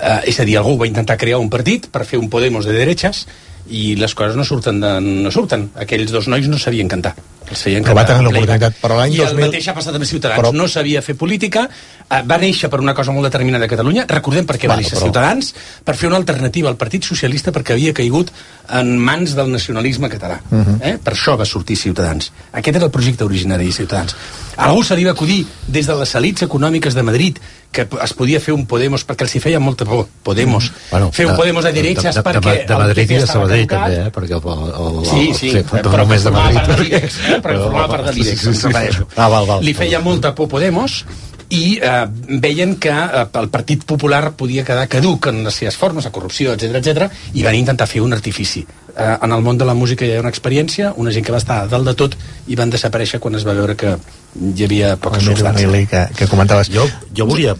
Uh, 0.00 0.20
és 0.28 0.38
a 0.40 0.46
dir, 0.48 0.56
algú 0.56 0.78
va 0.80 0.88
intentar 0.88 1.18
crear 1.20 1.40
un 1.40 1.50
partit 1.52 1.88
per 1.92 2.06
fer 2.08 2.20
un 2.20 2.30
Podemos 2.32 2.64
de 2.68 2.72
derechas 2.76 3.26
i 3.68 3.94
les 4.00 4.14
coses 4.16 4.36
no 4.36 4.44
surten, 4.48 4.80
de, 4.80 4.92
no 5.00 5.32
surten. 5.32 5.68
Aquells 5.80 6.12
dos 6.12 6.28
nois 6.28 6.48
no 6.48 6.60
sabien 6.60 6.88
cantar. 6.88 7.14
Els 7.50 7.62
feien 7.62 7.82
Però 7.82 7.94
va 7.96 8.04
tenir 8.06 8.20
en 8.20 8.26
l'oportunitat, 8.28 8.74
però 8.82 8.96
l'any 8.98 9.14
I 9.16 9.20
el 9.24 9.32
2000 9.34 9.46
mateix 9.48 9.68
ha 9.68 9.74
passat 9.74 9.94
amb 9.94 10.04
Ciutadans. 10.04 10.38
Però- 10.40 10.52
No 10.54 10.68
sabia 10.68 11.00
fer 11.02 11.16
política, 11.16 11.68
eh, 12.08 12.22
va 12.22 12.38
néixer 12.38 12.68
per 12.70 12.80
una 12.80 12.94
cosa 12.94 13.10
molt 13.12 13.24
determinada 13.24 13.64
a 13.64 13.68
Catalunya. 13.68 14.04
Recordem 14.06 14.46
per 14.46 14.56
què 14.58 14.68
va 14.68 14.76
néixer 14.76 14.94
però- 14.98 15.02
Ciutadans, 15.08 15.54
per 15.84 15.96
fer 15.96 16.08
una 16.08 16.16
alternativa 16.16 16.68
al 16.68 16.76
Partit 16.76 17.02
Socialista 17.02 17.50
perquè 17.50 17.72
havia 17.72 17.92
caigut 17.94 18.30
en 18.72 18.96
mans 18.98 19.34
del 19.34 19.50
nacionalisme 19.50 20.08
català. 20.08 20.40
Mhm. 20.50 20.76
eh? 20.82 20.98
Per 21.02 21.14
això 21.14 21.36
va 21.36 21.44
sortir 21.44 21.76
Ciutadans. 21.76 22.30
Aquest 22.52 22.76
era 22.76 22.84
el 22.84 22.90
projecte 22.92 23.24
originari 23.24 23.66
de 23.66 23.72
Ciutadans. 23.72 24.14
A 24.56 24.66
algú 24.66 24.84
se 24.84 24.94
li 24.94 25.04
va 25.04 25.12
acudir 25.12 25.46
des 25.66 25.86
de 25.86 25.94
les 25.94 26.14
elites 26.14 26.42
econòmiques 26.46 26.94
de 26.94 27.02
Madrid 27.02 27.38
que 27.72 27.86
es 28.02 28.12
podia 28.14 28.40
fer 28.40 28.52
un 28.52 28.66
Podemos 28.66 29.06
perquè 29.06 29.22
els 29.22 29.34
hi 29.36 29.40
feia 29.40 29.60
molta 29.60 29.84
por, 29.84 30.08
Podemos. 30.24 30.72
Bueno, 30.90 31.12
fer 31.12 31.26
un 31.26 31.32
de- 31.32 31.36
Podemos 31.38 31.64
de 31.64 31.72
de- 31.72 31.82
derechas 31.82 32.14
de, 32.16 32.20
de, 32.22 32.28
perquè 32.28 32.40
de, 32.40 32.66
de 32.66 32.72
el 32.74 32.78
Madrid 32.80 33.10
i 33.10 33.14
de 33.14 33.26
Sabadell 33.26 33.66
també, 33.66 33.94
eh? 33.94 34.10
perquè 34.12 34.34
el, 34.34 34.42
el, 34.42 34.98
el, 34.98 35.06
Sí, 35.06 35.34
sí, 35.38 35.50
sí, 35.50 35.58
però 35.70 35.90
que 35.90 35.96
només 35.96 36.24
de 36.24 36.30
Madrid 36.30 36.60
de 36.66 36.76
l'IBEX, 36.82 37.14
eh? 37.36 37.40
però 37.40 37.56
que 37.56 37.64
formava 37.66 37.88
part 37.96 38.10
de 38.10 38.14
l'IBEX, 38.18 38.46
em 38.46 38.60
refereixo. 38.68 39.08
Ah, 39.16 39.28
val, 39.32 39.48
val. 39.48 39.66
Li 39.66 39.74
feia 39.76 40.02
molta 40.04 40.34
por 40.36 40.50
Podemos 40.50 41.02
i 41.50 41.80
eh, 41.82 42.06
veien 42.38 42.76
que 42.78 42.90
eh, 42.90 43.24
el 43.40 43.48
Partit 43.50 43.82
Popular 43.84 44.32
podia 44.38 44.64
quedar 44.64 44.86
caduc 44.88 45.26
en 45.32 45.42
les 45.44 45.56
seves 45.62 45.76
formes, 45.76 46.06
la 46.06 46.14
corrupció, 46.14 46.54
etc 46.54 46.78
etc 46.78 47.34
i 47.34 47.42
van 47.46 47.58
intentar 47.58 47.88
fer 47.90 48.02
un 48.04 48.14
artifici. 48.14 48.62
Eh, 48.94 49.16
en 49.22 49.34
el 49.34 49.42
món 49.42 49.58
de 49.58 49.66
la 49.66 49.74
música 49.74 50.06
hi 50.06 50.14
ha 50.14 50.22
una 50.22 50.30
experiència, 50.30 50.94
una 50.96 51.10
gent 51.14 51.26
que 51.26 51.34
va 51.34 51.42
estar 51.42 51.60
a 51.64 51.68
dalt 51.70 51.90
de 51.90 51.96
tot 51.98 52.16
i 52.46 52.58
van 52.58 52.70
desaparèixer 52.70 53.20
quan 53.20 53.34
es 53.38 53.46
va 53.46 53.54
veure 53.58 53.74
que 53.78 53.96
hi 53.98 54.64
havia 54.64 54.94
poca 54.96 55.18
El 55.18 55.26
Mili 55.26 55.34
substància. 55.34 55.66
Vanilli 55.66 55.90
que, 55.90 56.04
que 56.20 56.30
comentaves. 56.30 56.70
Jo, 56.70 56.86
jo 57.16 57.26
volia, 57.26 57.56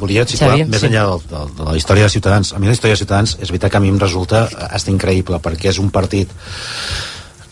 volia 0.00 0.24
situar 0.24 0.54
Xavi, 0.54 0.68
més 0.72 0.80
sí. 0.80 0.88
enllà 0.88 1.04
del, 1.10 1.26
del, 1.30 1.56
de 1.58 1.68
la 1.68 1.76
història 1.80 2.08
de 2.08 2.14
Ciutadans. 2.16 2.54
A 2.56 2.62
mi 2.62 2.72
la 2.72 2.76
història 2.76 2.96
de 2.96 3.02
Ciutadans 3.04 3.36
és 3.40 3.52
veritat 3.52 3.74
que 3.74 3.80
a 3.80 3.84
mi 3.84 3.92
em 3.92 4.00
resulta 4.00 4.46
eh, 4.48 4.70
hasta 4.70 4.92
increïble, 4.94 5.40
perquè 5.44 5.68
és 5.74 5.82
un 5.84 5.92
partit 5.92 6.32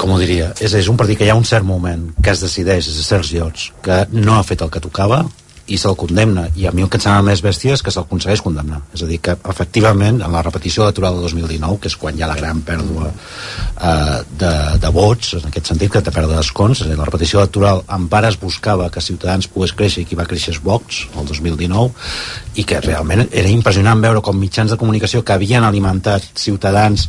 com 0.02 0.16
ho 0.16 0.18
diria, 0.18 0.50
és, 0.58 0.74
és 0.74 0.90
un 0.90 0.98
partit 0.98 1.20
que 1.20 1.28
hi 1.28 1.30
ha 1.30 1.38
un 1.38 1.46
cert 1.46 1.66
moment 1.66 2.08
que 2.18 2.34
es 2.34 2.42
decideix 2.42 2.88
des 2.88 2.98
de 2.98 3.06
certs 3.06 3.30
llocs 3.36 3.70
que 3.86 4.02
no 4.16 4.34
ha 4.34 4.42
fet 4.46 4.64
el 4.64 4.72
que 4.74 4.82
tocava 4.82 5.22
i 5.70 5.76
se'l 5.78 5.94
condemna, 5.96 6.48
i 6.58 6.66
a 6.66 6.72
mi 6.74 6.82
el 6.82 6.88
que 6.90 6.98
em 6.98 7.04
sembla 7.04 7.22
més 7.28 7.40
bèstia 7.44 7.76
és 7.76 7.82
que 7.84 7.92
se'l 7.94 8.02
aconsegueix 8.02 8.42
condemnar. 8.42 8.80
És 8.96 9.04
a 9.04 9.06
dir, 9.06 9.20
que 9.22 9.36
efectivament 9.52 10.18
en 10.18 10.34
la 10.34 10.42
repetició 10.42 10.82
electoral 10.82 11.16
de 11.16 11.22
2019 11.22 11.78
que 11.80 11.90
és 11.92 11.96
quan 11.96 12.18
hi 12.18 12.24
ha 12.24 12.30
la 12.30 12.36
gran 12.36 12.64
pèrdua 12.66 13.12
eh, 13.12 14.18
de, 14.42 14.52
de 14.82 14.90
vots 14.94 15.36
en 15.38 15.46
aquest 15.48 15.70
sentit 15.70 15.92
que 15.94 16.02
té 16.02 16.14
pèrdua 16.14 16.40
d'escons 16.40 16.82
és 16.82 16.88
a 16.88 16.90
dir, 16.90 16.98
la 16.98 17.06
repetició 17.08 17.40
electoral 17.40 17.84
en 17.96 18.08
part 18.12 18.28
es 18.32 18.40
buscava 18.42 18.90
que 18.90 19.04
Ciutadans 19.04 19.48
pogués 19.54 19.74
créixer 19.78 20.02
i 20.02 20.08
qui 20.08 20.18
va 20.18 20.26
créixer 20.26 20.56
és 20.56 20.60
Vox 20.66 21.04
el 21.14 21.30
2019 21.30 22.58
i 22.58 22.66
que 22.66 22.82
realment 22.82 23.28
era 23.30 23.54
impressionant 23.54 24.02
veure 24.02 24.24
com 24.24 24.36
mitjans 24.38 24.74
de 24.74 24.80
comunicació 24.80 25.22
que 25.22 25.36
havien 25.36 25.64
alimentat 25.64 26.26
Ciutadans 26.34 27.06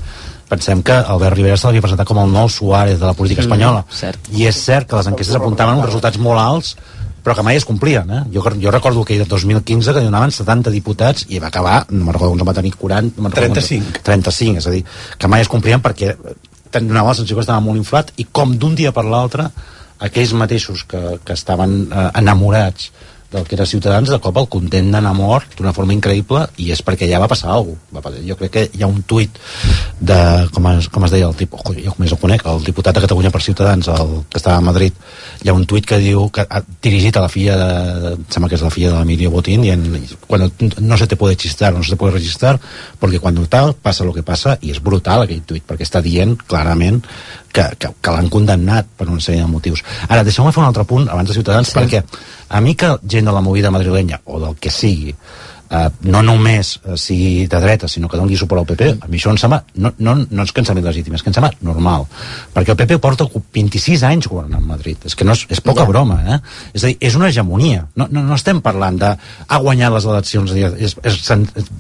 pensem 0.49 0.82
que 0.84 0.93
Albert 0.93 1.36
Rivera 1.38 1.58
se 1.58 1.67
l'havia 1.67 1.82
presentat 1.82 2.08
com 2.08 2.19
el 2.21 2.32
nou 2.32 2.49
Suárez 2.49 2.99
de 2.99 3.06
la 3.06 3.13
política 3.13 3.41
Mm, 3.41 3.45
espanyola 3.45 3.86
cert. 3.89 4.19
i 4.32 4.45
és 4.47 4.56
cert 4.56 4.88
que 4.89 4.95
les 4.95 5.08
enquestes 5.08 5.36
apuntaven 5.36 5.75
uns 5.79 5.86
resultats 5.86 6.17
molt 6.17 6.39
alts 6.39 6.75
però 7.23 7.36
que 7.36 7.43
mai 7.43 7.56
es 7.56 7.63
complien 7.65 8.10
eh? 8.12 8.21
jo, 8.34 8.41
jo 8.62 8.71
recordo 8.71 9.03
que 9.06 9.15
el 9.15 9.27
2015 9.27 9.93
que 9.93 10.01
donaven 10.03 10.32
70 10.32 10.69
diputats 10.69 11.25
i 11.29 11.39
va 11.39 11.47
acabar, 11.47 11.86
no 11.89 12.03
me'n 12.06 12.13
recordo 12.13 12.34
on 12.36 12.47
va 12.47 12.53
tenir 12.53 12.73
40 12.75 13.15
no 13.17 13.23
me'n 13.23 13.32
recordo 13.32 13.53
35. 13.53 13.91
quants- 13.93 14.03
35, 14.03 14.58
és 14.60 14.67
a 14.67 14.71
dir 14.71 14.84
que 15.17 15.27
mai 15.27 15.41
es 15.41 15.47
complien 15.47 15.82
perquè 15.82 16.15
donava 16.73 17.10
la 17.10 17.15
sensació 17.15 17.36
que 17.38 17.41
estava 17.45 17.60
molt 17.62 17.77
inflat 17.77 18.12
i 18.17 18.25
com 18.32 18.58
d'un 18.58 18.75
dia 18.75 18.91
per 18.91 19.06
l'altre 19.06 19.47
aquells 19.99 20.34
mateixos 20.34 20.84
que, 20.84 21.19
que 21.23 21.34
estaven 21.34 21.88
eh, 21.93 22.10
enamorats 22.19 22.91
del 23.34 23.48
que 23.48 23.56
era 23.58 23.65
Ciutadans, 23.65 24.10
de 24.10 24.19
cop 24.22 24.38
el 24.39 24.48
condemnen 24.52 25.08
a 25.10 25.13
mort 25.17 25.58
d'una 25.58 25.74
forma 25.76 25.96
increïble 25.96 26.46
i 26.62 26.69
és 26.74 26.84
perquè 26.86 27.10
ja 27.10 27.22
va 27.22 27.30
passar 27.32 27.52
alguna 27.54 28.02
cosa. 28.02 28.22
Jo 28.24 28.38
crec 28.39 28.54
que 28.54 28.63
hi 28.72 28.84
ha 28.84 28.89
un 28.89 29.02
tuit 29.10 29.39
de, 30.00 30.19
com 30.54 30.69
es, 30.74 30.89
com 30.93 31.08
es 31.08 31.13
deia 31.15 31.28
el 31.30 31.36
tipus, 31.39 31.63
jo 31.74 31.96
més 32.00 32.13
el 32.13 32.22
conec, 32.22 32.46
el 32.50 32.63
diputat 32.65 32.96
de 32.98 33.04
Catalunya 33.06 33.32
per 33.34 33.41
Ciutadans, 33.46 33.89
el 33.93 34.13
que 34.30 34.39
estava 34.41 34.58
a 34.62 34.65
Madrid, 34.65 34.98
hi 35.43 35.52
ha 35.52 35.58
un 35.58 35.65
tuit 35.69 35.88
que 35.89 36.00
diu, 36.02 36.28
que 36.34 36.46
ha 36.48 36.63
dirigit 36.84 37.17
a 37.17 37.26
la 37.26 37.32
filla 37.32 37.58
de, 37.60 38.13
em 38.13 38.26
sembla 38.34 38.52
que 38.52 38.60
és 38.60 38.65
la 38.65 38.74
filla 38.74 38.93
de 38.93 39.00
l'Emilio 39.00 39.34
Botín, 39.34 39.65
i 39.65 39.74
en, 39.74 39.86
cuando 40.28 40.52
no 40.80 40.98
se 40.98 41.08
te 41.08 41.17
puede 41.17 41.36
chistar, 41.36 41.74
no 41.74 41.84
se 41.84 41.96
te 41.96 42.00
puede 42.00 42.13
registrar, 42.13 42.60
porque 43.00 43.19
cuando 43.19 43.48
tal 43.48 43.74
passa 43.74 44.06
lo 44.06 44.13
que 44.13 44.24
passa, 44.24 44.58
i 44.62 44.72
és 44.74 44.82
brutal 44.84 45.26
aquell 45.26 45.43
tuit, 45.48 45.65
perquè 45.67 45.88
està 45.88 46.04
dient 46.04 46.38
clarament 46.48 47.02
que, 47.54 47.70
que, 47.80 47.94
que 48.02 48.16
l'han 48.16 48.30
condemnat 48.34 48.89
per 48.98 49.08
una 49.08 49.22
sèrie 49.24 49.46
de 49.46 49.52
motius. 49.52 49.86
Ara, 50.10 50.26
deixeu-me 50.26 50.52
fer 50.52 50.63
un 50.63 50.70
altre 50.72 50.86
punt 50.89 51.08
abans 51.08 51.30
de 51.30 51.38
Ciutadans, 51.38 51.70
sí. 51.70 51.78
perquè 51.78 52.04
a 52.50 52.62
mi 52.62 52.76
que 52.76 52.96
gent 53.10 53.30
de 53.30 53.34
la 53.36 53.42
movida 53.46 53.72
madrilenya, 53.72 54.24
o 54.26 54.42
del 54.42 54.58
que 54.60 54.74
sigui, 54.74 55.13
eh, 55.13 55.89
no 56.10 56.22
només 56.26 56.74
eh, 56.84 56.98
sigui 57.00 57.48
de 57.50 57.60
dreta, 57.62 57.89
sinó 57.89 58.10
que 58.10 58.20
doni 58.20 58.38
suport 58.38 58.63
al 58.63 58.68
PP, 58.70 58.89
a 59.06 59.10
mi 59.10 59.20
això 59.20 59.34
em 59.34 59.39
sembla, 59.42 59.62
no, 59.86 59.94
no, 60.06 60.16
no 60.24 60.46
és 60.46 60.54
que 60.54 60.63
em 60.63 60.70
sembli 60.70 60.86
legítim, 60.86 61.16
és 61.18 61.26
que 61.26 61.32
em 61.32 61.38
sembla 61.38 61.52
normal. 61.66 62.08
Perquè 62.56 62.74
el 62.74 62.80
PP 62.80 63.00
porta 63.04 63.28
26 63.30 64.06
anys 64.10 64.30
governant 64.32 64.66
Madrid. 64.66 65.06
És 65.10 65.18
que 65.18 65.28
no 65.28 65.38
és, 65.38 65.46
és 65.54 65.62
poca 65.63 65.86
broma, 65.89 66.20
eh? 66.26 66.39
És 66.74 66.86
a 66.86 66.92
dir, 66.92 66.98
és 67.02 67.18
una 67.20 67.30
hegemonia. 67.30 67.88
No, 68.00 68.10
no, 68.10 68.26
no 68.26 68.38
estem 68.38 68.62
parlant 68.66 68.98
de 69.02 69.13
ha 69.13 69.62
guanyat 69.66 69.94
les 69.98 70.10
eleccions, 70.10 70.56
és, 70.58 70.80
és, 70.89 70.98
és, 71.13 71.22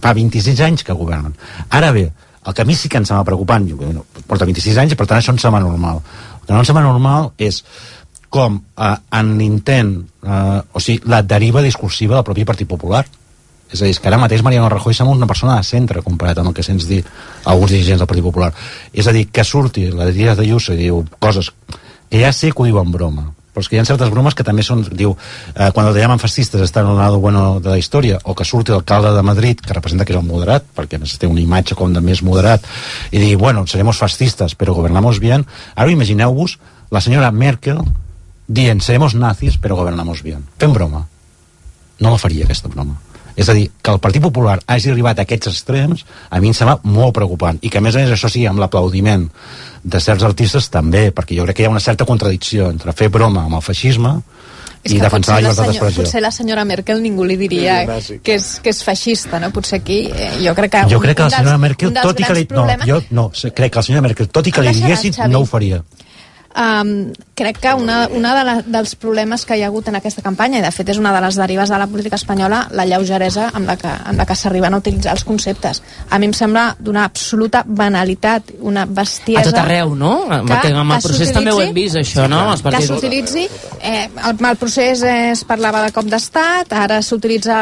fa 0.03 0.13
26 0.17 0.61
anys 0.69 0.85
que 0.85 0.97
governen. 0.97 1.33
Ara 1.69 1.93
bé, 1.95 2.09
el 2.45 2.53
que 2.53 2.61
a 2.61 2.65
mi 2.65 2.75
sí 2.75 2.89
que 2.89 2.99
em 2.99 3.05
sembla 3.07 3.25
preocupant, 3.27 3.65
jo, 3.69 3.77
bueno, 3.79 4.05
porta 4.27 4.45
26 4.45 4.77
anys 4.83 4.95
per 4.99 5.07
tant 5.07 5.19
això 5.19 5.33
em 5.33 5.41
sembla 5.41 5.61
normal. 5.63 6.01
El 6.41 6.47
que 6.47 6.53
no 6.53 6.61
em 6.61 6.67
sembla 6.67 6.83
normal 6.85 7.31
és 7.37 7.63
com 8.33 8.57
eh, 8.57 8.95
en 9.19 9.35
l'intent, 9.37 9.93
eh, 10.25 10.61
o 10.73 10.81
sigui, 10.81 11.03
la 11.11 11.21
deriva 11.21 11.61
discursiva 11.61 12.17
del 12.17 12.25
propi 12.27 12.45
Partit 12.49 12.69
Popular. 12.69 13.03
És 13.73 13.81
a 13.81 13.87
dir, 13.87 13.95
que 13.97 14.09
ara 14.09 14.19
mateix 14.21 14.43
Mariano 14.45 14.69
Rajoy 14.69 14.93
sembla 14.93 15.15
una 15.15 15.29
persona 15.29 15.55
de 15.57 15.65
centre 15.65 16.03
comparat 16.05 16.37
amb 16.41 16.51
el 16.51 16.57
que 16.57 16.65
sents 16.65 16.85
dir 16.89 16.99
alguns 17.49 17.73
dirigents 17.73 18.03
del 18.03 18.09
Partit 18.09 18.25
Popular. 18.25 18.51
És 18.93 19.07
a 19.07 19.13
dir, 19.15 19.27
que 19.33 19.45
surti 19.45 19.87
la 19.89 20.11
Díaz 20.13 20.37
de 20.37 20.45
Ayuso 20.45 20.75
i 20.75 20.81
diu 20.83 21.01
coses 21.19 21.49
que 22.09 22.21
ja 22.21 22.29
sé 22.33 22.51
que 22.51 22.61
ho 22.61 22.67
diu 22.69 22.77
en 22.77 22.91
broma, 22.93 23.23
però 23.53 23.61
és 23.61 23.69
que 23.69 23.77
hi 23.77 23.81
ha 23.81 23.85
certes 23.85 24.09
bromes 24.09 24.33
que 24.33 24.45
també 24.45 24.65
són, 24.65 24.81
diu, 24.89 25.13
eh, 25.53 25.69
quan 25.75 25.87
el 25.87 25.95
llaman 25.97 26.21
fascistes 26.21 26.61
està 26.65 26.81
en 26.81 26.89
el 26.91 26.97
lado 26.97 27.19
bueno 27.21 27.59
de 27.61 27.69
la 27.69 27.77
història, 27.77 28.19
o 28.23 28.33
que 28.33 28.45
surti 28.45 28.73
l'alcalde 28.73 29.13
de 29.13 29.21
Madrid, 29.21 29.61
que 29.61 29.77
representa 29.77 30.05
que 30.05 30.15
és 30.15 30.19
el 30.19 30.25
moderat, 30.25 30.65
perquè 30.75 30.99
necessita 30.99 31.29
una 31.29 31.43
imatge 31.43 31.77
com 31.77 31.93
de 31.93 32.01
més 32.01 32.23
moderat, 32.25 32.65
i 33.11 33.21
dir, 33.21 33.35
bueno, 33.37 33.67
seremos 33.67 34.01
fascistes, 34.01 34.57
però 34.57 34.73
gobernamos 34.73 35.21
bien. 35.21 35.45
Ara 35.75 35.93
imagineu-vos 35.93 36.57
la 36.91 37.01
senyora 37.01 37.31
Merkel 37.31 37.79
dient, 38.47 38.81
seremos 38.81 39.13
nazis, 39.15 39.57
però 39.61 39.77
gobernamos 39.77 40.23
bien. 40.25 40.43
Fem 40.57 40.73
broma. 40.73 41.05
No 41.99 42.11
la 42.11 42.17
faria, 42.17 42.45
aquesta 42.45 42.69
broma. 42.73 42.97
És 43.35 43.49
a 43.49 43.53
dir, 43.57 43.69
que 43.81 43.91
el 43.91 43.99
Partit 43.99 44.21
Popular 44.21 44.59
hagi 44.67 44.91
arribat 44.91 45.19
a 45.19 45.23
aquests 45.25 45.47
extrems, 45.49 46.05
a 46.29 46.39
mi 46.39 46.51
em 46.51 46.53
sembla 46.53 46.79
molt 46.83 47.15
preocupant. 47.15 47.57
I 47.65 47.69
que, 47.69 47.79
a 47.79 47.81
més 47.81 47.95
a 47.95 48.03
més, 48.03 48.11
això 48.13 48.29
sí, 48.29 48.45
amb 48.45 48.59
l'aplaudiment 48.61 49.25
de 49.83 49.99
certs 49.99 50.23
artistes 50.23 50.69
també, 50.69 51.07
perquè 51.11 51.35
jo 51.39 51.45
crec 51.47 51.57
que 51.57 51.63
hi 51.63 51.65
ha 51.65 51.73
una 51.73 51.81
certa 51.83 52.05
contradicció 52.05 52.69
entre 52.69 52.93
fer 52.93 53.09
broma 53.09 53.43
amb 53.47 53.55
el 53.57 53.61
feixisme 53.65 54.13
És 54.83 54.93
i 54.93 54.99
defensar 54.99 55.35
la 55.37 55.41
llibertat 55.47 55.69
d'expressió. 55.71 56.03
Potser 56.03 56.21
la 56.21 56.31
senyora 56.31 56.63
Merkel 56.67 57.01
ningú 57.01 57.23
li 57.25 57.37
diria 57.39 57.99
Sí, 58.03 58.19
que 58.23 58.35
és, 58.35 58.59
que 58.63 58.69
és 58.69 58.83
feixista, 58.83 59.39
no? 59.39 59.49
Potser 59.55 59.79
aquí, 59.79 59.99
eh, 60.13 60.29
jo 60.43 60.53
crec 60.55 60.71
que... 60.75 60.81
Jo 60.91 60.97
un- 60.99 61.03
crec 61.07 61.17
que 61.17 61.23
la 61.23 61.29
senyora 61.31 61.55
dels- 61.57 61.61
Merkel, 61.65 61.93
tot 62.01 62.19
i 62.19 62.23
que 62.23 62.33
li... 62.37 62.47
No, 62.51 62.67
jo 62.85 63.01
no, 63.11 63.29
crec 63.55 63.71
que 63.71 63.79
la 63.79 63.83
senyora 63.89 64.01
Merkel, 64.09 64.27
tot 64.29 64.47
i 64.47 64.51
que 64.51 64.61
li 64.61 64.73
diguessin, 64.77 65.15
no 65.31 65.39
ho 65.39 65.45
faria. 65.49 65.81
Um, 66.53 67.13
crec 67.33 67.57
que 67.63 67.73
una, 67.73 68.07
una 68.13 68.35
de 68.37 68.43
la, 68.45 68.55
dels 68.61 68.95
problemes 68.95 69.45
que 69.45 69.57
hi 69.57 69.63
ha 69.63 69.71
hagut 69.71 69.87
en 69.89 69.97
aquesta 69.97 70.21
campanya, 70.21 70.59
i 70.59 70.65
de 70.65 70.71
fet 70.75 70.91
és 70.93 70.99
una 71.01 71.13
de 71.15 71.21
les 71.25 71.39
derives 71.39 71.73
de 71.73 71.79
la 71.81 71.87
política 71.89 72.19
espanyola, 72.19 72.67
la 72.77 72.85
lleugeresa 72.85 73.49
amb 73.53 73.69
la 73.71 73.77
que, 73.79 73.89
amb 73.89 74.21
la 74.21 74.27
que 74.29 74.37
s'arriben 74.37 74.73
a 74.73 74.81
utilitzar 74.83 75.15
els 75.17 75.25
conceptes. 75.25 75.81
A 76.09 76.19
mi 76.21 76.29
em 76.29 76.35
sembla 76.37 76.67
d'una 76.79 77.07
absoluta 77.09 77.63
banalitat, 77.65 78.53
una 78.61 78.85
bestiesa... 78.85 79.47
A 79.47 79.51
tot 79.51 79.61
arreu, 79.63 79.95
no? 79.97 80.13
Que, 80.29 80.59
que 80.67 80.73
amb 80.77 80.97
el 80.97 81.05
procés 81.07 81.33
també 81.33 81.53
ho 81.53 81.61
hem 81.63 81.73
vist, 81.73 81.97
això, 81.99 82.27
no? 82.29 82.45
Els 82.53 82.61
que 82.63 82.85
s'utilitzi 82.85 83.47
eh, 83.83 84.09
el, 84.29 84.37
el 84.45 84.57
procés 84.57 85.03
es 85.03 85.43
parlava 85.47 85.83
de 85.83 85.91
cop 85.95 86.07
d'estat 86.09 86.71
ara 86.77 87.01
s'utilitza 87.03 87.59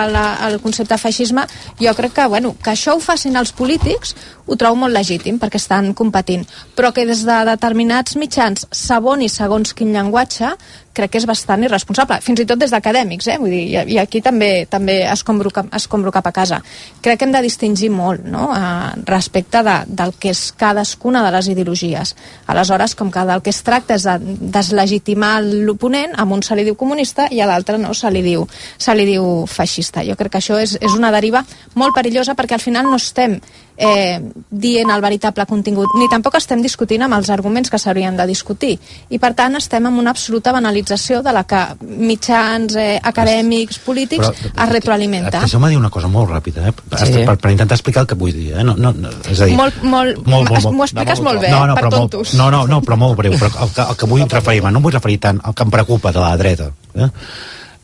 el 0.47 0.59
concepte 0.63 0.97
feixisme 1.01 1.45
jo 1.79 1.93
crec 1.97 2.13
que, 2.19 2.27
bueno, 2.31 2.53
que 2.61 2.73
això 2.75 2.95
ho 2.95 3.01
facin 3.03 3.39
els 3.39 3.51
polítics 3.57 4.15
ho 4.45 4.57
trobo 4.59 4.83
molt 4.83 4.95
legítim 4.95 5.39
perquè 5.41 5.59
estan 5.61 5.91
competint 5.97 6.45
però 6.77 6.91
que 6.95 7.05
des 7.09 7.25
de 7.27 7.37
determinats 7.49 8.17
mitjans 8.21 8.67
s'aboni 8.81 9.29
segons 9.29 9.75
quin 9.77 9.93
llenguatge 9.93 10.55
crec 10.93 11.13
que 11.13 11.19
és 11.21 11.27
bastant 11.27 11.61
irresponsable, 11.63 12.19
fins 12.23 12.41
i 12.43 12.45
tot 12.47 12.59
des 12.59 12.71
d'acadèmics, 12.73 13.27
eh? 13.31 13.37
Vull 13.39 13.53
dir, 13.53 13.61
i, 13.71 13.95
i 13.95 13.99
aquí 14.01 14.21
també 14.23 14.65
també 14.69 14.97
escombro 15.07 15.51
cap, 15.53 15.69
escombro 15.75 16.11
cap 16.11 16.27
a 16.27 16.33
casa. 16.35 16.59
Crec 17.03 17.21
que 17.21 17.27
hem 17.27 17.35
de 17.35 17.41
distingir 17.45 17.91
molt 17.93 18.25
no? 18.27 18.49
eh, 18.55 18.91
respecte 19.07 19.63
de, 19.63 19.77
del 19.87 20.13
que 20.19 20.33
és 20.35 20.43
cadascuna 20.57 21.23
de 21.25 21.31
les 21.37 21.51
ideologies. 21.53 22.15
Aleshores, 22.51 22.95
com 22.99 23.11
que 23.11 23.25
del 23.27 23.43
que 23.45 23.53
es 23.53 23.61
tracta 23.63 23.95
és 23.95 24.07
de 24.07 24.17
deslegitimar 24.57 25.37
l'oponent, 25.45 26.15
a 26.17 26.27
un 26.31 26.43
se 26.43 26.55
li 26.55 26.67
diu 26.67 26.75
comunista 26.79 27.27
i 27.31 27.41
a 27.41 27.47
l'altre 27.49 27.79
no, 27.79 27.93
se 27.95 28.11
li, 28.11 28.23
diu, 28.25 28.45
se 28.77 28.95
li 28.95 29.07
diu 29.07 29.45
feixista. 29.47 30.03
Jo 30.07 30.17
crec 30.19 30.35
que 30.35 30.43
això 30.43 30.59
és, 30.59 30.75
és 30.79 30.97
una 30.97 31.11
deriva 31.15 31.45
molt 31.79 31.95
perillosa 31.95 32.35
perquè 32.35 32.59
al 32.59 32.63
final 32.63 32.89
no 32.89 32.99
estem 32.99 33.39
eh, 33.77 34.19
dient 34.49 34.89
el 34.91 35.01
veritable 35.01 35.45
contingut, 35.49 35.89
ni 35.97 36.07
tampoc 36.11 36.35
estem 36.37 36.61
discutint 36.61 37.03
amb 37.05 37.15
els 37.17 37.29
arguments 37.33 37.69
que 37.69 37.79
s'haurien 37.81 38.17
de 38.17 38.25
discutir. 38.29 38.77
I 39.09 39.19
per 39.19 39.33
tant 39.37 39.55
estem 39.59 39.85
en 39.87 39.97
una 39.99 40.11
absoluta 40.11 40.51
banalització 40.53 41.21
de 41.23 41.33
la 41.33 41.43
que 41.43 41.61
mitjans 41.81 42.75
eh, 42.75 42.99
acadèmics, 43.01 43.79
polítics 43.85 44.27
Però- 44.27 44.51
es 44.65 44.69
retroalimenta. 44.69 45.39
Deixeu-me 45.41 45.69
dir 45.69 45.77
una 45.77 45.89
cosa 45.89 46.07
molt 46.07 46.29
ràpida, 46.29 46.67
eh? 46.69 46.73
Sí. 47.05 47.23
Per, 47.25 47.37
per 47.37 47.51
intentar 47.51 47.75
explicar 47.75 48.05
el 48.05 48.07
que 48.07 48.15
vull 48.15 48.33
dir. 48.33 48.51
Eh? 48.53 48.63
No, 48.63 48.75
no, 48.77 48.93
no, 48.93 49.09
és 49.29 49.39
a 49.41 49.45
dir, 49.49 49.55
Molt, 49.57 49.81
molt, 49.83 50.25
m'ho 50.27 50.83
expliques 50.85 51.21
molt, 51.21 51.41
bé, 51.41 51.49
no, 51.51 51.65
no, 51.67 51.75
per 51.75 51.85
però 51.85 51.91
molt, 51.91 52.11
tontos. 52.11 52.33
no, 52.35 52.49
no, 52.51 52.65
no, 52.67 52.81
però 52.81 52.97
molt 52.97 53.17
breu. 53.17 53.33
Però 53.37 53.51
el 53.65 53.71
que, 53.75 53.81
el 53.81 53.97
que 53.97 54.09
vull 54.09 54.27
referir-me, 54.29 54.71
no 54.71 54.81
em 54.81 54.83
vull 54.89 54.93
referir 54.93 55.19
tant 55.23 55.39
al 55.43 55.55
que 55.55 55.63
em 55.63 55.71
preocupa 55.73 56.11
de 56.11 56.19
la 56.19 56.35
dreta. 56.37 56.71
Eh? 56.95 57.09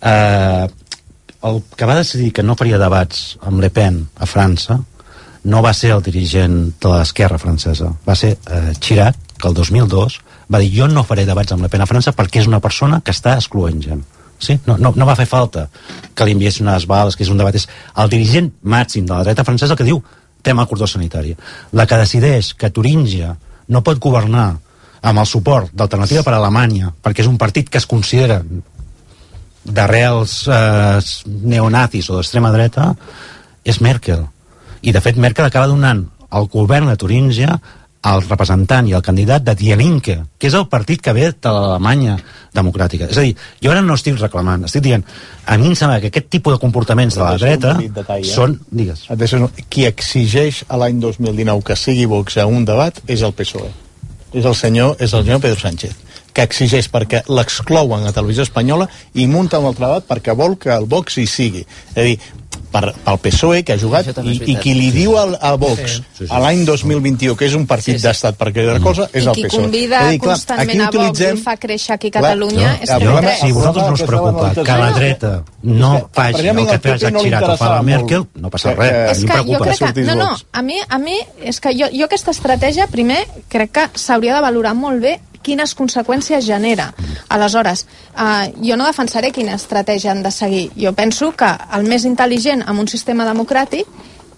Eh, 0.02 0.68
el 1.48 1.62
que 1.78 1.86
va 1.86 1.96
decidir 1.96 2.32
que 2.34 2.44
no 2.44 2.56
faria 2.58 2.78
debats 2.82 3.38
amb 3.46 3.62
Le 3.62 3.70
Pen 3.74 4.02
a 4.18 4.26
França 4.30 4.80
no 5.44 5.62
va 5.62 5.74
ser 5.74 5.94
el 5.96 6.04
dirigent 6.04 6.58
de 6.82 6.92
l'esquerra 6.92 7.38
francesa, 7.38 7.92
va 8.08 8.16
ser 8.16 8.38
eh, 8.38 8.74
Chirac, 8.80 9.16
que 9.38 9.48
el 9.48 9.54
2002 9.54 10.20
va 10.54 10.60
dir 10.60 10.72
jo 10.74 10.88
no 10.90 11.06
faré 11.06 11.26
debats 11.26 11.54
amb 11.54 11.66
Le 11.66 11.70
Pen 11.70 11.84
a 11.84 11.90
França 11.90 12.14
perquè 12.16 12.42
és 12.42 12.48
una 12.50 12.62
persona 12.64 13.02
que 13.06 13.14
està 13.14 13.36
excloent 13.38 13.82
gent. 13.84 14.06
Sí? 14.40 14.60
No, 14.68 14.78
no, 14.78 14.94
no 14.96 15.06
va 15.06 15.16
fer 15.18 15.26
falta 15.30 15.68
que 16.14 16.26
li 16.26 16.36
enviessin 16.36 16.68
unes 16.68 16.86
bales, 16.90 17.18
que 17.18 17.26
és 17.26 17.32
un 17.34 17.40
debat. 17.42 17.56
És 17.58 17.68
el 17.98 18.10
dirigent 18.10 18.52
màxim 18.62 19.06
de 19.06 19.16
la 19.16 19.24
dreta 19.26 19.46
francesa 19.46 19.76
que 19.76 19.86
diu 19.88 20.02
tema 20.46 20.68
cordó 20.70 20.88
sanitari. 20.88 21.34
La 21.74 21.88
que 21.90 21.98
decideix 21.98 22.54
que 22.54 22.70
Turíngia 22.74 23.34
no 23.68 23.84
pot 23.84 24.00
governar 24.00 24.50
amb 25.02 25.22
el 25.22 25.30
suport 25.30 25.74
d'Alternativa 25.74 26.24
per 26.26 26.36
a 26.36 26.40
Alemanya, 26.42 26.94
perquè 27.04 27.24
és 27.26 27.30
un 27.30 27.38
partit 27.42 27.70
que 27.70 27.82
es 27.82 27.90
considera 27.90 28.42
d'arrels 29.68 30.40
eh, 30.48 31.00
neonazis 31.52 32.10
o 32.10 32.18
d'extrema 32.18 32.54
dreta, 32.54 32.94
és 33.68 33.82
Merkel. 33.84 34.24
I, 34.88 34.94
de 34.96 35.02
fet, 35.04 35.18
Merkel 35.20 35.48
acaba 35.50 35.68
donant 35.68 36.06
al 36.32 36.48
govern 36.52 36.88
de 36.88 36.96
Turíngia 37.00 37.58
el 38.08 38.22
representant 38.24 38.88
i 38.88 38.94
el 38.96 39.02
candidat 39.04 39.44
de 39.44 39.56
Die 39.58 39.76
Linke, 39.76 40.14
que 40.40 40.48
és 40.48 40.54
el 40.56 40.68
partit 40.72 41.02
que 41.04 41.12
ve 41.18 41.26
de 41.34 41.52
l'Alemanya 41.52 42.14
democràtica. 42.56 43.10
És 43.12 43.18
a 43.20 43.26
dir, 43.26 43.34
jo 43.64 43.74
ara 43.74 43.82
no 43.84 43.98
estic 43.98 44.16
reclamant, 44.22 44.64
estic 44.70 44.86
dient, 44.86 45.04
a 45.46 45.58
mi 45.60 45.68
em 45.74 45.76
sembla 45.76 45.98
que 46.00 46.08
aquest 46.14 46.30
tipus 46.32 46.56
de 46.56 46.62
comportaments 46.62 47.18
de 47.18 47.24
la 47.26 47.34
dreta 47.42 47.74
detall, 47.82 48.22
eh? 48.24 48.30
són, 48.32 48.56
digues, 48.72 49.04
Et 49.12 49.20
deixo 49.20 49.42
un- 49.42 49.52
Qui 49.68 49.84
exigeix 49.90 50.64
a 50.70 50.78
l'any 50.80 51.02
2019 51.04 51.64
que 51.68 51.76
sigui 51.76 52.06
Vox 52.06 52.38
a 52.38 52.46
un 52.48 52.64
debat 52.64 53.02
és 53.08 53.22
el 53.28 53.34
PSOE. 53.34 53.74
És 54.34 54.46
el 54.46 54.56
senyor, 54.56 54.96
és 55.00 55.12
el 55.14 55.24
senyor 55.26 55.42
Pedro 55.42 55.60
Sánchez 55.60 55.96
que 56.38 56.44
exigeix 56.46 56.86
perquè 56.94 57.24
l'exclouen 57.34 58.04
a 58.06 58.12
Televisió 58.14 58.44
Espanyola 58.46 58.86
i 59.18 59.24
munta 59.26 59.58
un 59.58 59.66
altre 59.72 59.88
debat 59.88 60.06
perquè 60.06 60.36
vol 60.38 60.54
que 60.62 60.70
el 60.70 60.86
Vox 60.86 61.18
hi 61.18 61.26
sigui. 61.26 61.64
És 61.96 61.98
a 61.98 62.04
dir, 62.06 62.20
per, 62.72 62.94
pel 63.06 63.18
PSOE 63.24 63.64
que 63.64 63.74
ha 63.74 63.80
jugat 63.80 64.10
i, 64.24 64.36
i 64.52 64.56
qui 64.62 64.74
li 64.76 64.90
diu 64.92 65.16
al, 65.18 65.38
a 65.42 65.54
Vox 65.56 65.78
Sí, 65.98 66.04
sí, 66.18 66.26
sí. 66.26 66.28
a 66.30 66.40
l'any 66.44 66.66
2021 66.68 67.36
que 67.40 67.46
és 67.48 67.54
un 67.56 67.66
partit 67.70 68.00
d'estat 68.04 68.36
perquè 68.38 68.66
una 68.68 68.82
cosa 68.84 69.08
és 69.14 69.24
I 69.24 69.28
el 69.30 69.34
qui 69.38 69.46
PSOE. 69.48 69.62
convida 69.64 70.02
És 70.02 70.08
a 70.08 70.10
dir, 70.12 70.20
clar, 70.20 70.34
constantment 70.36 70.82
aquí 70.88 70.98
a 70.98 71.02
Vox 71.08 71.20
i 71.22 71.44
fa 71.44 71.56
créixer 71.58 71.94
aquí 71.96 72.08
a 72.08 72.12
Clar, 72.18 72.24
Catalunya 72.34 72.68
no, 72.68 72.84
és 72.84 72.90
el 72.90 73.00
que 73.00 73.06
problema- 73.08 73.36
si 73.40 73.52
vosaltres 73.52 73.88
no 73.88 73.94
us 73.94 74.04
preocupa 74.04 74.52
que 74.56 74.78
la 74.84 74.92
dreta 74.92 75.32
no 75.64 75.92
faci 76.14 76.48
el 76.48 76.56
que 76.68 76.80
fa 76.80 77.12
no 77.12 77.20
li 77.20 77.24
Chirac 77.28 77.48
o 77.50 77.58
fa 77.58 77.70
la 77.76 77.82
Merkel, 77.84 78.26
no 78.36 78.50
passa 78.50 78.74
res. 78.74 78.92
A 78.92 79.12
és 79.12 79.24
que 79.24 79.28
jo 79.28 79.34
preocupa. 79.34 79.66
crec 79.66 79.94
que, 79.96 80.04
no, 80.04 80.16
no, 80.16 80.38
a 80.52 80.62
mi, 80.62 80.78
a 80.88 80.98
mi 80.98 81.18
és 81.44 81.60
que 81.60 81.72
jo, 81.78 81.88
jo 81.94 82.06
aquesta 82.06 82.32
estratègia 82.32 82.88
primer 82.92 83.24
crec 83.50 83.72
que 83.72 83.88
s'hauria 83.96 84.36
de 84.36 84.42
valorar 84.42 84.74
molt 84.76 85.02
bé 85.02 85.20
quines 85.48 85.76
conseqüències 85.78 86.46
genera. 86.46 86.92
Aleshores, 87.30 87.86
eh, 88.14 88.52
jo 88.60 88.78
no 88.78 88.90
defensaré 88.90 89.32
quina 89.32 89.56
estratègia 89.56 90.12
han 90.12 90.24
de 90.24 90.32
seguir. 90.32 90.68
Jo 90.76 90.94
penso 90.94 91.32
que 91.32 91.50
el 91.74 91.88
més 91.88 92.06
intel·ligent 92.06 92.68
en 92.68 92.84
un 92.84 92.88
sistema 92.92 93.26
democràtic 93.28 93.88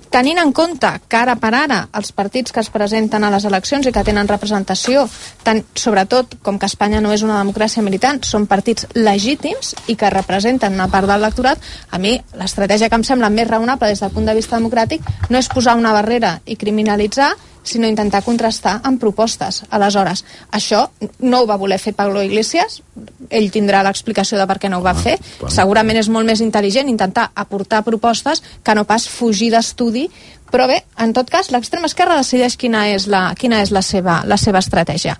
tenint 0.10 0.40
en 0.42 0.52
compte 0.54 0.90
que 1.08 1.18
ara 1.18 1.36
per 1.40 1.52
ara 1.54 1.80
els 1.94 2.12
partits 2.18 2.52
que 2.52 2.62
es 2.64 2.70
presenten 2.74 3.24
a 3.24 3.30
les 3.30 3.46
eleccions 3.46 3.86
i 3.86 3.94
que 3.94 4.04
tenen 4.06 4.28
representació, 4.28 5.06
tant, 5.46 5.62
sobretot 5.78 6.40
com 6.46 6.58
que 6.60 6.66
Espanya 6.70 7.02
no 7.02 7.14
és 7.14 7.24
una 7.26 7.38
democràcia 7.38 7.84
militant, 7.86 8.24
són 8.26 8.48
partits 8.50 8.88
legítims 8.96 9.76
i 9.88 9.96
que 9.96 10.10
representen 10.10 10.74
una 10.74 10.90
part 10.90 11.08
del 11.10 11.22
lectorat, 11.22 11.62
a 11.92 12.02
mi 12.02 12.18
l'estratègia 12.42 12.90
que 12.90 12.98
em 12.98 13.06
sembla 13.06 13.30
més 13.30 13.48
raonable 13.48 13.92
des 13.92 14.02
del 14.02 14.14
punt 14.16 14.26
de 14.26 14.38
vista 14.38 14.58
democràtic 14.58 15.06
no 15.30 15.38
és 15.38 15.52
posar 15.54 15.78
una 15.78 15.94
barrera 15.94 16.40
i 16.46 16.58
criminalitzar, 16.58 17.36
sinó 17.64 17.88
intentar 17.88 18.24
contrastar 18.24 18.80
amb 18.84 19.00
propostes. 19.02 19.64
Aleshores, 19.70 20.24
això 20.52 20.86
no 21.20 21.42
ho 21.42 21.48
va 21.50 21.60
voler 21.60 21.80
fer 21.80 21.94
Pablo 21.94 22.24
Iglesias, 22.24 22.82
ell 23.30 23.52
tindrà 23.52 23.84
l'explicació 23.86 24.40
de 24.40 24.48
per 24.50 24.58
què 24.60 24.72
no 24.72 24.80
ho 24.80 24.86
va 24.86 24.96
fer. 24.98 25.18
Segurament 25.48 26.00
és 26.00 26.10
molt 26.10 26.28
més 26.28 26.42
intel·ligent 26.42 26.90
intentar 26.90 27.30
aportar 27.36 27.84
propostes 27.84 28.44
que 28.64 28.76
no 28.76 28.88
pas 28.90 29.08
fugir 29.10 29.52
d'estudi 29.54 30.08
però 30.50 30.66
bé, 30.66 30.82
en 30.98 31.14
tot 31.14 31.30
cas, 31.30 31.52
l'extrema 31.54 31.86
esquerra 31.90 32.18
decideix 32.18 32.58
quina 32.58 32.88
és 32.90 33.06
la, 33.12 33.36
quina 33.38 33.62
és 33.62 33.70
la, 33.70 33.84
seva, 33.86 34.24
la 34.26 34.38
seva 34.42 34.62
estratègia. 34.64 35.16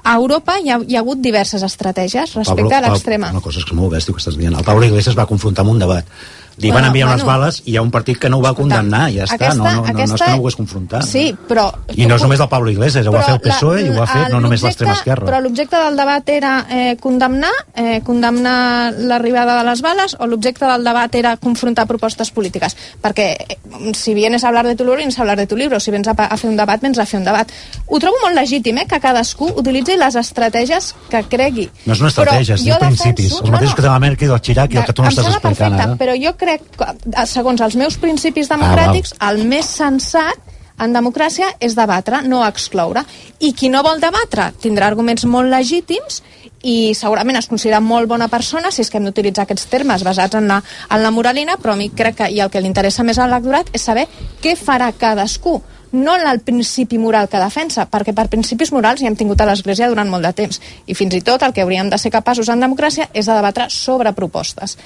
A 0.00 0.14
Europa 0.16 0.56
hi 0.56 0.70
ha, 0.72 0.78
hi 0.80 0.96
ha 0.96 1.02
hagut 1.04 1.20
diverses 1.20 1.62
estratègies 1.66 2.32
respecte 2.38 2.76
a 2.76 2.80
l'extrema. 2.86 3.28
Una 3.36 3.44
cosa 3.44 3.60
és 3.60 3.66
que 3.68 3.74
és 3.74 3.80
molt 3.80 3.92
bèstia 3.92 4.16
que 4.16 4.22
estàs 4.22 4.38
dient. 4.40 4.56
El 4.56 4.64
Pablo 4.64 4.88
Iglesias 4.88 5.18
va 5.18 5.28
confrontar 5.28 5.66
amb 5.66 5.74
un 5.74 5.82
debat. 5.82 6.08
Li 6.56 6.68
Bueno, 6.70 6.74
van 6.74 6.84
enviar 6.90 7.08
unes 7.08 7.22
bueno. 7.24 7.38
bales 7.40 7.62
i 7.64 7.72
hi 7.72 7.76
ha 7.76 7.82
un 7.82 7.90
partit 7.90 8.18
que 8.18 8.28
no 8.28 8.38
ho 8.38 8.42
va 8.42 8.52
condemnar, 8.54 9.10
ja 9.12 9.24
està. 9.24 9.34
aquesta- 9.34 9.54
no, 9.56 9.64
no, 9.64 9.70
no, 9.70 9.76
no 9.80 9.84
és 9.86 9.90
aquesta- 9.94 10.24
que 10.24 10.30
no 10.30 10.36
ho 10.36 10.40
hagués 10.40 10.56
confrontat. 10.56 11.02
Sí, 11.04 11.34
però... 11.48 11.72
I 11.96 12.06
no 12.06 12.16
és 12.16 12.22
només 12.22 12.40
el 12.40 12.48
Pablo 12.48 12.70
Iglesias, 12.70 13.06
ho 13.06 13.12
va 13.12 13.22
fer 13.22 13.34
el 13.34 13.40
PSOE 13.40 13.82
i 13.86 13.88
ho 13.88 13.98
va 13.98 14.06
fer 14.06 14.30
no 14.30 14.40
només 14.40 14.62
l'extrema 14.62 14.92
esquerra. 14.92 15.26
Però 15.26 15.40
l'objecte 15.40 15.76
del 15.76 15.96
debat 15.96 16.28
era 16.28 16.66
eh, 16.68 16.96
condemnar, 17.00 17.52
eh, 17.74 18.02
condemnar 18.04 18.92
l'arribada 18.98 19.58
de 19.58 19.64
les 19.70 19.80
bales 19.80 20.16
o 20.18 20.26
l'objecte 20.26 20.66
del 20.66 20.84
debat 20.84 21.14
era 21.14 21.36
confrontar 21.36 21.86
propostes 21.86 22.30
polítiques? 22.30 22.76
Perquè 23.00 23.28
eh, 23.48 23.58
si 23.94 24.12
vienes 24.14 24.44
a 24.44 24.48
hablar 24.48 24.66
de 24.66 24.74
tu 24.76 24.84
libro, 24.84 24.96
vienes 24.98 25.18
a 25.18 25.22
hablar 25.22 25.36
de 25.38 25.46
tu 25.46 25.56
libro. 25.56 25.80
Si 25.80 25.90
vens 25.90 26.08
a, 26.08 26.12
a 26.12 26.36
fer 26.36 26.50
un 26.50 26.56
debat, 26.56 26.80
vens 26.80 26.98
a 26.98 27.06
fer 27.06 27.20
un 27.20 27.24
debat. 27.24 27.50
Ho 27.86 27.98
trobo 27.98 28.16
molt 28.22 28.34
legítim, 28.36 28.76
eh, 28.78 28.86
que 28.86 29.00
cadascú 29.00 29.48
utilitzi 29.56 29.96
les 29.96 30.14
estratègies 30.14 30.94
que 31.08 31.22
cregui. 31.24 31.70
No 31.86 31.94
és 31.94 32.00
una 32.00 32.08
estratègia, 32.10 32.54
és 32.56 32.64
jo 32.66 32.76
principis. 32.80 33.32
Els 33.40 33.50
mateixos 33.50 33.74
que 33.76 33.82
té 33.82 33.88
la 33.88 33.98
Merkel 34.02 34.28
i 34.28 34.32
el 34.32 34.40
Chirac 34.40 34.74
i 34.74 34.76
el 34.76 34.84
que 34.84 34.92
tu 34.92 35.02
no 35.02 35.08
estàs 35.08 35.26
explicant 35.26 35.56
perfecte, 35.56 35.82
ara. 35.82 35.96
però 35.96 36.14
jo 36.18 36.34
crec 36.36 36.49
que, 36.50 36.84
eh, 36.84 37.26
segons 37.26 37.60
els 37.60 37.76
meus 37.76 37.98
principis 38.00 38.50
democràtics, 38.50 39.14
el 39.28 39.44
més 39.46 39.68
sensat 39.80 40.50
en 40.80 40.94
democràcia 40.96 41.50
és 41.60 41.76
debatre, 41.76 42.22
no 42.26 42.42
excloure. 42.46 43.04
I 43.40 43.52
qui 43.52 43.68
no 43.68 43.82
vol 43.84 44.00
debatre 44.00 44.50
tindrà 44.62 44.88
arguments 44.88 45.26
molt 45.28 45.50
legítims 45.52 46.22
i 46.62 46.92
segurament 46.96 47.38
es 47.40 47.48
considera 47.48 47.80
molt 47.80 48.08
bona 48.08 48.28
persona 48.28 48.70
si 48.72 48.82
és 48.82 48.90
que 48.90 48.98
hem 49.00 49.08
d'utilitzar 49.08 49.46
aquests 49.46 49.68
termes 49.72 50.04
basats 50.04 50.36
en 50.36 50.48
la, 50.48 50.60
en 50.90 51.02
la 51.02 51.10
moralina, 51.10 51.56
però 51.60 51.74
a 51.74 51.80
mi 51.80 51.90
crec 51.90 52.20
que 52.20 52.30
i 52.32 52.40
el 52.40 52.50
que 52.52 52.60
li 52.60 52.68
interessa 52.68 53.04
més 53.04 53.20
al 53.20 53.32
lectorat 53.32 53.70
és 53.76 53.84
saber 53.84 54.06
què 54.42 54.56
farà 54.56 54.90
cadascú 54.96 55.60
no 55.92 56.14
el 56.14 56.38
principi 56.46 57.00
moral 57.02 57.26
que 57.28 57.40
defensa, 57.42 57.88
perquè 57.90 58.14
per 58.14 58.28
principis 58.30 58.70
morals 58.70 59.00
ja 59.02 59.08
hem 59.10 59.16
tingut 59.18 59.40
a 59.42 59.48
l'Església 59.48 59.88
durant 59.90 60.08
molt 60.08 60.22
de 60.22 60.30
temps. 60.38 60.60
I 60.86 60.94
fins 60.94 61.16
i 61.18 61.20
tot 61.26 61.42
el 61.42 61.52
que 61.52 61.64
hauríem 61.64 61.90
de 61.90 61.98
ser 61.98 62.12
capaços 62.14 62.48
en 62.48 62.62
democràcia 62.62 63.08
és 63.12 63.26
de 63.26 63.34
debatre 63.34 63.66
sobre 63.74 64.12
propostes 64.14 64.76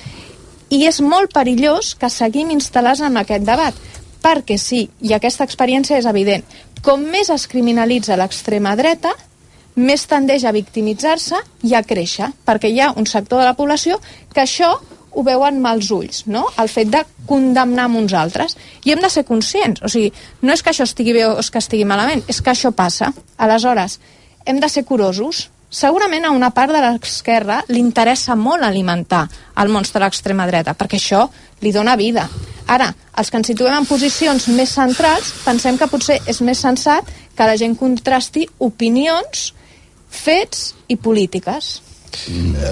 i 0.74 0.82
és 0.88 0.98
molt 1.04 1.30
perillós 1.34 1.92
que 1.98 2.10
seguim 2.10 2.50
instal·lats 2.54 3.04
en 3.06 3.20
aquest 3.20 3.46
debat 3.46 3.76
perquè 4.24 4.56
sí, 4.58 4.86
i 5.04 5.12
aquesta 5.14 5.46
experiència 5.46 6.00
és 6.00 6.08
evident 6.10 6.42
com 6.84 7.04
més 7.14 7.30
es 7.30 7.46
criminalitza 7.50 8.18
l'extrema 8.18 8.74
dreta 8.76 9.12
més 9.74 10.06
tendeix 10.10 10.44
a 10.46 10.54
victimitzar-se 10.54 11.38
i 11.68 11.74
a 11.74 11.82
créixer 11.86 12.30
perquè 12.46 12.70
hi 12.70 12.80
ha 12.80 12.92
un 12.98 13.06
sector 13.10 13.42
de 13.42 13.48
la 13.48 13.56
població 13.58 14.00
que 14.34 14.42
això 14.42 14.74
ho 15.14 15.22
veuen 15.22 15.60
mals 15.62 15.92
ulls, 15.94 16.24
no? 16.26 16.48
El 16.58 16.68
fet 16.68 16.90
de 16.90 17.04
condemnar 17.28 17.84
amb 17.86 18.00
uns 18.00 18.14
altres. 18.18 18.56
I 18.82 18.94
hem 18.94 19.02
de 19.02 19.10
ser 19.10 19.22
conscients. 19.28 19.78
O 19.86 19.90
sigui, 19.90 20.10
no 20.42 20.50
és 20.52 20.62
que 20.62 20.72
això 20.72 20.82
estigui 20.88 21.14
bé 21.14 21.22
o 21.28 21.36
que 21.38 21.62
estigui 21.62 21.86
malament, 21.86 22.24
és 22.26 22.40
que 22.42 22.50
això 22.50 22.72
passa. 22.74 23.12
Aleshores, 23.38 24.00
hem 24.44 24.58
de 24.58 24.68
ser 24.68 24.84
curosos 24.84 25.48
segurament 25.70 26.24
a 26.24 26.32
una 26.34 26.50
part 26.54 26.72
de 26.72 26.80
l'esquerra 26.80 27.62
li 27.68 27.80
interessa 27.82 28.36
molt 28.36 28.64
alimentar 28.64 29.24
el 29.60 29.68
monstre 29.68 30.00
de 30.00 30.06
l'extrema 30.06 30.46
dreta, 30.46 30.74
perquè 30.74 30.98
això 31.00 31.26
li 31.60 31.72
dona 31.72 31.96
vida. 31.96 32.28
Ara, 32.66 32.88
els 33.18 33.30
que 33.30 33.40
ens 33.40 33.50
situem 33.52 33.76
en 33.76 33.86
posicions 33.86 34.48
més 34.56 34.72
centrals, 34.72 35.32
pensem 35.44 35.76
que 35.78 35.90
potser 35.90 36.20
és 36.26 36.40
més 36.40 36.60
sensat 36.60 37.08
que 37.36 37.48
la 37.48 37.58
gent 37.60 37.76
contrasti 37.76 38.46
opinions, 38.58 39.52
fets 40.08 40.72
i 40.88 40.96
polítiques. 40.96 41.83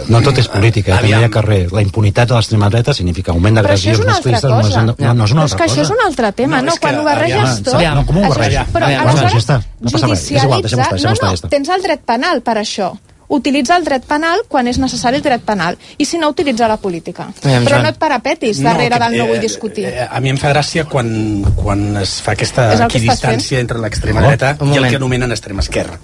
No 0.09 0.21
tot 0.23 0.39
és 0.39 0.49
política, 0.49 0.97
també 0.97 1.09
hi 1.13 1.25
ha 1.25 1.31
carrer. 1.31 1.61
La 1.73 1.83
impunitat 1.83 2.29
de 2.29 2.35
l'extrema 2.39 2.69
dreta 2.71 2.95
significa 2.95 3.33
augment 3.33 3.57
Però 3.59 3.73
això 3.75 3.93
d'agressions 3.93 3.99
és 3.99 4.05
una 4.05 4.17
altra 4.17 4.41
cosa. 4.41 4.83
No, 4.83 4.95
no, 4.99 5.15
no 5.15 5.25
és 5.25 5.33
una 5.37 5.43
Però 5.43 5.47
és 5.47 5.53
altra 5.53 5.59
que 5.59 5.71
cosa. 5.71 5.81
això 5.81 5.83
és 5.83 5.91
un 5.91 6.05
altre 6.07 6.33
tema, 6.33 6.63
no? 6.63 6.73
és 6.73 6.79
Quan 6.81 6.95
que, 6.95 7.01
ho 7.01 7.05
barreges 7.05 7.39
aviam, 7.39 7.63
tot... 7.65 7.75
aviam, 7.75 8.05
com 8.07 8.17
ho 8.17 8.27
és-? 8.27 8.59
Però 8.73 8.85
Aviam, 8.87 9.07
aleshores 9.09 9.33
ja 9.33 9.39
està, 9.45 9.57
no 9.81 9.91
passa 9.91 10.07
res, 10.07 10.27
és 10.31 10.43
igual, 10.45 10.63
deixem-ho 10.63 10.83
estar, 10.83 10.93
deixem-ho 10.97 11.09
no, 11.11 11.15
estar, 11.15 11.29
no, 11.29 11.33
ja 11.37 11.41
està. 11.43 11.49
tens 11.57 11.69
el 11.77 11.83
dret 11.83 12.01
penal 12.07 12.43
per 12.43 12.57
això. 12.63 12.93
Utilitza 13.33 13.77
el 13.81 13.85
dret 13.87 14.05
penal 14.05 14.43
quan 14.47 14.67
és 14.69 14.77
necessari 14.77 15.17
el 15.17 15.23
dret 15.25 15.41
penal 15.41 15.79
i 15.97 16.05
si 16.05 16.19
no, 16.19 16.29
utilitza 16.29 16.67
la 16.69 16.77
política. 16.77 17.31
Aviam, 17.43 17.65
Però 17.65 17.79
no 17.81 17.89
et 17.89 17.97
parapetis 17.97 18.59
No, 18.61 18.69
darrere 18.69 18.99
que- 18.99 19.05
del 19.09 19.17
no 19.19 19.27
vull 19.31 19.37
eh, 19.39 19.41
discutir. 19.41 19.87
Eh, 19.89 20.07
a 20.11 20.21
mi 20.21 20.29
em 20.29 20.37
fa 20.37 20.51
gràcia 20.53 20.85
quan, 20.85 21.09
quan 21.57 21.97
es 22.03 22.19
fa 22.21 22.33
aquesta 22.37 22.75
És 22.75 22.81
equidistància 22.85 23.59
entre 23.61 23.79
l'extrema 23.81 24.21
Oh, 24.21 24.27
dreta 24.29 24.57
un 24.61 24.75
i 24.75 24.77
el 24.77 24.89
que 24.91 24.97
anomenen 24.97 25.31
extrema 25.33 25.61
esquerra. 25.65 25.97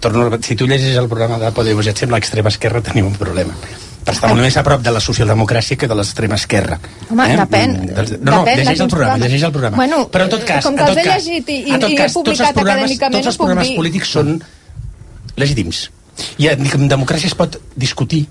Torno, 0.00 0.30
si 0.42 0.54
tu 0.54 0.66
llegis 0.66 0.96
el 0.96 1.08
programa 1.08 1.38
de 1.38 1.50
Podemos 1.52 1.86
i 1.86 1.90
et 1.90 1.98
sembla 1.98 2.18
extrema 2.18 2.48
esquerra, 2.52 2.80
tenim 2.84 3.06
un 3.08 3.14
problema. 3.18 3.54
Per 4.04 4.14
estar 4.14 4.28
molt 4.30 4.40
més 4.40 4.56
a 4.56 4.62
prop 4.64 4.80
de 4.80 4.92
la 4.94 5.00
socialdemocràcia 5.04 5.76
que 5.76 5.88
de 5.90 5.94
l'extrema 5.98 6.36
esquerra. 6.38 6.78
Home, 7.10 7.26
depèn. 7.36 7.72
Mm, 7.74 7.94
dels- 7.96 8.12
No, 8.20 8.30
no, 8.30 8.44
Depèn 8.44 8.56
de 8.56 8.62
llegeix 8.62 8.80
el 8.80 8.88
programa, 8.88 9.18
llegeix 9.24 9.42
el 9.42 9.52
programa. 9.52 9.76
Bueno, 9.76 10.08
Però 10.10 10.24
en 10.24 10.30
tot 10.30 10.44
cas, 10.44 10.64
com 10.64 10.76
que 10.76 10.82
en 10.82 10.88
els 10.88 10.96
tot 10.96 11.04
he 11.04 11.08
cas, 11.08 11.24
llegit 11.24 11.48
i- 11.48 11.52
i 11.52 11.72
he 11.72 11.78
cas, 11.78 11.80
tots 11.82 11.98
els 11.98 12.14
publicat 12.14 12.54
programes, 12.54 12.84
acadèmicament, 12.84 13.12
tots 13.12 13.26
els 13.26 13.36
programes 13.36 13.68
polítics 13.76 14.08
són 14.08 14.42
legítims. 15.36 15.90
I 16.38 16.48
en 16.48 16.88
democràcia 16.88 17.26
es 17.26 17.34
pot 17.34 17.60
discutir 17.76 18.26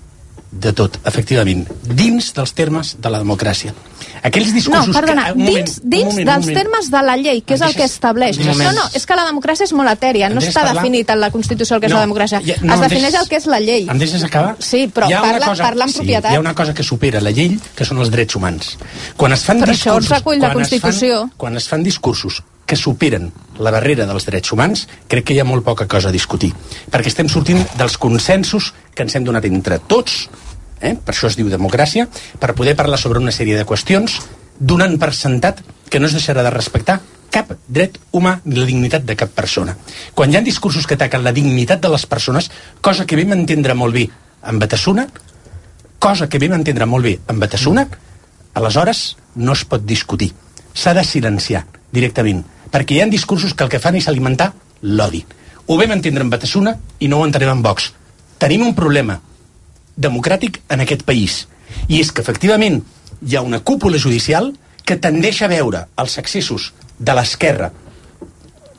de 0.50 0.72
tot, 0.72 0.96
efectivament, 1.04 1.66
dins 1.84 2.30
dels 2.34 2.52
termes 2.56 2.94
de 2.98 3.10
la 3.12 3.18
democràcia. 3.20 3.74
Aquells 4.22 4.48
No, 4.48 4.54
discursos... 4.54 4.94
perdona, 4.96 5.26
que, 5.28 5.34
moment, 5.38 5.56
dins, 5.66 5.80
dins 5.84 6.04
moment, 6.08 6.26
dels 6.30 6.46
moment. 6.46 6.58
termes 6.58 6.90
de 6.90 7.02
la 7.04 7.16
llei, 7.20 7.42
que 7.42 7.54
és 7.54 7.60
el 7.60 7.74
que 7.76 7.84
estableix. 7.84 8.38
deixes- 8.38 8.56
No, 8.56 8.72
no, 8.72 8.86
és 8.94 9.04
que 9.06 9.14
la 9.14 9.26
democràcia 9.28 9.64
és 9.68 9.72
molt 9.76 9.90
etèria, 9.92 10.30
no 10.30 10.40
deixes 10.40 10.54
està 10.56 10.64
parlar? 10.64 10.82
definit 10.82 11.10
en 11.10 11.20
la 11.20 11.30
Constitució 11.30 11.76
el 11.76 11.80
que 11.82 11.86
és 11.86 11.92
No, 11.92 11.98
la 12.00 12.06
democràcia. 12.06 12.40
ja- 12.44 12.56
no, 12.62 12.74
es 12.74 12.80
defineix 12.80 13.12
deixes- 13.12 13.22
el 13.22 13.28
que 13.28 13.36
és 13.36 13.46
la 13.46 13.60
llei. 13.60 13.86
Em 13.90 13.98
deixes 13.98 14.24
acabar? 14.24 14.56
Sí, 14.58 14.88
però 14.88 15.08
parla, 15.10 15.46
cosa- 15.46 15.62
parla 15.62 15.84
amb 15.84 15.92
sí, 15.92 15.98
propietat. 15.98 16.32
Hi 16.32 16.36
ha 16.36 16.40
una 16.40 16.54
cosa 16.54 16.72
que 16.74 16.82
supera 16.82 17.20
la 17.20 17.30
llei, 17.30 17.58
que 17.76 17.84
són 17.84 17.98
els 17.98 18.10
drets 18.10 18.34
humans. 18.34 18.78
Quan 19.16 19.32
es 19.32 19.44
fan 19.44 19.60
Però 19.60 19.70
això 19.70 19.92
discursos... 19.98 20.10
ho 20.10 20.14
recull 20.14 20.38
la 20.40 20.52
quan 20.52 20.62
es 20.64 20.70
fan- 20.70 20.80
Constitució. 20.80 21.30
quan 21.36 21.56
es 21.56 21.68
fan 21.68 21.82
discursos 21.82 22.42
que 22.68 22.76
superen 22.76 23.30
la 23.58 23.72
barrera 23.72 24.06
dels 24.06 24.26
drets 24.28 24.52
humans, 24.52 24.84
crec 25.08 25.24
que 25.30 25.34
hi 25.34 25.40
ha 25.40 25.48
molt 25.48 25.64
poca 25.64 25.88
cosa 25.88 26.12
a 26.12 26.14
discutir. 26.14 26.52
Perquè 26.92 27.08
estem 27.10 27.30
sortint 27.32 27.64
dels 27.80 27.96
consensos 27.98 28.72
que 28.94 29.06
ens 29.06 29.16
hem 29.16 29.24
donat 29.24 29.48
entre 29.48 29.80
tots, 29.80 30.26
eh? 30.80 30.94
per 30.94 31.14
això 31.14 31.30
es 31.30 31.38
diu 31.40 31.48
democràcia, 31.48 32.06
per 32.38 32.54
poder 32.54 32.76
parlar 32.76 33.00
sobre 33.00 33.22
una 33.24 33.32
sèrie 33.34 33.56
de 33.56 33.66
qüestions, 33.66 34.20
donant 34.58 34.98
per 35.00 35.14
sentat 35.14 35.62
que 35.88 36.00
no 36.00 36.10
es 36.10 36.16
deixarà 36.16 36.44
de 36.44 36.52
respectar 36.52 37.00
cap 37.32 37.50
dret 37.68 37.98
humà 38.12 38.38
ni 38.44 38.56
la 38.56 38.66
dignitat 38.68 39.04
de 39.08 39.16
cap 39.16 39.32
persona. 39.36 39.76
Quan 40.14 40.32
hi 40.32 40.38
ha 40.38 40.44
discursos 40.44 40.86
que 40.86 40.96
ataquen 40.96 41.24
la 41.24 41.32
dignitat 41.32 41.80
de 41.80 41.90
les 41.92 42.04
persones, 42.06 42.50
cosa 42.80 43.06
que 43.06 43.16
vam 43.16 43.34
entendre 43.36 43.76
molt 43.76 43.96
bé 43.96 44.06
amb 44.42 44.60
Batasuna, 44.60 45.06
cosa 45.98 46.28
que 46.28 46.40
vam 46.40 46.56
entendre 46.58 46.86
molt 46.86 47.04
bé 47.04 47.16
amb 47.26 47.40
Batasuna, 47.40 47.86
aleshores 48.54 49.16
no 49.36 49.56
es 49.56 49.64
pot 49.64 49.84
discutir. 49.84 50.32
S'ha 50.74 50.94
de 50.94 51.04
silenciar 51.04 51.66
directament, 51.92 52.44
perquè 52.72 52.96
hi 52.96 53.00
ha 53.02 53.08
discursos 53.10 53.54
que 53.54 53.64
el 53.64 53.70
que 53.72 53.80
fan 53.82 53.96
és 53.96 54.08
alimentar 54.08 54.52
l'odi. 54.82 55.24
Ho 55.66 55.76
vam 55.76 55.92
entendre 55.96 56.24
amb 56.24 56.32
Batasuna 56.32 56.76
i 57.00 57.08
no 57.08 57.18
ho 57.18 57.26
entenem 57.26 57.50
amb 57.52 57.66
Vox. 57.66 57.92
Tenim 58.38 58.64
un 58.66 58.74
problema 58.74 59.18
democràtic 59.96 60.62
en 60.70 60.80
aquest 60.84 61.04
país. 61.04 61.46
I 61.88 62.00
és 62.00 62.12
que, 62.12 62.22
efectivament, 62.22 62.80
hi 63.26 63.36
ha 63.36 63.42
una 63.44 63.60
cúpula 63.60 63.98
judicial 63.98 64.52
que 64.84 64.96
tendeix 64.96 65.42
a 65.42 65.50
veure 65.50 65.84
els 66.00 66.16
excessos 66.22 66.72
de 66.98 67.14
l'esquerra 67.14 67.72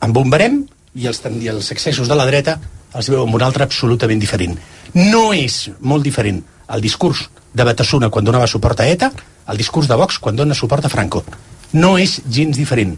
amb 0.01 0.17
un 0.17 0.29
barem 0.31 0.61
i 0.95 1.07
els, 1.07 1.21
i 1.21 1.49
els 1.51 1.71
excessos 1.75 2.07
de 2.09 2.17
la 2.17 2.25
dreta 2.25 2.57
els 2.97 3.09
veu 3.11 3.21
amb 3.25 3.35
un 3.37 3.43
altre 3.45 3.67
absolutament 3.67 4.21
diferent. 4.21 4.55
No 4.95 5.29
és 5.35 5.67
molt 5.79 6.03
diferent 6.07 6.41
el 6.73 6.81
discurs 6.81 7.27
de 7.53 7.65
Batasuna 7.65 8.09
quan 8.09 8.25
donava 8.25 8.47
suport 8.47 8.79
a 8.81 8.87
ETA 8.89 9.11
al 9.49 9.57
discurs 9.57 9.89
de 9.89 9.97
Vox 9.97 10.17
quan 10.17 10.37
dona 10.37 10.57
suport 10.57 10.85
a 10.85 10.89
Franco. 10.89 11.23
No 11.73 11.97
és 11.97 12.19
gens 12.25 12.57
diferent. 12.57 12.95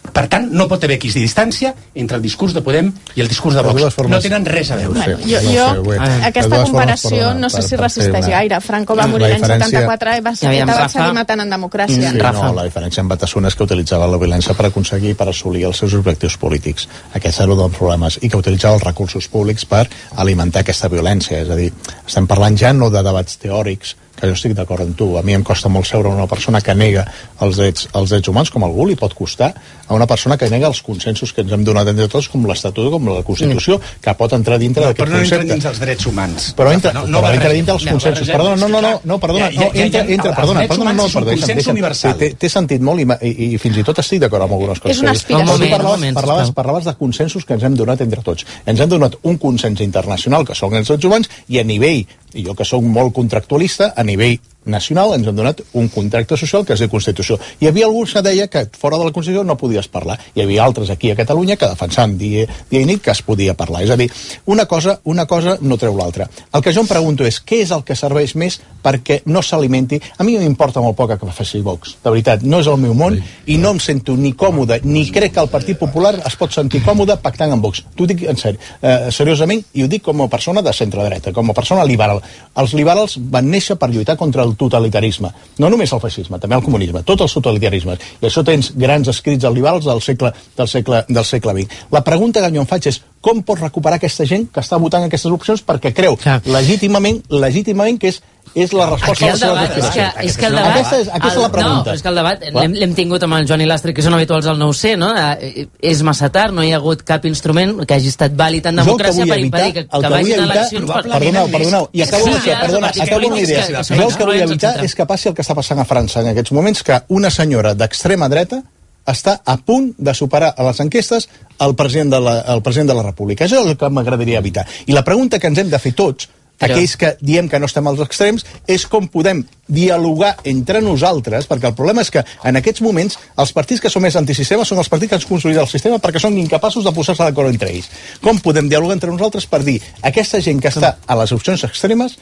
Per 0.00 0.24
tant, 0.32 0.46
no 0.50 0.64
pot 0.66 0.82
haver 0.82 0.96
equidistància 0.96 1.74
entre 1.94 2.16
el 2.16 2.22
discurs 2.22 2.54
de 2.56 2.62
Podem 2.64 2.88
i 3.14 3.20
el 3.20 3.28
discurs 3.28 3.54
de 3.54 3.62
De 3.62 3.68
Vox. 3.68 3.94
formes- 3.94 4.16
No 4.16 4.20
tenen 4.20 4.46
res 4.46 4.70
a 4.70 4.76
veure. 4.76 4.94
Bueno, 4.98 5.18
jo, 5.18 5.42
no 5.42 5.50
jo 5.52 5.74
sé, 5.74 5.78
bueno. 5.80 6.08
De 6.08 6.24
aquesta 6.24 6.62
comparació 6.64 7.10
perdona, 7.10 7.34
no 7.40 7.50
sé 7.50 7.56
per- 7.56 7.64
si 7.68 7.76
per 7.76 7.80
resisteix 7.84 8.24
una- 8.26 8.36
gaire. 8.36 8.60
Franco 8.60 8.96
va 8.96 9.06
morir 9.06 9.28
l'any 9.28 9.42
diferència- 9.42 9.66
74 9.68 10.16
i 10.16 10.20
va, 10.20 10.34
Ja 10.34 10.48
veiem, 10.48 10.68
va 10.68 10.72
Rafa. 10.74 10.88
seguir 10.88 11.12
matant 11.14 11.40
en 11.40 11.50
democràcia. 11.50 12.10
Sí, 12.10 12.18
no, 12.18 12.52
la 12.54 12.64
diferència 12.64 13.00
amb 13.00 13.10
Batasuna 13.10 13.48
és 13.48 13.54
que 13.54 13.62
utilitzava 13.62 14.06
la 14.08 14.16
violència 14.16 14.54
per 14.54 14.66
aconseguir, 14.66 15.14
per 15.16 15.28
assolir 15.28 15.64
els 15.66 15.76
seus 15.76 15.92
objectius 15.94 16.36
polítics. 16.38 16.88
Aquests 17.14 17.40
eren 17.40 17.50
un 17.52 17.58
dels 17.58 17.76
problemes. 17.76 18.18
I 18.22 18.28
que 18.28 18.36
utilitzava 18.38 18.74
els 18.74 18.82
recursos 18.84 19.28
públics 19.28 19.64
per 19.66 19.88
alimentar 20.16 20.60
aquesta 20.60 20.88
violència. 20.88 21.42
És 21.42 21.50
a 21.50 21.54
dir, 21.56 21.72
estem 22.06 22.26
parlant 22.26 22.56
ja 22.56 22.72
no 22.72 22.88
de 22.90 23.02
debats 23.02 23.36
teòrics, 23.38 23.96
que 24.20 24.28
jo 24.28 24.34
estic 24.36 24.52
d'acord 24.54 24.82
amb 24.84 24.96
tu. 24.96 25.16
A 25.18 25.22
mi 25.22 25.34
em 25.34 25.42
costa 25.42 25.68
molt 25.72 25.86
seure 25.88 26.08
una 26.12 26.26
persona 26.30 26.60
que 26.60 26.74
nega 26.74 27.06
els 27.40 27.56
drets, 27.56 27.88
els 27.94 28.10
drets 28.12 28.28
humans, 28.28 28.50
com 28.50 28.64
algú 28.64 28.86
li 28.86 28.96
pot 29.00 29.14
costar, 29.16 29.54
a 29.88 29.94
una 29.94 30.06
persona 30.06 30.36
que 30.38 30.48
nega 30.50 30.68
els 30.68 30.82
consensos 30.86 31.32
que 31.32 31.40
ens 31.42 31.52
hem 31.52 31.64
donat 31.64 31.88
entre 31.88 32.06
tots, 32.08 32.28
com 32.28 32.44
l'Estatut, 32.46 32.90
com 32.92 33.08
la 33.08 33.22
Constitució, 33.26 33.80
que 34.00 34.14
pot 34.14 34.32
entrar 34.36 34.58
dintre 34.60 34.82
No, 34.84 34.88
d'aquest 34.92 35.08
però 35.08 35.10
no 35.16 35.22
entra 35.22 35.38
concepte. 35.38 35.54
dins 35.54 35.64
els 35.72 35.80
drets 35.80 36.06
humans. 36.06 36.54
Però 36.56 36.72
entra, 36.72 36.92
no, 36.92 37.02
no, 37.06 37.16
no 37.16 37.22
però 37.24 37.34
entra 37.34 37.50
dintre 37.56 37.72
dels 37.74 37.84
No, 37.86 37.90
consensos. 37.96 38.28
barregem, 38.28 38.36
Perdona, 38.36 38.56
no, 38.60 38.68
no, 38.68 38.80
no, 38.80 39.00
no, 39.04 39.18
perdona, 39.18 39.50
no, 39.50 39.50
ja- 39.50 39.70
ja- 39.74 39.82
entra, 39.84 40.04
ja- 40.04 40.12
entra, 40.14 40.30
els 40.30 40.36
perdona, 40.38 40.60
perdona, 40.68 40.92
no, 40.92 41.08
perdona, 41.08 41.36
consens 41.40 41.66
universal. 41.66 42.16
Té, 42.18 42.30
té 42.34 42.48
sentit 42.48 42.80
molt 42.80 43.00
i, 43.00 43.06
i, 43.26 43.54
i 43.54 43.58
fins 43.58 43.76
i 43.78 43.82
tot 43.82 43.98
estic 43.98 44.20
d'acord 44.20 44.42
amb 44.46 44.52
algunes 44.52 44.78
coses. 44.78 44.96
És 44.96 45.02
una 45.02 45.10
aspiració. 45.16 45.56
Tu 45.58 45.70
parlaves, 45.70 46.14
parlaves, 46.14 46.50
parlaves 46.52 46.84
de 46.84 46.94
consensos 46.94 47.44
que 47.44 47.54
ens 47.54 47.62
hem 47.64 47.74
donat 47.74 48.00
entre 48.00 48.22
tots. 48.22 48.46
Ens 48.66 48.80
hem 48.80 48.88
donat 48.88 49.16
un 49.22 49.38
consens 49.38 49.80
internacional, 49.80 50.44
que 50.46 50.54
són 50.54 50.74
els 50.74 50.88
drets 50.88 51.04
humans, 51.04 51.28
i 51.48 51.58
a 51.58 51.64
nivell, 51.64 52.06
i 52.34 52.44
jo 52.46 52.54
que 52.54 52.66
sóc 52.66 52.84
molt 52.84 53.14
contractualista, 53.16 53.92
a 53.96 54.04
nivell 54.06 54.38
nacional 54.64 55.14
ens 55.14 55.26
hem 55.26 55.36
donat 55.36 55.62
un 55.72 55.88
contracte 55.88 56.36
social 56.36 56.64
que 56.66 56.74
és 56.74 56.82
de 56.82 56.88
Constitució. 56.92 57.38
Hi 57.60 57.68
havia 57.70 57.86
alguns 57.86 58.12
que 58.14 58.22
deia 58.22 58.46
que 58.48 58.66
fora 58.76 58.98
de 58.98 59.06
la 59.06 59.12
Constitució 59.12 59.44
no 59.44 59.56
podies 59.56 59.88
parlar. 59.88 60.18
Hi 60.34 60.44
havia 60.44 60.64
altres 60.64 60.90
aquí 60.90 61.10
a 61.10 61.16
Catalunya 61.16 61.56
que 61.56 61.68
defensaven 61.70 62.18
dia, 62.18 62.46
dia 62.70 62.82
i 62.82 62.88
nit 62.88 63.02
que 63.02 63.10
es 63.10 63.22
podia 63.22 63.54
parlar. 63.54 63.82
És 63.84 63.90
a 63.90 63.96
dir, 63.96 64.10
una 64.46 64.66
cosa, 64.66 65.00
una 65.04 65.26
cosa 65.26 65.56
no 65.60 65.78
treu 65.80 65.96
l'altra. 65.96 66.28
El 66.52 66.62
que 66.62 66.74
jo 66.74 66.84
em 66.84 66.90
pregunto 66.90 67.24
és 67.26 67.40
què 67.40 67.62
és 67.64 67.72
el 67.74 67.84
que 67.84 67.96
serveix 67.96 68.36
més 68.36 68.60
perquè 68.82 69.20
no 69.26 69.42
s'alimenti... 69.42 70.00
A 70.20 70.24
mi 70.24 70.36
m'importa 70.38 70.82
molt 70.84 70.96
poc 70.98 71.14
que 71.20 71.32
faci 71.34 71.60
Vox, 71.64 71.96
de 72.04 72.10
veritat. 72.12 72.42
No 72.42 72.60
és 72.60 72.68
el 72.68 72.78
meu 72.80 72.94
món 72.96 73.16
i 73.46 73.56
no 73.60 73.74
em 73.74 73.80
sento 73.80 74.16
ni 74.16 74.32
còmode, 74.36 74.80
ni 74.84 75.06
crec 75.12 75.34
que 75.34 75.42
el 75.42 75.50
Partit 75.52 75.78
Popular 75.80 76.14
es 76.26 76.36
pot 76.36 76.52
sentir 76.52 76.82
còmode 76.84 77.16
pactant 77.22 77.54
amb 77.54 77.64
Vox. 77.64 77.84
T'ho 77.96 78.06
dic 78.08 78.24
en 78.28 78.38
seri, 78.40 78.60
eh, 78.82 79.10
seriosament 79.14 79.64
i 79.74 79.84
ho 79.84 79.88
dic 79.90 80.04
com 80.04 80.20
a 80.24 80.28
persona 80.32 80.62
de 80.62 80.72
centre-dreta, 80.76 81.32
com 81.32 81.50
a 81.50 81.56
persona 81.56 81.84
liberal. 81.88 82.22
Els 82.60 82.74
liberals 82.76 83.16
van 83.32 83.48
néixer 83.50 83.76
per 83.80 83.90
lluitar 83.90 84.16
contra 84.20 84.44
el 84.44 84.49
totalitarisme. 84.58 85.30
No 85.58 85.70
només 85.70 85.92
el 85.92 86.02
feixisme, 86.02 86.38
també 86.40 86.56
el 86.56 86.64
comunisme, 86.64 87.02
tots 87.06 87.26
els 87.26 87.36
totalitarismes. 87.36 88.10
I 88.20 88.28
això 88.30 88.44
tens 88.46 88.72
grans 88.76 89.08
escrits 89.12 89.44
als 89.44 89.56
liberals 89.56 89.86
del 89.88 90.02
segle, 90.04 90.32
del 90.56 90.68
segle, 90.68 91.04
del 91.08 91.24
segle 91.24 91.56
XX. 91.60 91.86
La 91.90 92.04
pregunta 92.06 92.42
que 92.42 92.52
jo 92.54 92.64
em 92.64 92.70
faig 92.70 92.90
és 92.90 93.00
com 93.20 93.42
pot 93.44 93.60
recuperar 93.60 93.98
aquesta 94.00 94.24
gent 94.24 94.48
que 94.52 94.62
està 94.62 94.78
votant 94.80 95.04
aquestes 95.04 95.32
opcions 95.32 95.62
perquè 95.66 95.92
creu 95.96 96.16
legítimament, 96.48 97.20
legítimament 97.28 97.98
que 98.00 98.14
és 98.14 98.22
és 98.54 98.72
la 98.74 98.86
resposta 98.90 99.12
Aquí 99.12 99.24
a 99.24 99.28
el 99.28 99.32
les 99.32 99.40
seves 99.40 99.54
debat, 99.60 99.76
és 99.78 99.90
que, 99.94 100.26
és 100.26 100.36
que 100.36 100.46
el 100.46 100.54
debat... 100.56 100.70
Aquesta 100.76 100.96
és, 101.00 101.08
aquesta 101.08 101.28
és 101.28 101.36
la 101.38 101.44
el- 101.46 101.52
pregunta. 101.52 101.90
No, 101.90 101.94
és 101.94 102.02
que 102.02 102.08
el 102.08 102.14
debat 102.18 102.44
l'hem 102.80 102.94
tingut 102.98 103.22
amb 103.22 103.34
el 103.38 103.46
Joan 103.46 103.60
i 103.62 103.68
l'Astre, 103.70 103.94
que 103.94 104.02
són 104.02 104.14
habituals 104.16 104.46
al 104.50 104.58
9C, 104.58 104.96
no? 104.98 105.10
Eh, 105.16 105.66
És 105.92 106.02
massa 106.02 106.28
tard, 106.34 106.52
no 106.56 106.64
hi 106.66 106.72
ha 106.72 106.80
hagut 106.80 107.04
cap 107.06 107.24
instrument 107.30 107.76
que 107.86 107.94
hagi 107.94 108.10
estat 108.10 108.34
vàlid 108.34 108.66
en 108.66 108.78
el 108.82 108.86
democràcia 108.90 109.26
per 109.28 109.38
evitar, 109.38 109.60
impedir 109.68 109.72
que, 109.74 109.86
el 109.96 110.02
que 110.02 110.12
vagin 110.16 110.42
eleccions. 110.48 110.90
per- 110.90 111.04
perdoneu, 111.12 111.48
perdoneu, 111.54 111.88
i 111.92 112.02
acabo, 112.02 112.26
amb 112.26 112.36
això, 112.40 112.58
perdona, 112.64 112.90
acabo 112.90 113.20
amb 113.20 113.26
una 113.32 113.40
idea. 113.40 113.84
Jo 113.86 114.08
el 114.08 114.16
que 114.16 114.24
vull 114.32 114.40
evitar 114.48 114.74
és 114.84 114.94
que 114.98 115.06
passi 115.06 115.28
el 115.30 115.34
que 115.38 115.42
està 115.46 115.54
passant 115.54 115.78
a 115.78 115.86
França 115.86 116.20
en 116.24 116.32
aquests 116.34 116.52
moments, 116.52 116.82
que 116.82 117.00
una 117.08 117.30
senyora 117.30 117.74
d'extrema 117.74 118.28
dreta 118.28 118.62
està 119.10 119.38
a 119.46 119.56
punt 119.56 119.94
de 119.96 120.12
superar 120.14 120.52
a 120.56 120.62
les 120.66 120.78
enquestes 120.82 121.28
el 121.64 121.72
president 121.74 122.10
de 122.12 122.20
la, 122.20 122.34
el 122.52 122.60
president 122.62 122.90
de 122.90 122.94
la 122.98 123.02
República. 123.06 123.46
Això 123.46 123.62
és 123.62 123.70
el 123.72 123.76
que 123.80 123.88
m'agradaria 123.88 124.38
evitar. 124.38 124.66
I 124.86 124.92
la 124.92 125.02
pregunta 125.02 125.38
que 125.38 125.46
ens 125.48 125.58
hem 125.58 125.70
de 125.70 125.78
fer 125.78 125.94
tots, 125.96 126.28
Però- 126.60 126.74
aquells 126.76 126.96
que 127.00 127.16
diem 127.20 127.48
que 127.48 127.58
no 127.58 127.66
estem 127.66 127.86
als 127.88 128.00
extrems, 128.04 128.44
és 128.66 128.86
com 128.86 129.08
podem 129.08 129.44
dialogar 129.66 130.36
entre 130.44 130.82
nosaltres, 130.84 131.48
perquè 131.48 131.70
el 131.70 131.74
problema 131.74 132.02
és 132.02 132.10
que 132.10 132.24
en 132.44 132.56
aquests 132.60 132.82
moments 132.84 133.18
els 133.36 133.52
partits 133.56 133.80
que 133.80 133.90
són 133.90 134.02
més 134.02 134.16
antisistema 134.16 134.64
són 134.64 134.78
els 134.78 134.90
partits 134.92 135.10
que 135.10 135.16
ens 135.16 135.26
consoliden 135.26 135.62
el 135.62 135.70
sistema 135.70 135.98
perquè 135.98 136.20
són 136.20 136.36
incapaços 136.38 136.84
de 136.84 136.92
posar-se 136.92 137.24
d'acord 137.24 137.48
entre 137.48 137.70
ells. 137.70 137.88
Com 138.20 138.38
podem 138.38 138.68
dialogar 138.68 138.98
entre 138.98 139.10
nosaltres 139.10 139.46
per 139.46 139.64
dir 139.64 139.80
aquesta 140.02 140.40
gent 140.40 140.60
que 140.60 140.68
està 140.68 140.96
a 141.06 141.16
les 141.16 141.32
opcions 141.32 141.64
extremes 141.64 142.18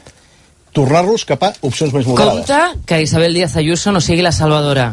tornar-los 0.72 1.24
cap 1.24 1.42
a 1.42 1.52
opcions 1.62 1.92
més 1.92 2.06
moderades? 2.06 2.46
Compte 2.46 2.86
que 2.86 3.02
Isabel 3.02 3.34
Díaz 3.34 3.56
Ayuso 3.56 3.92
no 3.92 4.00
sigui 4.00 4.22
la 4.22 4.32
salvadora. 4.32 4.92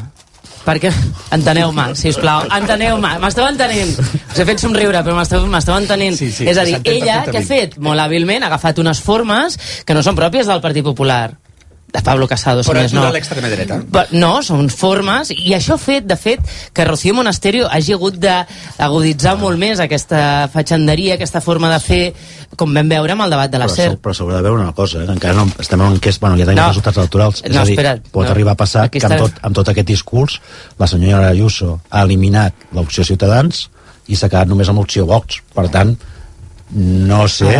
Perquè... 0.65 0.91
Enteneu-me, 1.35 1.87
sisplau, 1.99 2.45
enteneu-me, 2.57 3.15
m'esteu 3.21 3.47
entenent. 3.47 3.95
Us 3.99 4.41
he 4.41 4.45
fet 4.47 4.61
somriure, 4.61 5.01
però 5.05 5.15
m'esteu 5.17 5.77
entenent. 5.77 6.19
Sí, 6.19 6.29
sí, 6.31 6.49
és 6.49 6.59
a 6.59 6.67
dir, 6.67 6.77
ella, 6.83 7.23
què 7.29 7.41
ha 7.41 7.47
fet? 7.47 7.79
Molt 7.81 8.03
hàbilment, 8.03 8.45
ha 8.45 8.51
agafat 8.53 8.79
unes 8.83 9.01
formes 9.03 9.59
que 9.85 9.97
no 9.97 10.05
són 10.05 10.17
pròpies 10.17 10.49
del 10.51 10.63
Partit 10.63 10.85
Popular 10.85 11.33
de 11.95 12.01
Pablo 12.03 12.27
Casado, 12.27 12.63
si 12.63 12.69
Però 12.69 12.81
més 12.83 12.91
ajuda 12.91 13.07
no. 13.07 13.13
l'extrema 13.15 13.49
dreta. 13.51 13.77
Però, 13.91 14.05
no, 14.19 14.31
són 14.43 14.67
formes, 14.73 15.31
i 15.31 15.53
això 15.55 15.77
ha 15.77 15.81
fet, 15.81 16.05
de 16.09 16.17
fet, 16.19 16.41
que 16.75 16.85
Rocío 16.87 17.15
Monasterio 17.15 17.69
hagi 17.71 17.95
hagut 17.95 18.17
d'aguditzar 18.19 19.35
molt 19.39 19.59
més 19.61 19.79
aquesta 19.83 20.49
fatxanderia, 20.53 21.15
aquesta 21.15 21.41
forma 21.41 21.69
de 21.71 21.79
fer, 21.83 22.01
com 22.55 22.71
vam 22.75 22.87
veure 22.91 23.15
amb 23.15 23.25
el 23.25 23.33
debat 23.35 23.51
de 23.51 23.59
la 23.61 23.67
però, 23.67 23.75
SER. 23.75 23.97
però 24.03 24.13
s'haurà 24.15 24.37
de 24.39 24.45
veure 24.47 24.61
una 24.61 24.73
cosa, 24.75 25.01
eh? 25.01 25.05
que 25.07 25.15
encara 25.17 25.35
no 25.39 25.47
estem 25.59 25.81
en 25.81 25.95
enquest, 25.95 26.21
bueno, 26.23 26.37
ja 26.39 26.45
tenim 26.47 26.61
No. 26.61 26.67
resultats 26.69 26.97
electorals. 26.97 27.41
És 27.43 27.51
No, 27.53 27.61
a 27.61 27.65
dir, 27.65 27.73
espera't, 27.77 28.03
pot 28.11 28.25
no. 28.25 28.31
arribar 28.31 28.53
a 28.53 28.59
passar 28.59 28.83
Aquí 28.85 28.99
que 28.99 29.07
amb 29.07 29.17
tot, 29.25 29.39
amb 29.41 29.55
tot 29.55 29.69
aquest 29.71 29.87
discurs 29.87 30.39
la 30.79 30.87
senyora 30.87 31.27
Ayuso 31.29 31.79
ha 31.89 32.03
eliminat 32.03 32.53
l'opció 32.73 33.03
Ciutadans 33.03 33.69
i 34.07 34.15
s'ha 34.15 34.29
quedat 34.29 34.47
només 34.47 34.69
amb 34.69 34.79
l'opció 34.79 35.05
Vox. 35.09 35.41
Per 35.53 35.67
tant, 35.73 35.95
no 36.71 37.27
sé, 37.27 37.51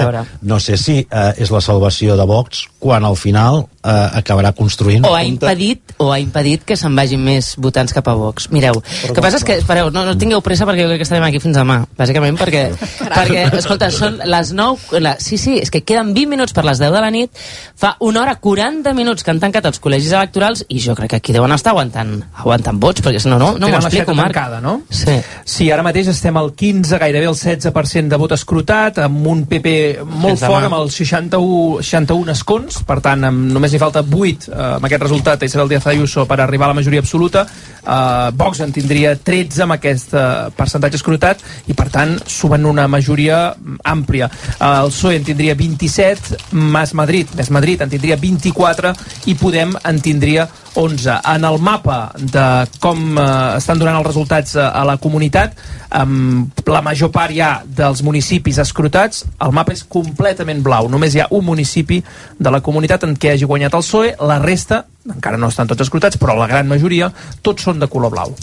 no 0.42 0.60
sé 0.60 0.78
si 0.78 1.00
eh, 1.10 1.34
és 1.38 1.52
la 1.52 1.62
salvació 1.62 2.16
de 2.18 2.26
Vox 2.26 2.66
quan 2.80 3.06
al 3.06 3.16
final 3.16 3.68
eh, 3.86 4.20
acabarà 4.22 4.52
construint... 4.58 5.06
o 5.06 5.14
ha 5.16 5.24
impedit 5.24 5.96
o 5.98 6.10
ha 6.12 6.20
impedit 6.20 6.66
que 6.68 6.76
se'n 6.76 6.96
vagin 6.98 7.22
més 7.24 7.54
votants 7.62 7.94
cap 7.96 8.08
a 8.12 8.16
Vox. 8.20 8.50
Mireu, 8.52 8.82
el 9.08 9.14
que 9.16 9.24
passa 9.24 9.40
és 9.40 9.46
que, 9.48 9.56
espereu, 9.62 9.92
no, 9.96 10.04
no 10.08 10.16
tingueu 10.20 10.42
pressa 10.44 10.68
perquè 10.68 10.84
jo 10.84 10.90
crec 10.92 11.00
que 11.04 11.08
estarem 11.08 11.24
aquí 11.28 11.40
fins 11.44 11.56
demà, 11.56 11.78
bàsicament 11.98 12.40
perquè, 12.40 12.66
perquè 13.06 13.46
escolta, 13.62 13.90
són 13.96 14.20
les 14.28 14.52
9, 14.56 15.00
la, 15.04 15.16
sí, 15.24 15.40
sí, 15.40 15.56
és 15.62 15.72
que 15.72 15.86
queden 15.88 16.12
20 16.16 16.34
minuts 16.34 16.56
per 16.56 16.66
les 16.68 16.82
10 16.82 16.92
de 16.96 17.04
la 17.06 17.12
nit, 17.14 17.32
fa 17.80 17.96
una 18.04 18.26
hora 18.26 18.36
40 18.44 18.92
minuts 18.98 19.24
que 19.24 19.32
han 19.32 19.40
tancat 19.44 19.70
els 19.72 19.80
col·legis 19.84 20.12
electorals 20.16 20.66
i 20.68 20.82
jo 20.84 20.98
crec 20.98 21.16
que 21.16 21.22
aquí 21.22 21.36
deuen 21.36 21.56
estar 21.56 21.72
aguantant, 21.76 22.18
aguantant 22.44 22.82
vots, 22.82 23.04
perquè 23.06 23.22
si 23.24 23.32
no, 23.32 23.40
no, 23.40 23.54
no 23.62 23.70
m'ho 23.72 23.80
explico, 23.80 24.16
Marc. 24.18 24.36
tancada, 24.36 24.60
no? 24.62 24.82
Sí. 24.90 25.16
Sí, 25.46 25.70
ara 25.72 25.86
mateix 25.86 26.10
estem 26.12 26.36
al 26.40 26.52
15, 26.58 27.00
gairebé 27.00 27.30
el 27.30 27.38
16% 27.38 28.12
de 28.12 28.20
vot 28.20 28.36
escrutat, 28.36 29.00
amb 29.06 29.32
un 29.32 29.46
PP 29.48 29.76
molt 30.04 30.36
Fins 30.36 30.44
demà. 30.44 30.52
fort, 30.52 30.68
amb 30.70 30.80
els 30.82 31.00
61, 31.00 31.84
61 31.86 32.36
escons, 32.36 32.82
per 32.88 33.00
tant, 33.06 33.24
amb, 33.30 33.52
només 33.56 33.75
hi 33.76 33.82
falta 33.82 34.02
8 34.02 34.50
eh, 34.50 34.58
amb 34.78 34.88
aquest 34.88 35.04
resultat 35.04 35.42
a 35.42 35.48
Isabel 35.50 35.70
Díaz 35.70 35.88
Ayuso 35.92 36.26
per 36.26 36.40
arribar 36.42 36.70
a 36.70 36.74
la 36.74 36.80
majoria 36.80 37.02
absoluta. 37.04 37.46
Eh, 37.46 38.32
Vox 38.34 38.62
en 38.64 38.72
tindria 38.76 39.16
13 39.16 39.64
amb 39.66 39.76
aquest 39.76 40.14
eh, 40.16 40.26
percentatge 40.56 41.00
escrutat 41.00 41.44
i, 41.68 41.76
per 41.78 41.90
tant, 41.94 42.16
suben 42.26 42.66
una 42.66 42.88
majoria 42.88 43.54
mm, 43.54 43.82
àmplia. 43.84 44.30
Eh, 44.56 44.66
el 44.66 44.92
PSOE 44.94 45.20
en 45.20 45.28
tindria 45.28 45.56
27, 45.60 46.42
Mas 46.56 46.96
Madrid, 46.98 47.32
Més 47.38 47.52
Madrid 47.52 47.82
en 47.84 47.92
tindria 47.92 48.20
24 48.22 48.94
i 49.32 49.36
Podem 49.40 49.76
en 49.84 50.00
tindria 50.02 50.48
11. 50.76 51.22
En 51.36 51.44
el 51.44 51.58
mapa 51.60 52.12
de 52.20 52.68
com 52.84 53.18
eh, 53.18 53.58
estan 53.58 53.80
donant 53.80 53.98
els 54.02 54.08
resultats 54.08 54.56
eh, 54.56 54.64
a 54.64 54.84
la 54.88 54.98
comunitat, 55.02 55.56
amb 55.96 56.68
la 56.68 56.82
major 56.84 57.10
part 57.16 57.34
ja 57.34 57.64
dels 57.66 58.04
municipis 58.04 58.60
escrutats, 58.62 59.24
el 59.42 59.56
mapa 59.56 59.74
és 59.74 59.86
completament 59.88 60.62
blau. 60.64 60.90
Només 60.92 61.16
hi 61.16 61.24
ha 61.24 61.30
un 61.32 61.46
municipi 61.48 62.02
de 62.38 62.52
la 62.52 62.62
comunitat 62.62 63.08
en 63.08 63.16
què 63.16 63.34
hagi 63.34 63.48
guanyat 63.48 63.65
el 63.74 63.82
PSOE, 63.86 64.16
la 64.22 64.38
resta 64.44 64.86
encara 65.06 65.38
no 65.38 65.50
estan 65.52 65.70
tots 65.70 65.86
escrutats, 65.86 66.18
però 66.18 66.34
la 66.38 66.48
gran 66.50 66.68
majoria 66.68 67.12
tots 67.46 67.68
són 67.68 67.82
de 67.82 67.90
color 67.92 68.12
blau. 68.14 68.34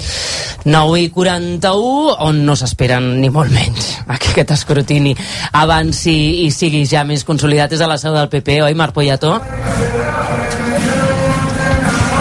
9 0.64 1.00
i 1.02 1.08
41, 1.10 2.12
on 2.22 2.42
no 2.46 2.54
s'esperen 2.58 3.08
ni 3.20 3.32
molt 3.34 3.50
menys 3.50 3.88
que 4.22 4.30
aquest 4.32 4.54
escrutini 4.54 5.14
avanci 5.58 6.44
i 6.46 6.50
sigui 6.54 6.84
ja 6.86 7.02
més 7.08 7.26
consolidat 7.26 7.74
és 7.74 7.82
a 7.82 7.90
la 7.90 7.98
seu 7.98 8.14
del 8.14 8.30
PP, 8.30 8.60
oi, 8.62 8.76
Marc 8.78 8.94
Poyato? 8.94 9.34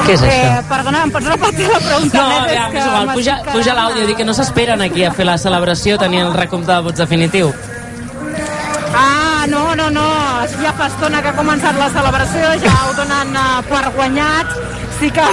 Què 0.01 0.15
és 0.15 0.23
això? 0.25 0.47
Eh, 0.57 0.63
perdona, 0.65 1.03
em 1.05 1.11
pots 1.13 1.29
repetir 1.29 1.67
la 1.69 1.81
pregunta? 1.83 2.23
No, 2.25 2.39
ja, 2.49 2.63
és 2.73 2.87
igual, 2.87 3.11
puja, 3.13 3.35
puja 3.51 3.75
l'àudio, 3.77 4.07
dic 4.09 4.17
que 4.17 4.25
no 4.25 4.33
s'esperen 4.33 4.81
aquí 4.81 5.05
a 5.05 5.13
fer 5.13 5.29
la 5.29 5.37
celebració, 5.37 5.99
tenir 6.01 6.25
el 6.25 6.33
recompte 6.33 6.73
de 6.73 6.81
vots 6.87 7.03
definitiu. 7.03 7.53
Ah, 8.97 9.30
no, 9.47 9.75
no, 9.75 9.89
no, 9.89 10.07
ja 10.61 10.73
fa 10.77 10.87
estona 10.91 11.21
que 11.21 11.31
ha 11.31 11.37
començat 11.37 11.77
la 11.79 11.89
celebració, 11.93 12.53
ja 12.63 12.73
ho 12.87 12.93
donen 12.97 13.35
uh, 13.35 13.61
per 13.69 13.83
guanyat. 13.95 14.53
Sí 15.01 15.09
que, 15.09 15.23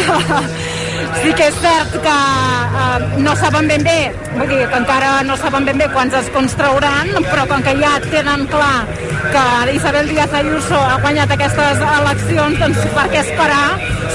sí 1.22 1.32
que 1.36 1.48
és 1.50 1.56
cert 1.60 1.96
que 2.04 2.14
uh, 2.14 3.18
no 3.20 3.34
saben 3.36 3.68
ben 3.68 3.82
bé, 3.84 3.98
vull 4.32 4.48
dir, 4.48 4.62
que 4.70 4.78
encara 4.80 5.10
no 5.28 5.36
saben 5.36 5.66
ben 5.68 5.76
bé 5.82 5.90
quants 5.92 6.14
escons 6.22 6.54
trauran, 6.56 7.10
però 7.28 7.44
com 7.50 7.60
que 7.66 7.74
ja 7.82 7.98
tenen 8.08 8.46
clar 8.48 8.86
que 9.28 9.44
Isabel 9.76 10.08
Díaz 10.08 10.32
Ayuso 10.40 10.78
ha 10.80 10.96
guanyat 11.04 11.34
aquestes 11.36 11.84
eleccions, 11.98 12.58
doncs 12.64 12.80
per 12.96 13.06
què 13.12 13.20
esperar 13.26 13.66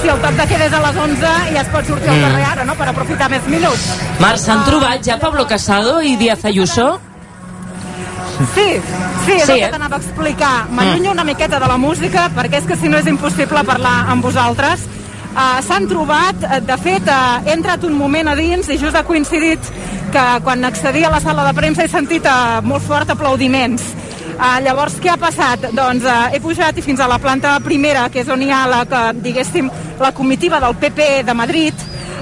si 0.02 0.10
el 0.10 0.18
toc 0.26 0.34
de 0.42 0.48
queda 0.50 0.66
és 0.66 0.74
a 0.74 0.82
les 0.88 0.98
11 1.06 1.32
i 1.54 1.62
es 1.62 1.70
pot 1.72 1.86
sortir 1.86 2.10
al 2.10 2.18
Mm. 2.18 2.26
carrer 2.26 2.44
ara, 2.50 2.64
no?, 2.66 2.74
per 2.74 2.88
aprofitar 2.90 3.30
més 3.30 3.46
minuts. 3.46 3.86
Marc, 4.18 4.38
s'han 4.42 4.64
trobat 4.66 5.06
ja 5.06 5.18
Pablo 5.22 5.46
Casado 5.46 6.00
i 6.02 6.16
Díaz 6.16 6.44
Ayuso? 6.50 6.96
Sí, 8.54 8.66
sí, 9.24 9.32
és 9.32 9.46
Sí, 9.46 9.52
el 9.52 9.58
que 9.58 9.64
eh? 9.66 9.70
t'anava 9.70 9.96
a 9.96 10.02
explicar. 10.02 10.66
M'allunyo 10.70 11.12
una 11.12 11.24
miqueta 11.24 11.60
de 11.60 11.68
la 11.70 11.76
música, 11.78 12.28
perquè 12.34 12.60
és 12.62 12.66
que 12.68 12.76
si 12.76 12.88
no 12.88 12.98
és 12.98 13.06
impossible 13.10 13.64
parlar 13.64 13.96
amb 14.12 14.24
vosaltres. 14.24 14.84
Uh, 15.34 15.58
S'han 15.66 15.88
trobat, 15.90 16.44
eh, 16.46 16.60
de 16.62 16.76
fet, 16.78 17.08
uh, 17.10 17.40
he 17.46 17.52
entrat 17.56 17.82
un 17.84 17.96
moment 17.98 18.28
a 18.30 18.36
dins 18.38 18.68
i 18.70 18.76
just 18.78 18.94
ha 18.94 19.02
coincidit 19.02 19.58
que 20.14 20.24
quan 20.46 20.62
accedia 20.64 21.08
a 21.08 21.10
la 21.10 21.18
sala 21.20 21.42
de 21.48 21.54
premsa 21.56 21.82
he 21.82 21.90
sentit 21.90 22.26
uh, 22.30 22.60
molt 22.62 22.84
fort 22.86 23.10
aplaudiments. 23.10 23.82
Uh, 24.34 24.60
llavors, 24.62 24.94
què 25.02 25.10
ha 25.10 25.18
passat? 25.18 25.66
Doncs 25.74 26.06
uh, 26.06 26.28
he 26.34 26.38
pujat 26.42 26.78
i 26.78 26.82
fins 26.86 27.00
a 27.02 27.08
la 27.10 27.18
planta 27.18 27.56
primera, 27.66 28.08
que 28.10 28.22
és 28.22 28.30
on 28.30 28.42
hi 28.42 28.50
ha 28.50 28.64
la, 28.70 28.84
que, 28.86 29.02
diguéssim, 29.26 29.70
la 30.00 30.12
comitiva 30.14 30.60
del 30.62 30.74
PP 30.78 31.24
de 31.26 31.34
Madrid, 31.34 31.74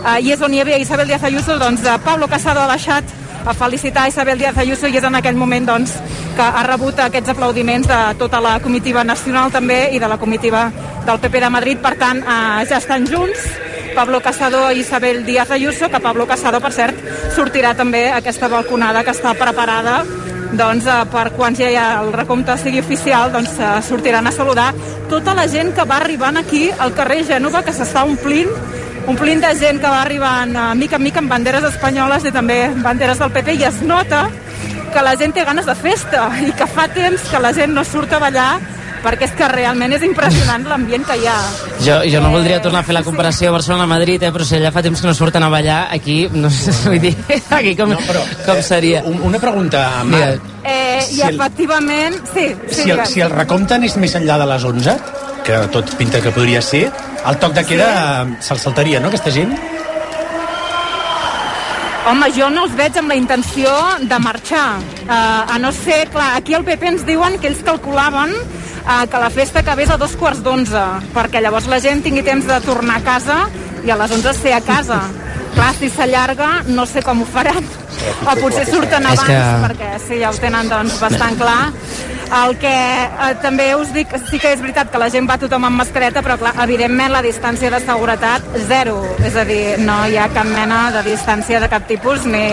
uh, 0.04 0.16
i 0.16 0.32
és 0.32 0.40
on 0.40 0.52
hi 0.52 0.60
havia 0.64 0.80
Isabel 0.80 1.08
Díaz 1.08 1.24
Ayuso, 1.28 1.58
doncs 1.60 1.84
uh, 1.84 1.98
Pablo 2.04 2.28
Casado 2.32 2.64
ha 2.64 2.70
baixat 2.72 3.04
a 3.44 3.54
felicitar 3.54 4.08
Isabel 4.08 4.38
Díaz 4.38 4.58
Ayuso 4.58 4.86
i 4.86 4.96
és 4.96 5.04
en 5.04 5.14
aquell 5.18 5.36
moment 5.36 5.66
doncs, 5.66 5.96
que 6.36 6.44
ha 6.44 6.62
rebut 6.66 6.98
aquests 7.02 7.32
aplaudiments 7.34 7.88
de 7.88 7.98
tota 8.18 8.40
la 8.40 8.58
comitiva 8.60 9.04
nacional 9.04 9.52
també 9.52 9.90
i 9.92 9.98
de 9.98 10.08
la 10.08 10.18
comitiva 10.18 10.70
del 11.06 11.18
PP 11.18 11.40
de 11.40 11.50
Madrid. 11.50 11.78
Per 11.82 11.94
tant, 11.98 12.22
eh, 12.22 12.64
ja 12.70 12.78
estan 12.78 13.06
junts 13.06 13.46
Pablo 13.94 14.20
Casado 14.20 14.70
i 14.70 14.80
Isabel 14.80 15.24
Díaz 15.26 15.50
Ayuso, 15.50 15.90
que 15.90 16.00
Pablo 16.00 16.26
Casado, 16.26 16.60
per 16.60 16.72
cert, 16.72 16.96
sortirà 17.36 17.74
també 17.76 18.10
aquesta 18.10 18.48
balconada 18.48 19.04
que 19.04 19.12
està 19.12 19.34
preparada 19.34 20.02
doncs, 20.52 20.86
eh, 20.86 21.04
per 21.10 21.32
quan 21.32 21.56
ja 21.56 21.68
el 22.00 22.12
recompte 22.12 22.56
sigui 22.58 22.80
oficial, 22.80 23.32
doncs 23.32 23.58
eh, 23.58 23.82
sortiran 23.82 24.26
a 24.26 24.32
saludar 24.32 24.72
tota 25.08 25.34
la 25.34 25.48
gent 25.48 25.74
que 25.74 25.84
va 25.84 25.96
arribant 25.96 26.36
aquí 26.36 26.70
al 26.78 26.94
carrer 26.94 27.24
Gènova, 27.24 27.62
que 27.64 27.72
s'està 27.72 28.04
omplint 28.04 28.48
omplint 29.10 29.40
de 29.42 29.54
gent 29.58 29.80
que 29.82 29.88
va 29.90 30.02
arribant 30.02 30.54
eh, 30.56 30.74
mica 30.78 30.96
en 30.96 31.02
mica 31.02 31.18
amb 31.22 31.30
banderes 31.32 31.64
espanyoles 31.72 32.24
i 32.28 32.32
també 32.34 32.60
banderes 32.84 33.18
del 33.18 33.32
PP 33.34 33.56
i 33.60 33.64
es 33.68 33.80
nota 33.82 34.28
que 34.92 35.02
la 35.02 35.16
gent 35.16 35.32
té 35.34 35.44
ganes 35.48 35.66
de 35.66 35.74
festa 35.74 36.28
i 36.44 36.52
que 36.52 36.66
fa 36.68 36.86
temps 36.92 37.22
que 37.30 37.40
la 37.40 37.52
gent 37.56 37.72
no 37.74 37.84
surt 37.84 38.12
a 38.12 38.18
ballar 38.22 38.52
perquè 39.02 39.26
és 39.26 39.32
que 39.34 39.48
realment 39.50 39.90
és 39.96 40.02
impressionant 40.06 40.62
l'ambient 40.70 41.02
que 41.02 41.16
hi 41.18 41.24
ha. 41.26 41.34
Jo, 41.82 41.96
jo 42.06 42.20
no 42.22 42.28
voldria 42.30 42.60
tornar 42.62 42.84
a 42.84 42.86
fer 42.86 42.94
la 42.94 43.00
comparació 43.02 43.50
Barcelona-Madrid, 43.50 44.22
eh, 44.22 44.30
però 44.30 44.44
si 44.46 44.54
allà 44.60 44.70
fa 44.70 44.78
temps 44.86 45.00
que 45.02 45.08
no 45.08 45.14
surten 45.18 45.42
a 45.42 45.48
ballar, 45.50 45.88
aquí, 45.90 46.28
no 46.30 46.46
sé, 46.54 46.70
vull 46.86 47.00
dir, 47.02 47.10
aquí 47.50 47.72
com, 47.74 47.90
no, 47.90 47.98
però, 48.06 48.22
com 48.46 48.60
seria? 48.62 49.02
Un- 49.02 49.18
Una 49.26 49.40
pregunta, 49.42 50.04
Marc. 50.06 50.46
Eh, 50.62 51.00
Si 51.08 51.18
I 51.18 51.22
el- 51.26 51.34
efectivament, 51.34 52.14
sí, 52.32 52.46
sí, 52.70 52.82
Si 52.84 52.90
el, 52.94 53.04
si 53.10 53.20
el 53.26 53.30
recompte 53.34 53.74
anés 53.74 53.96
més 53.98 54.14
enllà 54.14 54.38
de 54.38 54.46
les 54.52 54.64
11, 54.70 54.94
que 55.46 55.58
tot 55.74 55.94
pinta 55.98 56.20
que 56.22 56.32
podria 56.34 56.62
ser, 56.62 56.86
el 57.26 57.38
toc 57.42 57.54
de 57.56 57.64
queda 57.66 57.88
sí. 58.24 58.36
se'l 58.48 58.60
saltaria, 58.62 59.00
no, 59.00 59.10
aquesta 59.12 59.32
gent? 59.34 59.54
Home, 62.10 62.32
jo 62.34 62.48
no 62.50 62.64
els 62.66 62.74
veig 62.74 62.96
amb 62.98 63.12
la 63.12 63.16
intenció 63.18 63.70
de 64.10 64.18
marxar. 64.18 64.80
Uh, 65.04 65.54
a 65.54 65.58
no 65.62 65.70
ser, 65.76 66.08
clar, 66.10 66.32
aquí 66.38 66.56
al 66.58 66.66
PP 66.66 66.88
ens 66.90 67.04
diuen 67.06 67.38
que 67.38 67.46
ells 67.52 67.62
calculaven 67.62 68.34
uh, 68.34 69.04
que 69.06 69.20
la 69.22 69.30
festa 69.30 69.62
acabés 69.62 69.90
a 69.90 69.98
dos 70.00 70.16
quarts 70.18 70.42
d'onze, 70.42 70.82
perquè 71.14 71.42
llavors 71.44 71.70
la 71.70 71.78
gent 71.84 72.02
tingui 72.02 72.24
temps 72.26 72.48
de 72.48 72.58
tornar 72.66 72.98
a 72.98 73.06
casa 73.06 73.38
i 73.86 73.94
a 73.94 73.98
les 74.00 74.18
onze 74.18 74.34
ser 74.34 74.56
a 74.58 74.62
casa. 74.66 74.98
Clar, 75.54 75.74
si 75.78 75.88
s'allarga, 75.90 76.62
no 76.66 76.86
sé 76.86 77.02
com 77.02 77.22
ho 77.22 77.26
faran. 77.26 77.64
O 78.26 78.34
potser 78.40 78.64
surten 78.66 79.04
És 79.06 79.18
abans, 79.18 79.28
que- 79.28 79.66
perquè 79.66 79.90
sí, 80.06 80.18
ja 80.20 80.30
ho 80.30 80.34
tenen 80.40 80.68
doncs, 80.68 80.98
bastant 81.00 81.36
clar. 81.38 81.72
El 82.32 82.56
que 82.56 82.72
eh, 82.72 83.34
també 83.42 83.74
us 83.76 83.90
dic, 83.92 84.08
sí 84.30 84.38
que 84.40 84.52
és 84.54 84.60
veritat 84.62 84.90
que 84.90 84.98
la 84.98 85.10
gent 85.12 85.28
va 85.28 85.36
tothom 85.38 85.66
amb 85.68 85.76
mascareta, 85.76 86.22
però 86.24 86.38
clar, 86.40 86.54
evidentment 86.64 87.12
la 87.12 87.20
distància 87.22 87.70
de 87.70 87.80
seguretat, 87.84 88.42
zero. 88.68 88.96
És 89.24 89.36
a 89.36 89.44
dir, 89.44 89.78
no 89.84 90.06
hi 90.08 90.16
ha 90.16 90.28
cap 90.32 90.46
mena 90.48 90.90
de 90.96 91.02
distància 91.10 91.60
de 91.60 91.68
cap 91.68 91.86
tipus, 91.86 92.24
ni, 92.24 92.46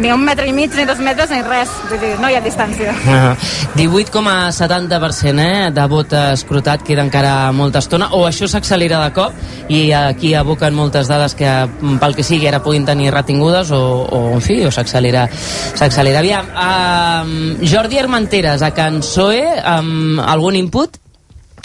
ni 0.00 0.10
un 0.12 0.22
metre 0.24 0.48
i 0.48 0.52
mig, 0.56 0.72
ni 0.76 0.86
dos 0.88 0.98
metres, 1.04 1.30
ni 1.30 1.42
res. 1.44 1.70
Vull 1.90 2.00
dir, 2.00 2.14
no 2.20 2.30
hi 2.30 2.38
ha 2.38 2.44
distància. 2.44 2.96
Uh, 3.10 3.34
18,70% 3.74 5.42
eh, 5.42 5.70
de 5.74 5.84
vot 5.90 6.12
escrutat 6.14 6.84
queda 6.86 7.02
encara 7.02 7.50
molta 7.56 7.80
estona 7.82 8.10
o 8.16 8.20
això 8.28 8.46
s'accelera 8.48 9.00
de 9.02 9.10
cop 9.16 9.68
i 9.72 9.80
aquí 9.96 10.30
aboquen 10.38 10.76
moltes 10.76 11.10
dades 11.10 11.34
que 11.36 11.48
mm, 11.48 11.98
pel 12.00 12.14
que 12.16 12.24
sigui 12.26 12.46
ara 12.48 12.62
puguin 12.62 12.86
tenir 12.86 13.10
retingudes 13.12 13.72
o, 13.74 13.80
o 14.06 14.22
en 14.36 14.44
fi, 14.44 14.60
o 14.64 14.70
s'accelera 14.72 15.26
s'accelera. 15.32 16.22
Aviam, 16.22 16.48
uh, 16.54 17.66
Jordi 17.66 17.98
Armenteres 18.00 18.62
a 18.62 18.70
Can 18.76 19.02
Soe, 19.02 19.42
um, 19.58 20.20
algun 20.22 20.60
input? 20.60 20.99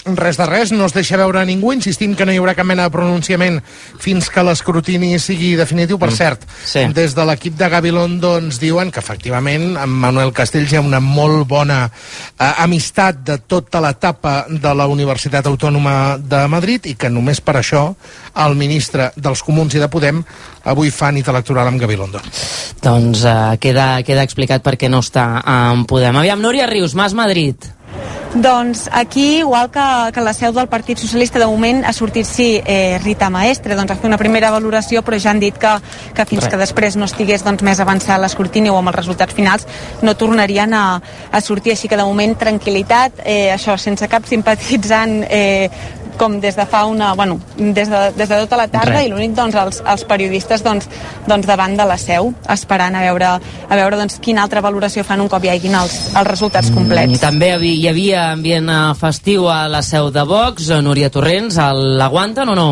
Res 0.06 0.38
de 0.38 0.46
res, 0.46 0.72
no 0.72 0.86
es 0.86 0.94
deixa 0.94 1.18
veure 1.18 1.40
a 1.42 1.46
ningú, 1.46 1.72
insistint 1.74 2.16
que 2.16 2.26
no 2.26 2.32
hi 2.32 2.38
haurà 2.38 2.54
cap 2.56 2.66
mena 2.70 2.84
de 2.86 2.92
pronunciament 2.94 3.58
fins 4.00 4.30
que 4.30 4.44
l'escrutini 4.46 5.18
sigui 5.20 5.56
definitiu. 5.58 5.98
Per 5.98 6.10
Mm. 6.12 6.16
cert, 6.16 6.42
Sí. 6.66 6.86
des 6.94 7.16
de 7.16 7.26
l'equip 7.26 7.56
de 7.58 7.70
Gabilondo 7.70 8.38
ens 8.38 8.60
diuen 8.60 8.92
que 8.92 9.00
efectivament 9.00 9.76
amb 9.78 9.94
Manuel 9.94 10.32
Castells 10.32 10.72
hi 10.72 10.76
ha 10.78 10.82
una 10.82 11.00
molt 11.00 11.48
bona 11.48 11.90
eh, 12.40 12.54
amistat 12.58 13.24
de 13.24 13.38
tota 13.40 13.82
l'etapa 13.82 14.46
de 14.50 14.74
la 14.76 14.86
Universitat 14.88 15.46
Autònoma 15.48 16.18
de 16.20 16.48
Madrid 16.48 16.86
i 16.86 16.96
que 16.96 17.10
només 17.10 17.42
per 17.42 17.56
això 17.56 17.96
el 18.36 18.56
ministre 18.56 19.12
dels 19.16 19.42
Comuns 19.42 19.74
i 19.76 19.80
de 19.80 19.88
Podem 19.88 20.24
avui 20.66 20.92
fa 20.92 21.12
nit 21.12 21.28
electoral 21.28 21.68
amb 21.68 21.80
Gabilondo. 21.80 22.20
Doncs 22.82 23.24
uh, 23.24 23.58
queda, 23.60 24.04
queda 24.04 24.24
explicat 24.24 24.62
per 24.62 24.76
què 24.78 24.90
no 24.90 25.00
està 25.00 25.42
en 25.46 25.86
Podem. 25.86 26.16
Aviam, 26.16 26.42
Núria 26.42 26.68
Rius, 26.68 26.94
Mas 26.96 27.14
Madrid. 27.14 27.56
Doncs 28.36 28.90
aquí, 28.92 29.38
igual 29.40 29.72
que, 29.72 30.12
que 30.14 30.20
la 30.20 30.34
seu 30.36 30.52
del 30.52 30.68
Partit 30.68 31.00
Socialista, 31.00 31.40
de 31.40 31.48
moment 31.48 31.86
ha 31.88 31.94
sortit, 31.96 32.28
sí, 32.28 32.60
eh, 32.66 33.00
Rita 33.00 33.30
Maestre, 33.32 33.78
doncs 33.80 33.94
a 33.94 33.96
fer 33.96 34.10
una 34.10 34.20
primera 34.20 34.52
valoració, 34.52 35.06
però 35.08 35.16
ja 35.16 35.32
han 35.32 35.40
dit 35.40 35.56
que, 35.56 35.72
que 36.14 36.28
fins 36.28 36.44
Res. 36.44 36.52
que 36.52 36.60
després 36.60 37.00
no 37.00 37.08
estigués 37.08 37.46
doncs, 37.48 37.64
més 37.64 37.80
avançat 37.80 38.20
l'escrutini 38.20 38.70
o 38.70 38.76
amb 38.76 38.92
els 38.92 39.00
resultats 39.00 39.34
finals, 39.34 39.64
no 40.04 40.18
tornarien 40.20 40.76
a, 40.76 40.86
a 41.32 41.42
sortir. 41.42 41.78
Així 41.78 41.88
que 41.88 41.96
de 41.96 42.04
moment 42.04 42.36
tranquil·litat, 42.36 43.24
eh, 43.24 43.54
això, 43.56 43.80
sense 43.80 44.12
cap 44.12 44.28
simpatitzant 44.28 45.22
eh, 45.30 45.70
com 46.18 46.40
des 46.40 46.56
de 46.56 46.66
fa 46.66 46.86
una... 46.86 47.14
Bueno, 47.14 47.40
des 47.58 47.90
de, 47.90 48.12
des 48.16 48.30
de 48.30 48.40
tota 48.44 48.58
la 48.58 48.68
tarda 48.68 48.98
Res. 49.00 49.08
i 49.08 49.12
l'únic, 49.12 49.36
doncs, 49.36 49.56
els, 49.60 49.82
els 49.86 50.06
periodistes 50.08 50.64
doncs, 50.64 50.88
doncs 51.28 51.48
davant 51.48 51.76
de 51.78 51.86
la 51.88 51.98
seu, 52.02 52.32
esperant 52.52 52.96
a 52.96 53.04
veure, 53.06 53.32
a 53.70 53.80
veure 53.80 54.00
doncs, 54.00 54.18
quina 54.24 54.44
altra 54.46 54.64
valoració 54.66 55.04
fan 55.08 55.24
un 55.24 55.32
cop 55.32 55.44
hi 55.46 55.52
haguin 55.54 55.76
els, 55.82 55.98
els 56.16 56.28
resultats 56.28 56.72
complets. 56.74 57.18
Mm, 57.18 57.22
també 57.24 57.52
hi 57.52 57.56
havia, 57.58 57.76
hi 57.76 57.88
havia 57.92 58.25
ambient 58.32 58.72
festiu 59.00 59.50
a 59.52 59.66
la 59.70 59.84
seu 59.86 60.12
de 60.12 60.24
Vox, 60.26 60.70
Núria 60.82 61.12
Torrents, 61.14 61.62
l'aguanten 62.00 62.50
o 62.50 62.56
no? 62.58 62.70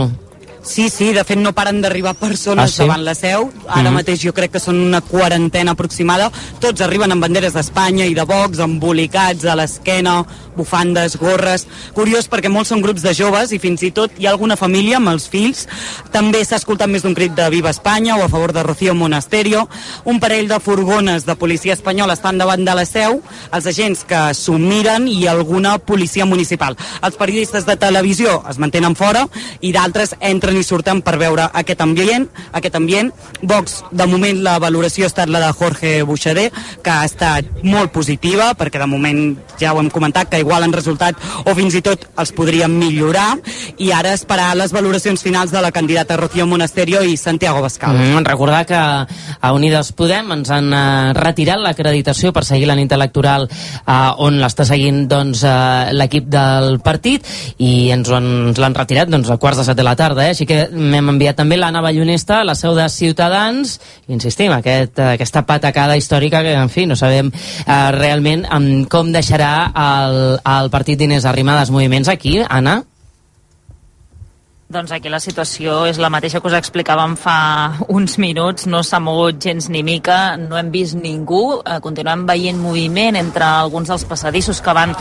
Sí, 0.64 0.90
sí, 0.90 1.12
de 1.12 1.26
fet 1.28 1.38
no 1.38 1.52
paren 1.52 1.82
d'arribar 1.84 2.14
persones 2.16 2.64
Ah, 2.64 2.68
sí? 2.72 2.78
davant 2.84 3.04
la 3.04 3.14
seu. 3.14 3.52
Ara 3.68 3.90
Mhm. 3.90 3.94
mateix 3.98 4.22
jo 4.24 4.34
crec 4.34 4.52
que 4.54 4.60
són 4.62 4.78
una 4.80 5.02
quarantena 5.02 5.72
aproximada. 5.72 6.32
Tots 6.60 6.80
arriben 6.82 7.12
amb 7.12 7.22
banderes 7.22 7.52
d'Espanya 7.54 8.06
i 8.06 8.14
de 8.14 8.24
Vox, 8.24 8.60
embolicats 8.60 9.44
a 9.46 9.56
l'esquena, 9.56 10.26
bufandes, 10.56 11.18
gorres... 11.18 11.68
Curiós 11.94 12.30
perquè 12.30 12.48
molts 12.50 12.70
són 12.70 12.82
grups 12.82 13.02
de 13.02 13.14
joves 13.14 13.52
i 13.52 13.60
fins 13.60 13.84
i 13.84 13.92
tot 13.92 14.12
hi 14.18 14.26
ha 14.26 14.30
alguna 14.32 14.56
família 14.56 14.98
amb 14.98 15.10
els 15.10 15.28
fills. 15.28 15.68
També 16.12 16.44
s'ha 16.46 16.56
escoltat 16.56 16.88
més 16.88 17.04
d'un 17.04 17.14
crit 17.14 17.34
de 17.36 17.50
Viva 17.50 17.70
Espanya 17.70 18.16
o 18.16 18.24
a 18.24 18.30
favor 18.30 18.54
de 18.54 18.64
Rocío 18.64 18.96
Monasterio. 18.96 19.68
Un 20.06 20.20
parell 20.22 20.48
de 20.48 20.60
furgones 20.62 21.26
de 21.26 21.36
policia 21.36 21.74
espanyola 21.74 22.14
estan 22.14 22.38
davant 22.38 22.64
de 22.64 22.74
la 22.74 22.86
seu, 22.86 23.22
els 23.52 23.66
agents 23.66 24.06
que 24.06 24.34
s'ho 24.34 24.58
miren 24.58 25.08
i 25.10 25.28
alguna 25.28 25.78
policia 25.78 26.26
municipal. 26.26 26.78
Els 27.02 27.16
periodistes 27.16 27.66
de 27.66 27.76
televisió 27.76 28.44
es 28.50 28.58
mantenen 28.58 28.96
fora 28.96 29.28
i 29.60 29.74
d'altres 29.74 30.16
entren 30.22 30.53
i 30.60 30.64
surten 30.64 31.02
per 31.02 31.18
veure 31.18 31.50
aquest 31.54 31.82
ambient. 31.82 32.28
Aquest 32.54 32.76
ambient. 32.76 33.12
Vox, 33.42 33.84
de 33.92 34.06
moment, 34.08 34.42
la 34.44 34.58
valoració 34.60 35.06
ha 35.06 35.12
estat 35.12 35.30
la 35.30 35.40
de 35.40 35.52
Jorge 35.54 35.94
Buixader, 36.04 36.50
que 36.84 36.90
ha 36.90 37.06
estat 37.06 37.46
molt 37.64 37.92
positiva, 37.92 38.54
perquè 38.58 38.80
de 38.80 38.88
moment 38.88 39.36
ja 39.60 39.74
ho 39.74 39.80
hem 39.82 39.90
comentat, 39.90 40.30
que 40.30 40.40
igual 40.40 40.64
en 40.64 40.74
resultat 40.74 41.16
o 41.46 41.56
fins 41.56 41.76
i 41.76 41.82
tot 41.86 42.06
els 42.18 42.32
podríem 42.36 42.72
millorar, 42.80 43.38
i 43.78 43.92
ara 43.92 44.14
esperar 44.14 44.54
les 44.58 44.72
valoracions 44.74 45.22
finals 45.22 45.52
de 45.52 45.62
la 45.62 45.72
candidata 45.72 46.18
Rocío 46.18 46.46
Monasterio 46.48 47.04
i 47.04 47.18
Santiago 47.18 47.62
Bascal. 47.62 47.96
Mm, 47.98 48.24
recordar 48.26 48.66
que 48.66 48.76
a 48.78 49.52
Unides 49.54 49.92
Podem 49.94 50.32
ens 50.32 50.50
han 50.50 50.72
eh, 50.74 51.14
retirat 51.14 51.60
l'acreditació 51.62 52.32
per 52.34 52.44
seguir 52.46 52.68
la 52.68 52.76
nit 52.76 52.92
electoral 52.92 53.48
eh, 53.50 54.12
on 54.18 54.40
l'està 54.42 54.66
seguint 54.66 55.08
doncs, 55.08 55.44
eh, 55.44 55.94
l'equip 55.94 56.26
del 56.32 56.80
partit 56.84 57.26
i 57.58 57.92
han- 57.92 58.04
ens 58.04 58.58
l'han 58.60 58.76
retirat 58.76 59.10
doncs, 59.10 59.30
a 59.30 59.38
quarts 59.38 59.58
de 59.62 59.64
set 59.66 59.78
de 59.78 59.84
la 59.84 59.96
tarda. 59.96 60.26
Eh? 60.28 60.30
Així 60.34 60.43
que 60.50 60.68
m'hem 60.72 61.12
enviat 61.16 61.38
també 61.40 61.58
l'Anna 61.58 61.82
Ballonesta, 61.84 62.42
a 62.42 62.48
la 62.48 62.56
seu 62.56 62.76
de 62.78 62.88
Ciutadans, 62.90 63.76
insistim, 64.08 64.54
aquest, 64.56 65.00
aquesta 65.16 65.46
patacada 65.50 65.98
històrica 65.98 66.44
que, 66.46 66.56
en 66.56 66.72
fi, 66.74 66.88
no 66.90 66.98
sabem 67.00 67.32
eh, 67.34 67.92
realment 67.98 68.48
com 68.92 69.12
deixarà 69.14 69.54
el, 69.74 70.18
el 70.40 70.74
partit 70.74 71.00
d'Inés 71.00 71.26
Arrimadas 71.30 71.72
Moviments 71.74 72.12
aquí, 72.12 72.40
Anna? 72.48 72.82
Doncs 74.74 74.90
aquí 74.90 75.06
la 75.12 75.20
situació 75.22 75.84
és 75.86 76.00
la 76.02 76.10
mateixa 76.10 76.40
que 76.42 76.50
us 76.50 76.56
explicàvem 76.58 77.12
fa 77.20 77.34
uns 77.94 78.16
minuts, 78.18 78.66
no 78.66 78.80
s'ha 78.82 78.98
mogut 78.98 79.38
gens 79.38 79.68
ni 79.70 79.84
mica, 79.86 80.34
no 80.42 80.58
hem 80.58 80.72
vist 80.74 80.96
ningú, 80.98 81.60
eh, 81.62 81.76
continuem 81.84 82.24
veient 82.26 82.58
moviment 82.58 83.20
entre 83.20 83.46
alguns 83.46 83.92
dels 83.92 84.06
passadissos 84.10 84.62
que 84.66 84.74
van 84.74 84.96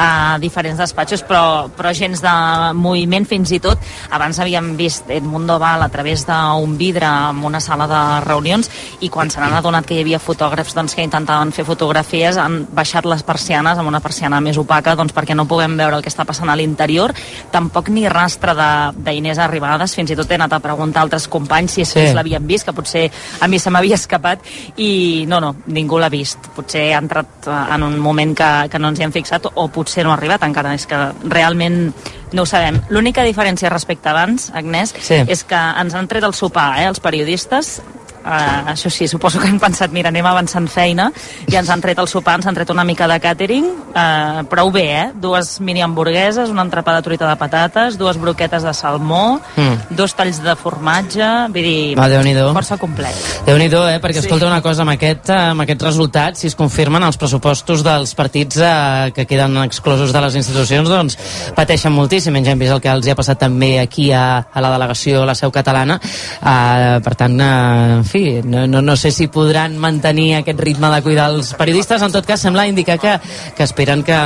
a 0.00 0.38
diferents 0.40 0.80
despatxos, 0.80 1.26
però, 1.28 1.68
però 1.76 1.92
gens 1.92 2.22
de 2.24 2.32
moviment 2.72 3.26
fins 3.28 3.52
i 3.52 3.58
tot. 3.60 3.76
Abans 4.16 4.38
havíem 4.40 4.70
vist 4.78 5.10
Edmundo 5.12 5.58
Val 5.60 5.84
a 5.84 5.90
través 5.92 6.24
d'un 6.24 6.78
vidre 6.80 7.04
en 7.04 7.44
una 7.44 7.60
sala 7.60 7.84
de 7.90 8.00
reunions 8.24 8.72
i 9.04 9.12
quan 9.12 9.28
se 9.28 9.44
n'han 9.44 9.58
adonat 9.60 9.84
que 9.84 9.98
hi 9.98 10.00
havia 10.06 10.22
fotògrafs 10.24 10.72
doncs, 10.72 10.96
que 10.96 11.04
intentaven 11.04 11.52
fer 11.52 11.66
fotografies 11.68 12.40
han 12.40 12.62
baixat 12.72 13.04
les 13.04 13.26
persianes 13.28 13.76
amb 13.76 13.92
una 13.92 14.00
persiana 14.00 14.40
més 14.40 14.56
opaca 14.56 14.96
doncs, 14.96 15.12
perquè 15.12 15.36
no 15.36 15.44
puguem 15.44 15.76
veure 15.76 16.00
el 16.00 16.02
que 16.02 16.08
està 16.08 16.24
passant 16.24 16.48
a 16.48 16.56
l'interior, 16.56 17.12
tampoc 17.52 17.92
ni 17.92 18.08
rastre 18.08 18.56
de, 18.56 18.72
d'Inés 19.18 19.38
Arribades, 19.42 19.94
fins 19.98 20.12
i 20.14 20.16
tot 20.18 20.30
he 20.30 20.38
anat 20.38 20.54
a 20.56 20.60
preguntar 20.62 21.02
a 21.02 21.08
altres 21.08 21.26
companys 21.28 21.74
si 21.74 21.82
és 21.82 21.88
Sí. 21.90 22.00
que 22.06 22.14
l'havien 22.14 22.46
vist, 22.46 22.64
que 22.68 22.72
potser 22.72 23.10
a 23.40 23.48
mi 23.48 23.58
se 23.58 23.70
m'havia 23.74 23.96
escapat, 23.98 24.40
i 24.78 25.24
no, 25.28 25.40
no, 25.42 25.56
ningú 25.66 25.98
l'ha 25.98 26.08
vist. 26.08 26.38
Potser 26.54 26.92
ha 26.94 27.02
entrat 27.02 27.48
eh, 27.48 27.58
en 27.74 27.82
un 27.82 27.98
moment 27.98 28.36
que, 28.38 28.50
que 28.70 28.78
no 28.78 28.88
ens 28.92 29.00
hi 29.00 29.08
hem 29.08 29.12
fixat, 29.12 29.50
o 29.54 29.68
potser 29.68 30.04
no 30.06 30.12
ha 30.12 30.16
arribat 30.18 30.42
encara, 30.46 30.74
és 30.78 30.86
que 30.86 30.96
realment 31.28 31.92
no 32.32 32.42
ho 32.42 32.46
sabem. 32.46 32.80
L'única 32.92 33.24
diferència 33.24 33.70
respecte 33.72 34.08
a 34.08 34.12
abans, 34.12 34.50
Agnès, 34.54 34.94
Sí. 35.00 35.22
és 35.26 35.44
que 35.44 35.56
ens 35.80 35.94
han 35.94 36.06
tret 36.08 36.24
el 36.24 36.34
sopar, 36.34 36.78
eh, 36.78 36.86
els 36.86 37.00
periodistes, 37.00 37.80
Uh, 38.28 38.72
això 38.74 38.90
sí, 38.92 39.06
suposo 39.08 39.40
que 39.40 39.48
hem 39.48 39.56
pensat, 39.58 39.88
mira, 39.94 40.10
anem 40.12 40.26
avançant 40.28 40.66
feina, 40.68 41.06
i 41.48 41.54
ens 41.56 41.70
han 41.72 41.80
tret 41.80 41.96
el 42.02 42.08
sopar, 42.10 42.34
ens 42.36 42.46
han 42.50 42.54
tret 42.58 42.68
una 42.74 42.84
mica 42.84 43.06
de 43.08 43.16
catering, 43.24 43.64
uh, 43.88 44.42
prou 44.50 44.68
bé, 44.74 44.84
eh? 44.98 45.06
Dues 45.16 45.54
mini 45.64 45.80
hamburgueses, 45.80 46.50
una 46.52 46.66
entrepà 46.66 46.92
de 46.98 47.02
truita 47.06 47.28
de 47.28 47.36
patates, 47.40 47.96
dues 47.96 48.18
broquetes 48.20 48.62
de 48.68 48.74
salmó, 48.74 49.40
Mm. 49.56 49.96
dos 49.96 50.12
talls 50.14 50.42
de 50.42 50.54
formatge, 50.56 51.24
vull 51.48 51.62
dir, 51.64 51.96
Va, 51.98 52.08
Déu-n'hi-do. 52.08 52.52
força 52.52 52.76
complet. 52.76 53.14
déu 53.46 53.56
nhi 53.56 53.64
eh? 53.66 53.98
perquè 54.00 54.20
Sí. 54.20 54.26
escolta 54.26 54.46
una 54.46 54.60
cosa, 54.60 54.82
amb, 54.82 54.90
aquest, 54.90 55.30
eh, 55.30 55.38
amb 55.52 55.62
aquests 55.62 55.84
resultats, 55.84 56.38
si 56.40 56.46
es 56.48 56.54
confirmen 56.54 57.02
els 57.02 57.16
pressupostos 57.16 57.82
dels 57.82 58.14
partits 58.14 58.58
eh, 58.60 59.12
que 59.14 59.26
queden 59.26 59.56
exclosos 59.64 60.12
de 60.12 60.20
les 60.20 60.34
institucions, 60.36 60.88
doncs 60.88 61.16
pateixen 61.54 61.92
moltíssim. 61.92 62.34
Ja 62.44 62.52
hem 62.52 62.58
vist 62.58 62.72
el 62.72 62.80
que 62.80 62.88
els 62.92 63.06
hi 63.06 63.10
ha 63.10 63.16
passat 63.16 63.38
també 63.38 63.78
aquí 63.80 64.12
a, 64.12 64.46
a 64.52 64.60
la 64.60 64.70
delegació, 64.70 65.22
a 65.22 65.26
la 65.26 65.34
seu 65.34 65.50
catalana. 65.50 65.98
Eh, 66.02 67.00
per 67.02 67.14
tant, 67.14 67.40
eh, 67.40 67.94
en 67.98 68.04
fi, 68.04 68.17
no, 68.44 68.66
no, 68.66 68.82
no 68.82 68.96
sé 68.96 69.10
si 69.10 69.28
podran 69.32 69.76
mantenir 69.78 70.34
aquest 70.38 70.60
ritme 70.60 70.90
de 70.92 71.02
cuidar 71.02 71.28
els 71.32 71.52
periodistes. 71.58 72.02
En 72.02 72.14
tot 72.14 72.26
cas, 72.26 72.40
sembla 72.40 72.66
indicar 72.68 72.98
que, 73.00 73.14
que 73.56 73.66
esperen 73.66 74.02
que, 74.06 74.18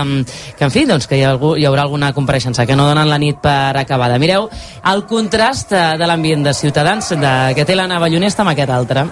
que 0.59 0.65
en 0.69 0.73
fi, 0.75 0.85
doncs, 0.89 1.09
que 1.11 1.19
hi, 1.19 1.25
ha 1.27 1.33
algú, 1.35 1.55
hi 1.57 1.67
haurà 1.69 1.87
alguna 1.87 2.13
compareixença, 2.17 2.67
que 2.67 2.77
no 2.79 2.87
donen 2.89 3.11
la 3.11 3.21
nit 3.23 3.41
per 3.43 3.77
acabada. 3.81 4.19
Mireu, 4.23 4.49
el 4.93 5.05
contrast 5.11 5.75
eh, 5.75 5.85
de 5.99 6.09
l'ambient 6.09 6.47
de 6.47 6.55
Ciutadans 6.57 7.13
de, 7.17 7.37
que 7.57 7.67
té 7.69 7.77
l'Anna 7.79 8.01
Ballonesta 8.03 8.47
amb 8.47 8.55
aquest 8.55 8.73
altre. 8.73 9.07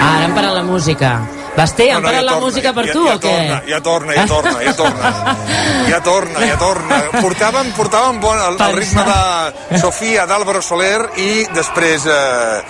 Ara 0.00 0.24
han 0.24 0.34
parat 0.34 0.56
la 0.56 0.64
música. 0.64 1.39
Basté, 1.60 1.90
han 1.92 2.02
parat 2.02 2.24
la 2.26 2.36
música 2.40 2.72
per 2.76 2.86
ja, 2.88 2.92
tu 2.96 3.06
ja 3.06 3.14
o 3.14 3.20
què? 3.22 3.30
Torna, 3.30 3.62
ja 3.68 3.80
torna, 3.84 4.14
ja 4.16 4.26
torna, 4.26 4.58
ja 4.64 4.74
torna. 4.76 5.14
Ja 5.90 5.98
torna, 6.06 6.44
ja 6.46 6.56
torna. 6.60 6.98
Portàvem, 7.20 7.72
portàvem 7.76 8.20
bon, 8.22 8.38
el, 8.38 8.56
el 8.62 8.76
ritme 8.76 9.02
de 9.08 9.80
Sofia 9.80 10.26
d'Àlvaro 10.30 10.62
Soler 10.62 11.00
i 11.18 11.30
després 11.54 12.06
eh, 12.06 12.60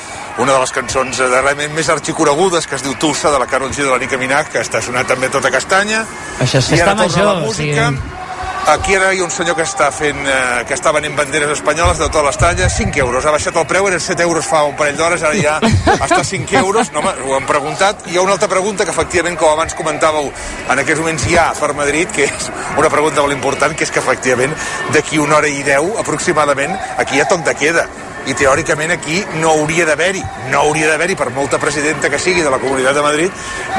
una 0.40 0.54
de 0.54 0.60
les 0.62 0.72
cançons 0.72 1.20
eh, 1.20 1.28
de 1.28 1.42
realment 1.42 1.74
més 1.76 1.90
arxiconegudes 1.92 2.66
que 2.66 2.78
es 2.78 2.84
diu 2.86 2.94
Tulsa 3.02 3.32
de 3.34 3.42
la 3.42 3.48
Carol 3.50 3.72
G 3.74 3.84
de 3.84 3.90
la 3.92 3.98
Nica 4.00 4.16
Minaj 4.20 4.48
que 4.54 4.62
està 4.64 4.80
sonant 4.84 5.06
també 5.10 5.28
tota 5.28 5.50
castanya 5.52 6.04
Això 6.40 6.62
torna 6.64 6.94
major, 6.96 7.28
la 7.28 7.34
música 7.44 7.90
o 7.90 7.92
sigui- 7.92 8.19
Aquí 8.68 8.94
ara 8.94 9.12
hi 9.14 9.20
ha 9.20 9.24
un 9.24 9.30
senyor 9.32 9.56
que 9.56 9.64
està 9.64 9.88
fent, 9.90 10.18
eh, 10.28 10.64
que 10.68 10.76
està 10.76 10.92
venent 10.92 11.16
banderes 11.16 11.50
espanyoles 11.56 11.98
de 11.98 12.06
totes 12.06 12.26
les 12.26 12.38
talles, 12.38 12.74
5 12.76 13.00
euros, 13.00 13.24
ha 13.24 13.32
baixat 13.34 13.56
el 13.56 13.66
preu, 13.66 13.88
eren 13.88 14.02
7 14.04 14.22
euros 14.22 14.46
fa 14.46 14.62
un 14.68 14.76
parell 14.76 14.98
d'hores, 14.98 15.24
ara 15.26 15.34
ja 15.34 15.56
està 15.96 16.20
a 16.20 16.26
5 16.28 16.58
euros, 16.60 16.92
no, 16.92 17.00
home, 17.00 17.14
ho 17.24 17.38
hem 17.38 17.48
preguntat. 17.48 18.04
Hi 18.06 18.18
ha 18.18 18.22
una 18.22 18.36
altra 18.36 18.50
pregunta 18.52 18.84
que 18.84 18.94
efectivament, 18.94 19.38
com 19.40 19.50
abans 19.50 19.74
comentàveu, 19.74 20.28
en 20.68 20.84
aquests 20.84 21.00
moments 21.00 21.26
hi 21.26 21.38
ha 21.40 21.48
per 21.58 21.72
Madrid, 21.74 22.12
que 22.14 22.28
és 22.28 22.52
una 22.78 22.92
pregunta 22.92 23.24
molt 23.24 23.34
important, 23.34 23.74
que 23.74 23.88
és 23.88 23.90
que 23.90 24.04
efectivament 24.04 24.54
d'aquí 24.94 25.18
una 25.18 25.40
hora 25.40 25.50
i 25.50 25.64
deu 25.66 25.96
aproximadament, 25.98 26.76
aquí 26.98 27.16
hi 27.16 27.24
ha 27.24 27.28
toc 27.32 27.42
de 27.48 27.56
queda 27.56 27.88
i 28.26 28.34
teòricament 28.34 28.92
aquí 28.92 29.24
no 29.40 29.54
hauria 29.56 29.86
d'haver-hi 29.88 30.22
no 30.50 30.60
hauria 30.60 30.88
d'haver-hi, 30.90 31.16
per 31.16 31.30
molta 31.30 31.58
presidenta 31.58 32.10
que 32.10 32.18
sigui 32.18 32.42
de 32.42 32.50
la 32.50 32.58
Comunitat 32.58 32.94
de 32.94 33.02
Madrid, 33.02 33.30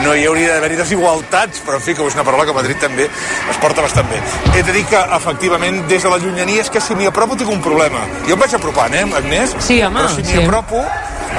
no 0.04 0.16
hi 0.16 0.26
hauria 0.26 0.56
d'haver-hi 0.56 0.78
desigualtats, 0.80 1.62
però 1.66 1.78
en 1.78 1.84
fi, 1.86 1.96
que 1.96 2.06
és 2.08 2.18
una 2.18 2.26
paraula 2.28 2.46
que 2.48 2.56
Madrid 2.56 2.80
també 2.82 3.08
es 3.08 3.60
porta 3.62 3.84
bastant 3.86 4.08
bé. 4.10 4.22
He 4.56 4.64
de 4.64 4.76
dir 4.76 4.86
que, 4.90 5.02
efectivament, 5.18 5.84
des 5.92 6.04
de 6.04 6.14
la 6.14 6.20
llunyania 6.22 6.64
és 6.66 6.72
que 6.72 6.82
si 6.82 6.96
m'hi 6.96 7.10
apropo 7.10 7.38
tinc 7.40 7.52
un 7.52 7.62
problema. 7.62 8.06
Jo 8.28 8.38
em 8.38 8.46
vaig 8.46 8.56
apropant, 8.56 8.96
eh, 8.96 9.04
Agnès? 9.20 9.56
Sí, 9.60 9.82
home, 9.84 10.00
Però 10.00 10.16
si 10.16 10.24
m'hi 10.24 10.38
sí. 10.38 10.44
apropo, 10.44 10.86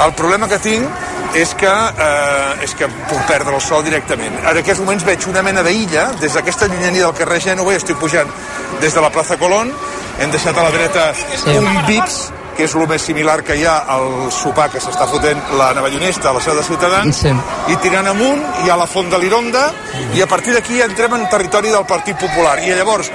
el 0.04 0.14
problema 0.18 0.48
que 0.48 0.58
tinc 0.58 0.88
és 1.34 1.54
que, 1.56 1.72
eh, 1.72 2.64
és 2.64 2.74
que 2.74 2.88
puc 3.08 3.24
perdre 3.26 3.54
el 3.54 3.60
sol 3.60 3.82
directament. 3.84 4.36
En 4.44 4.58
aquests 4.58 4.80
moments 4.80 5.04
veig 5.04 5.26
una 5.28 5.42
mena 5.42 5.62
d'illa, 5.62 6.10
des 6.20 6.34
d'aquesta 6.34 6.68
llunyania 6.68 7.06
del 7.06 7.14
carrer 7.14 7.40
Gènova, 7.40 7.72
i 7.72 7.76
estic 7.80 7.96
pujant 7.96 8.28
des 8.80 8.92
de 8.92 9.00
la 9.00 9.10
plaça 9.10 9.38
Colón, 9.38 9.72
hem 10.18 10.30
deixat 10.30 10.56
a 10.58 10.62
la 10.62 10.70
dreta 10.70 11.14
sí. 11.14 11.56
un 11.56 11.86
Vips, 11.86 12.32
que 12.56 12.64
és 12.64 12.74
el 12.74 12.86
més 12.88 13.02
similar 13.02 13.42
que 13.42 13.56
hi 13.56 13.64
ha 13.64 13.78
al 13.94 14.30
sopar 14.32 14.68
que 14.70 14.80
s'està 14.80 15.06
fotent 15.08 15.40
la 15.58 15.72
navallonesta 15.74 16.30
a 16.30 16.32
la 16.36 16.40
seu 16.40 16.54
de 16.56 16.62
Ciutadans, 16.62 17.16
Sí. 17.16 17.32
i 17.72 17.76
tirant 17.76 18.06
amunt 18.08 18.42
hi 18.64 18.70
ha 18.70 18.76
la 18.76 18.86
Font 18.86 19.08
de 19.10 19.18
l'Ironda, 19.18 19.72
i 20.14 20.22
a 20.22 20.26
partir 20.26 20.52
d'aquí 20.54 20.80
entrem 20.82 21.14
en 21.14 21.28
territori 21.28 21.70
del 21.70 21.86
Partit 21.86 22.18
Popular. 22.18 22.58
I 22.60 22.74
llavors, 22.74 23.10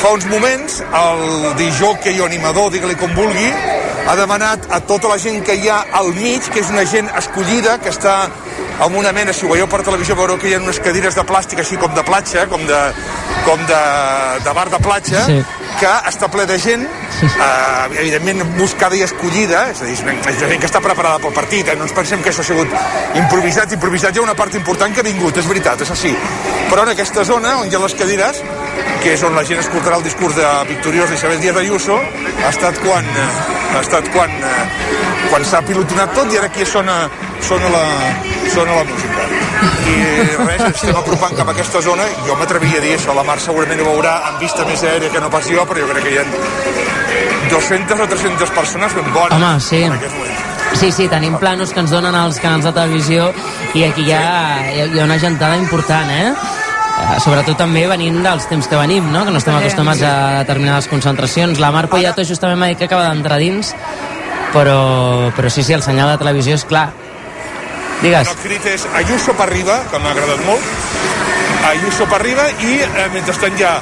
fa 0.00 0.10
uns 0.10 0.26
moments, 0.26 0.82
el 0.82 1.54
disjockey 1.56 2.20
o 2.20 2.26
animador, 2.26 2.70
digue-li 2.72 2.96
com 2.96 3.14
vulgui, 3.14 3.52
ha 4.06 4.16
demanat 4.16 4.66
a 4.70 4.80
tota 4.80 5.08
la 5.08 5.18
gent 5.18 5.44
que 5.44 5.54
hi 5.54 5.68
ha 5.68 5.84
al 5.92 6.12
mig, 6.14 6.42
que 6.50 6.60
és 6.60 6.70
una 6.70 6.84
gent 6.84 7.08
escollida, 7.16 7.78
que 7.78 7.90
està 7.90 8.28
amb 8.82 8.96
una 8.98 9.12
mena, 9.12 9.32
si 9.32 9.46
ho 9.46 9.50
veieu 9.52 9.68
per 9.70 9.82
televisió 9.86 10.16
veureu 10.18 10.38
que 10.42 10.48
hi 10.50 10.56
ha 10.56 10.60
unes 10.62 10.80
cadires 10.82 11.14
de 11.14 11.22
plàstic 11.26 11.60
així 11.62 11.76
com 11.78 11.92
de 11.94 12.02
platja, 12.06 12.46
com 12.50 12.64
de, 12.66 12.80
com 13.46 13.60
de, 13.68 13.82
de 14.42 14.54
bar 14.56 14.68
de 14.72 14.80
platja, 14.82 15.22
Sí. 15.26 15.36
que 15.78 15.90
està 16.10 16.28
ple 16.30 16.46
de 16.46 16.58
gent, 16.58 16.82
eh, 17.46 18.00
evidentment 18.02 18.42
buscada 18.58 18.98
i 18.98 19.04
escollida, 19.06 19.68
és 19.70 19.82
a 19.82 19.86
dir, 19.86 19.94
és 19.94 20.40
gent 20.40 20.58
que 20.58 20.68
està 20.70 20.82
preparada 20.82 21.22
pel 21.22 21.34
partit, 21.36 21.68
eh? 21.68 21.76
no 21.78 21.86
ens 21.86 21.94
pensem 21.94 22.22
que 22.22 22.32
això 22.32 22.42
ha 22.42 22.48
sigut 22.50 22.74
improvisat, 23.18 23.72
improvisat 23.78 24.16
hi 24.16 24.22
ha 24.22 24.26
una 24.26 24.36
part 24.38 24.54
important 24.58 24.94
que 24.94 25.04
ha 25.04 25.06
vingut, 25.06 25.38
és 25.38 25.46
veritat, 25.48 25.86
és 25.86 25.94
així. 25.94 26.12
Però 26.70 26.82
en 26.82 26.92
aquesta 26.96 27.24
zona, 27.28 27.56
on 27.62 27.70
hi 27.70 27.78
ha 27.78 27.82
les 27.86 27.94
cadires, 27.98 28.42
que 29.02 29.14
és 29.14 29.22
on 29.26 29.34
la 29.38 29.46
gent 29.46 29.62
escoltarà 29.62 29.98
el 29.98 30.06
discurs 30.06 30.36
de 30.38 30.50
victoriós 30.68 31.10
d'Isabel 31.10 31.40
Díaz 31.42 31.62
Ayuso, 31.62 31.98
ha 32.42 32.50
estat 32.50 32.78
quan, 32.82 33.06
eh, 33.06 33.30
ha 33.76 33.80
estat 33.80 34.10
quan, 34.14 34.30
eh, 34.30 34.62
quan 35.30 35.44
s'ha 35.46 35.62
pilotonat 35.66 36.14
tot 36.14 36.32
i 36.32 36.38
ara 36.38 36.50
aquí 36.50 36.66
sona, 36.66 37.04
sona, 37.42 37.70
la, 37.72 37.84
sona 38.52 38.76
la 38.76 38.84
música. 38.84 39.26
I 39.88 39.96
res, 40.44 40.60
ens 40.60 40.76
estem 40.76 40.96
apropant 40.98 41.34
cap 41.38 41.48
a 41.48 41.54
aquesta 41.54 41.82
zona 41.84 42.06
i 42.10 42.28
jo 42.28 42.36
m'atreviria 42.38 42.80
a 42.80 42.84
dir 42.84 42.94
això, 42.96 43.14
la 43.16 43.24
Mar 43.26 43.38
segurament 43.40 43.80
ho 43.80 43.88
veurà 43.88 44.14
amb 44.30 44.42
vista 44.42 44.66
més 44.68 44.82
aèria 44.84 45.10
que 45.12 45.20
no 45.22 45.30
pas 45.32 45.48
jo, 45.48 45.64
però 45.68 45.84
jo 45.84 45.90
crec 45.92 46.06
que 46.06 46.14
hi 46.14 46.20
ha 46.20 46.26
200 47.52 48.00
o 48.00 48.08
300 48.08 48.56
persones 48.56 48.96
ben 48.96 49.12
bones 49.12 49.36
Home, 49.36 49.60
sí. 49.60 49.82
en 49.88 49.96
aquests 49.98 50.18
moments. 50.18 50.48
Sí, 50.80 50.90
sí, 50.92 51.06
tenim 51.08 51.36
planos 51.40 51.72
que 51.72 51.82
ens 51.84 51.92
donen 51.92 52.16
els 52.16 52.40
canals 52.40 52.64
de 52.64 52.72
televisió 52.72 53.28
i 53.76 53.84
aquí 53.84 54.06
hi 54.08 54.14
ha, 54.16 54.24
hi 54.72 55.00
ha 55.00 55.04
una 55.04 55.18
gentada 55.20 55.58
important, 55.60 56.08
eh? 56.10 56.32
Eh, 56.92 57.18
sobretot 57.24 57.56
també 57.58 57.84
venint 57.88 58.20
dels 58.24 58.46
temps 58.50 58.68
que 58.68 58.78
venim, 58.78 59.06
no? 59.12 59.24
que 59.24 59.32
no 59.32 59.40
estem 59.40 59.56
acostumats 59.56 60.02
a 60.04 60.14
determinades 60.42 60.88
concentracions. 60.92 61.60
La 61.60 61.72
Mar 61.74 61.88
Poyato 61.92 62.24
justament 62.24 62.60
m'ha 62.60 62.72
dit 62.72 62.80
que 62.80 62.88
acaba 62.88 63.08
d'entrar 63.08 63.40
dins, 63.40 63.72
però, 64.52 65.32
però 65.36 65.50
sí, 65.50 65.64
sí, 65.64 65.72
el 65.76 65.84
senyal 65.84 66.12
de 66.12 66.20
televisió 66.20 66.56
és 66.60 66.66
clar. 66.68 66.90
Digues. 68.02 68.28
El 68.28 68.38
crit 68.42 68.64
és 68.66 68.86
Ayuso 68.98 69.34
per 69.38 69.46
arriba, 69.46 69.78
que 69.90 69.98
m'ha 70.02 70.10
agradat 70.10 70.40
molt, 70.46 70.64
Ayuso 71.70 72.08
per 72.10 72.18
arriba 72.18 72.48
i 72.66 72.80
eh, 72.82 73.08
mentrestant 73.14 73.58
hi 73.58 73.66
ha 73.66 73.76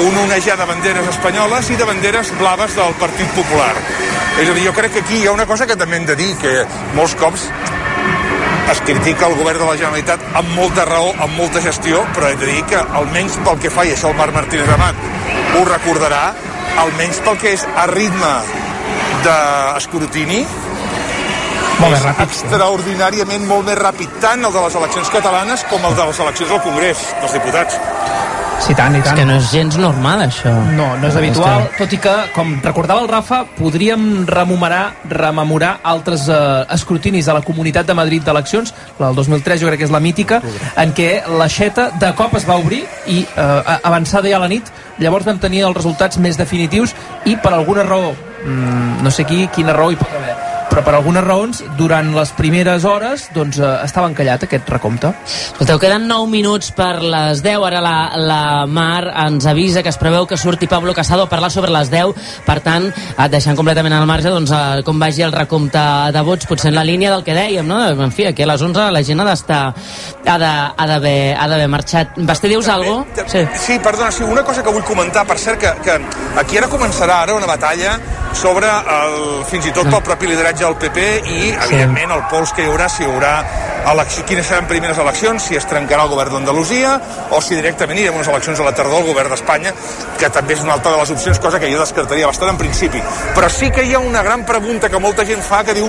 un 0.00 0.16
onejar 0.22 0.56
de 0.56 0.66
banderes 0.70 1.08
espanyoles 1.12 1.68
i 1.68 1.76
de 1.76 1.84
banderes 1.84 2.30
blaves 2.38 2.76
del 2.78 2.94
Partit 3.00 3.28
Popular. 3.36 3.74
És 4.40 4.48
a 4.48 4.54
dir, 4.54 4.64
jo 4.64 4.72
crec 4.72 4.94
que 4.94 5.02
aquí 5.04 5.20
hi 5.20 5.26
ha 5.28 5.34
una 5.36 5.46
cosa 5.46 5.66
que 5.68 5.76
també 5.76 5.98
hem 5.98 6.06
de 6.08 6.16
dir, 6.16 6.30
que 6.40 6.64
molts 6.96 7.16
cops 7.20 7.50
es 8.70 8.80
critica 8.86 9.26
el 9.26 9.34
govern 9.34 9.58
de 9.58 9.66
la 9.66 9.76
Generalitat 9.76 10.24
amb 10.38 10.54
molta 10.54 10.86
raó, 10.86 11.10
amb 11.18 11.36
molta 11.36 11.60
gestió, 11.60 12.04
però 12.14 12.30
he 12.30 12.38
de 12.38 12.48
dir 12.52 12.62
que 12.70 12.78
almenys 12.78 13.36
pel 13.44 13.58
que 13.60 13.72
fa, 13.74 13.84
i 13.84 13.92
això 13.96 14.12
el 14.12 14.18
Marc 14.20 14.36
Martínez 14.36 14.70
Amat 14.76 15.04
ho 15.58 15.64
recordarà, 15.66 16.22
almenys 16.78 17.18
pel 17.26 17.38
que 17.42 17.54
és 17.58 17.66
a 17.74 17.88
ritme 17.90 18.30
d'escrutini, 19.26 20.44
Molt 21.80 21.92
més 21.94 22.00
és 22.00 22.06
ràpid, 22.06 22.26
extraordinàriament 22.28 23.46
molt 23.48 23.66
més 23.70 23.78
ràpid 23.80 24.18
tant 24.22 24.44
el 24.44 24.52
de 24.52 24.60
les 24.66 24.74
eleccions 24.82 25.08
catalanes 25.10 25.64
com 25.70 25.84
el 25.88 25.96
de 25.96 26.04
les 26.10 26.18
eleccions 26.26 26.50
al 26.56 26.62
Congrés 26.66 27.06
dels 27.20 27.32
Diputats. 27.38 27.80
Sí, 28.60 28.74
tant, 28.76 28.92
i 28.92 28.98
És 28.98 29.04
tant. 29.06 29.16
que 29.16 29.24
no 29.24 29.38
és 29.38 29.46
gens 29.50 29.78
normal, 29.80 30.20
això. 30.26 30.50
No, 30.76 30.90
no 31.00 31.08
és 31.08 31.14
habitual, 31.16 31.62
que- 31.70 31.78
tot 31.78 31.92
i 31.94 31.98
que, 31.98 32.12
com 32.34 32.50
recordava 32.62 33.00
el 33.00 33.08
Rafa, 33.08 33.46
podríem 33.56 34.26
rememorar, 34.28 34.96
rememorar 35.08 35.78
altres 35.82 36.26
eh, 36.28 36.66
escrutinis 36.76 37.26
a 37.28 37.32
la 37.38 37.40
Comunitat 37.40 37.86
de 37.88 37.94
Madrid 37.96 38.22
d'eleccions, 38.22 38.74
la 38.98 39.06
del 39.06 39.16
2003 39.16 39.62
jo 39.62 39.66
crec 39.70 39.78
que 39.80 39.86
és 39.88 39.90
la 39.90 39.98
mítica, 40.04 40.42
en 40.76 40.92
què 40.92 41.22
l'aixeta 41.38 41.88
de 41.98 42.12
cop 42.14 42.36
es 42.36 42.44
va 42.46 42.58
obrir 42.60 42.84
i 43.06 43.22
eh, 43.34 43.78
avançada 43.82 44.28
ja 44.28 44.38
la 44.38 44.48
nit, 44.52 44.68
llavors 44.98 45.24
vam 45.24 45.38
tenir 45.40 45.62
els 45.64 45.74
resultats 45.80 46.18
més 46.18 46.36
definitius 46.36 46.92
i 47.24 47.36
per 47.36 47.54
alguna 47.54 47.82
raó, 47.82 48.12
mm, 48.44 49.00
no 49.02 49.10
sé 49.10 49.24
qui, 49.24 49.46
quina 49.56 49.72
raó 49.72 49.90
hi 49.90 49.96
pot 49.96 50.12
haver, 50.20 50.36
però 50.70 50.84
per 50.86 50.94
algunes 50.94 51.24
raons, 51.24 51.62
durant 51.78 52.12
les 52.14 52.30
primeres 52.38 52.84
hores, 52.86 53.26
doncs 53.34 53.58
eh, 53.58 53.70
estava 53.84 54.08
encallat 54.10 54.46
aquest 54.46 54.68
recompte. 54.70 55.10
Escolteu, 55.26 55.80
queden 55.82 56.06
9 56.08 56.30
minuts 56.30 56.70
per 56.76 57.02
les 57.02 57.42
10. 57.42 57.66
Ara 57.70 57.82
la, 57.84 57.94
la 58.16 58.42
Mar 58.70 59.10
ens 59.26 59.46
avisa 59.50 59.82
que 59.82 59.90
es 59.90 59.98
preveu 60.00 60.28
que 60.30 60.38
surti 60.38 60.70
Pablo 60.70 60.94
Casado 60.94 61.26
a 61.26 61.28
parlar 61.28 61.50
sobre 61.50 61.72
les 61.74 61.90
10. 61.90 62.14
Per 62.46 62.58
tant, 62.64 62.86
eh, 62.90 63.28
deixant 63.32 63.58
completament 63.58 63.96
al 63.96 64.06
marge 64.08 64.30
doncs, 64.30 64.54
eh, 64.54 64.84
com 64.86 65.02
vagi 65.02 65.26
el 65.26 65.34
recompte 65.34 65.82
de 66.14 66.24
vots, 66.26 66.46
potser 66.46 66.70
en 66.70 66.78
la 66.78 66.86
línia 66.86 67.10
del 67.12 67.26
que 67.26 67.36
dèiem, 67.36 67.66
no? 67.66 67.82
En 67.90 68.14
fi, 68.14 68.30
aquí 68.30 68.46
a 68.46 68.50
les 68.52 68.62
11 68.62 68.88
la 68.94 69.02
gent 69.06 69.20
ha 69.20 69.28
d'estar 69.28 69.62
ha 70.30 70.38
d'haver 70.38 71.34
ha 71.36 71.48
d'haver 71.48 71.68
marxat. 71.68 72.16
Basté, 72.30 72.48
dius 72.48 72.68
alguna 72.68 73.04
cosa? 73.04 73.26
Sí. 73.28 73.44
sí, 73.66 73.78
perdona, 73.82 74.10
sí, 74.12 74.22
una 74.22 74.44
cosa 74.44 74.62
que 74.62 74.72
vull 74.72 74.84
comentar, 74.86 75.26
per 75.26 75.38
cert, 75.38 75.60
que, 75.60 75.74
que 75.84 75.98
aquí 76.40 76.58
ara 76.58 76.70
començarà 76.70 77.20
ara 77.24 77.34
una 77.34 77.48
batalla 77.50 77.98
sobre 78.36 78.70
el, 78.70 79.44
fins 79.50 79.66
i 79.66 79.74
tot 79.74 79.90
pel 79.90 80.02
propi 80.06 80.30
lideratge 80.30 80.59
del 80.60 80.76
PP 80.76 81.06
i, 81.24 81.50
evidentment, 81.54 82.14
el 82.14 82.22
pols 82.30 82.52
que 82.56 82.64
hi 82.64 82.70
haurà, 82.70 82.88
si 82.92 83.04
hi 83.04 83.08
haurà 83.08 83.32
elecció, 83.90 84.24
quines 84.28 84.46
seran 84.46 84.68
primeres 84.68 84.98
eleccions, 85.00 85.46
si 85.48 85.56
es 85.56 85.66
trencarà 85.68 86.04
el 86.04 86.12
govern 86.12 86.36
d'Andalusia 86.36 86.94
o 87.32 87.40
si 87.40 87.56
directament 87.56 87.96
anirem 87.96 88.18
a 88.18 88.20
unes 88.20 88.30
eleccions 88.32 88.60
a 88.60 88.68
la 88.68 88.74
tardor 88.76 89.00
al 89.00 89.08
govern 89.08 89.32
d'Espanya, 89.32 89.72
que 90.20 90.30
també 90.30 90.54
és 90.56 90.64
una 90.64 90.76
altra 90.76 90.92
de 90.92 91.00
les 91.00 91.12
opcions, 91.16 91.40
cosa 91.40 91.60
que 91.60 91.70
jo 91.72 91.80
descartaria 91.80 92.28
bastant 92.28 92.52
en 92.52 92.60
principi. 92.60 93.02
Però 93.36 93.48
sí 93.52 93.70
que 93.74 93.86
hi 93.86 93.94
ha 93.94 94.02
una 94.04 94.22
gran 94.26 94.44
pregunta 94.46 94.90
que 94.92 95.00
molta 95.00 95.26
gent 95.26 95.42
fa 95.42 95.64
que 95.64 95.76
diu 95.76 95.88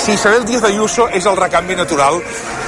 si 0.00 0.12
Isabel 0.12 0.46
Díaz 0.46 0.64
Ayuso 0.64 1.08
és 1.12 1.26
el 1.26 1.36
recanvi 1.36 1.76
natural 1.76 2.20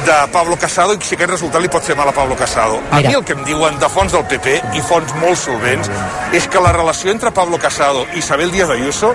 de 0.05 0.17
Pablo 0.33 0.59
Casado 0.61 0.93
i 0.93 1.01
si 1.01 1.17
aquest 1.17 1.31
resultat 1.31 1.63
li 1.63 1.71
pot 1.73 1.85
fer 1.87 1.97
mal 1.97 2.11
a 2.11 2.13
Pablo 2.13 2.37
Casado. 2.37 2.81
A 2.91 2.99
Mira. 2.99 3.09
mi 3.09 3.15
el 3.15 3.25
que 3.25 3.33
em 3.33 3.45
diuen 3.47 3.79
de 3.81 3.89
fons 3.89 4.13
del 4.13 4.27
PP 4.29 4.59
i 4.77 4.83
fons 4.85 5.15
molt 5.23 5.39
solvents 5.41 5.91
és 6.37 6.49
que 6.49 6.61
la 6.61 6.73
relació 6.77 7.11
entre 7.11 7.33
Pablo 7.33 7.59
Casado 7.59 8.05
i 8.13 8.19
Isabel 8.21 8.53
Díaz 8.53 8.71
Ayuso 8.71 9.15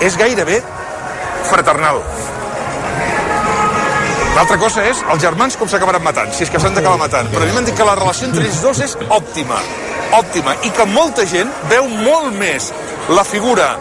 és 0.00 0.16
gairebé 0.16 0.62
fraternal. 1.50 2.02
L'altra 4.36 4.58
cosa 4.60 4.84
és 4.86 5.00
els 5.10 5.22
germans 5.22 5.56
com 5.58 5.66
s'acabaran 5.70 6.04
matant, 6.04 6.30
si 6.30 6.44
és 6.46 6.50
que 6.52 6.60
s'han 6.62 6.76
d'acabar 6.76 7.00
matant. 7.00 7.30
Però 7.32 7.42
a 7.42 7.48
mi 7.48 7.56
m'han 7.56 7.66
dit 7.66 7.74
que 7.74 7.86
la 7.86 7.96
relació 7.98 8.28
entre 8.28 8.44
ells 8.46 8.60
dos 8.62 8.82
és 8.84 8.94
òptima, 9.08 9.58
òptima, 10.20 10.54
i 10.62 10.70
que 10.70 10.86
molta 10.92 11.26
gent 11.26 11.50
veu 11.72 11.88
molt 11.90 12.30
més 12.38 12.70
la 13.10 13.24
figura 13.26 13.72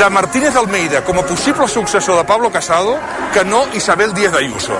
de 0.00 0.10
Martínez 0.10 0.56
Almeida 0.56 1.04
com 1.06 1.20
a 1.20 1.26
possible 1.28 1.68
successor 1.68 2.18
de 2.18 2.24
Pablo 2.26 2.50
Casado 2.50 2.96
que 3.32 3.44
no 3.44 3.66
Isabel 3.74 4.14
Díaz 4.16 4.34
Ayuso 4.34 4.74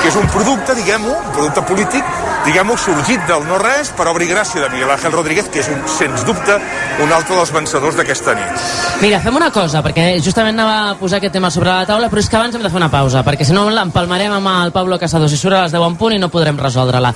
que 0.00 0.08
és 0.08 0.16
un 0.16 0.26
producte, 0.32 0.74
diguem-ho, 0.78 1.12
un 1.12 1.32
producte 1.34 1.62
polític, 1.68 2.06
diguem-ho, 2.46 2.76
sorgit 2.80 3.20
del 3.28 3.44
no-res 3.44 3.90
per 3.96 4.06
obra 4.08 4.24
i 4.24 4.28
gràcia 4.30 4.62
de 4.62 4.70
Miguel 4.72 4.90
Ángel 4.94 5.12
Rodríguez, 5.12 5.50
que 5.52 5.60
és, 5.60 5.68
un, 5.68 5.82
sens 5.92 6.24
dubte, 6.24 6.56
un 7.04 7.12
altre 7.12 7.36
dels 7.36 7.52
vencedors 7.52 7.98
d'aquesta 7.98 8.34
nit. 8.38 8.64
Mira, 9.02 9.20
fem 9.20 9.36
una 9.36 9.50
cosa, 9.52 9.82
perquè 9.84 10.14
justament 10.24 10.56
anava 10.56 10.94
a 10.94 10.96
posar 11.00 11.20
aquest 11.20 11.36
tema 11.36 11.52
sobre 11.52 11.68
la 11.68 11.84
taula, 11.88 12.08
però 12.12 12.24
és 12.24 12.30
que 12.32 12.40
abans 12.40 12.56
hem 12.56 12.64
de 12.64 12.72
fer 12.72 12.80
una 12.80 12.90
pausa, 12.92 13.24
perquè 13.26 13.44
si 13.44 13.56
no 13.56 13.66
l'empalmarem 13.68 14.38
amb 14.38 14.52
el 14.54 14.72
Pablo 14.72 14.98
Casado 14.98 15.28
si 15.28 15.36
surt 15.40 15.58
a 15.58 15.64
les 15.66 15.76
10 15.76 15.88
en 15.90 16.00
punt 16.00 16.16
i 16.16 16.22
no 16.22 16.32
podrem 16.32 16.58
resoldre-la. 16.60 17.12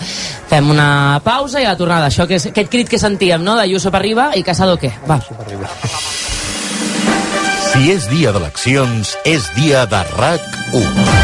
Fem 0.53 0.71
una 0.77 1.21
pausa 1.25 1.63
i 1.63 1.69
a 1.69 1.73
la 1.73 1.81
tornada. 1.81 2.13
Això 2.13 2.29
que 2.29 2.37
és, 2.37 2.51
aquest 2.53 2.73
crit 2.73 2.93
que 2.93 3.01
sentíem, 3.01 3.41
no?, 3.45 3.57
d'Ayuso 3.57 3.93
per 3.95 4.03
arriba 4.03 4.33
i 4.37 4.45
Casado 4.45 4.77
què? 4.81 4.93
Va. 5.09 5.21
Si 7.73 7.89
és 7.91 8.11
dia 8.13 8.31
d'eleccions, 8.35 9.17
és 9.25 9.49
dia 9.57 9.87
de 9.89 10.05
RAC1. 10.19 11.24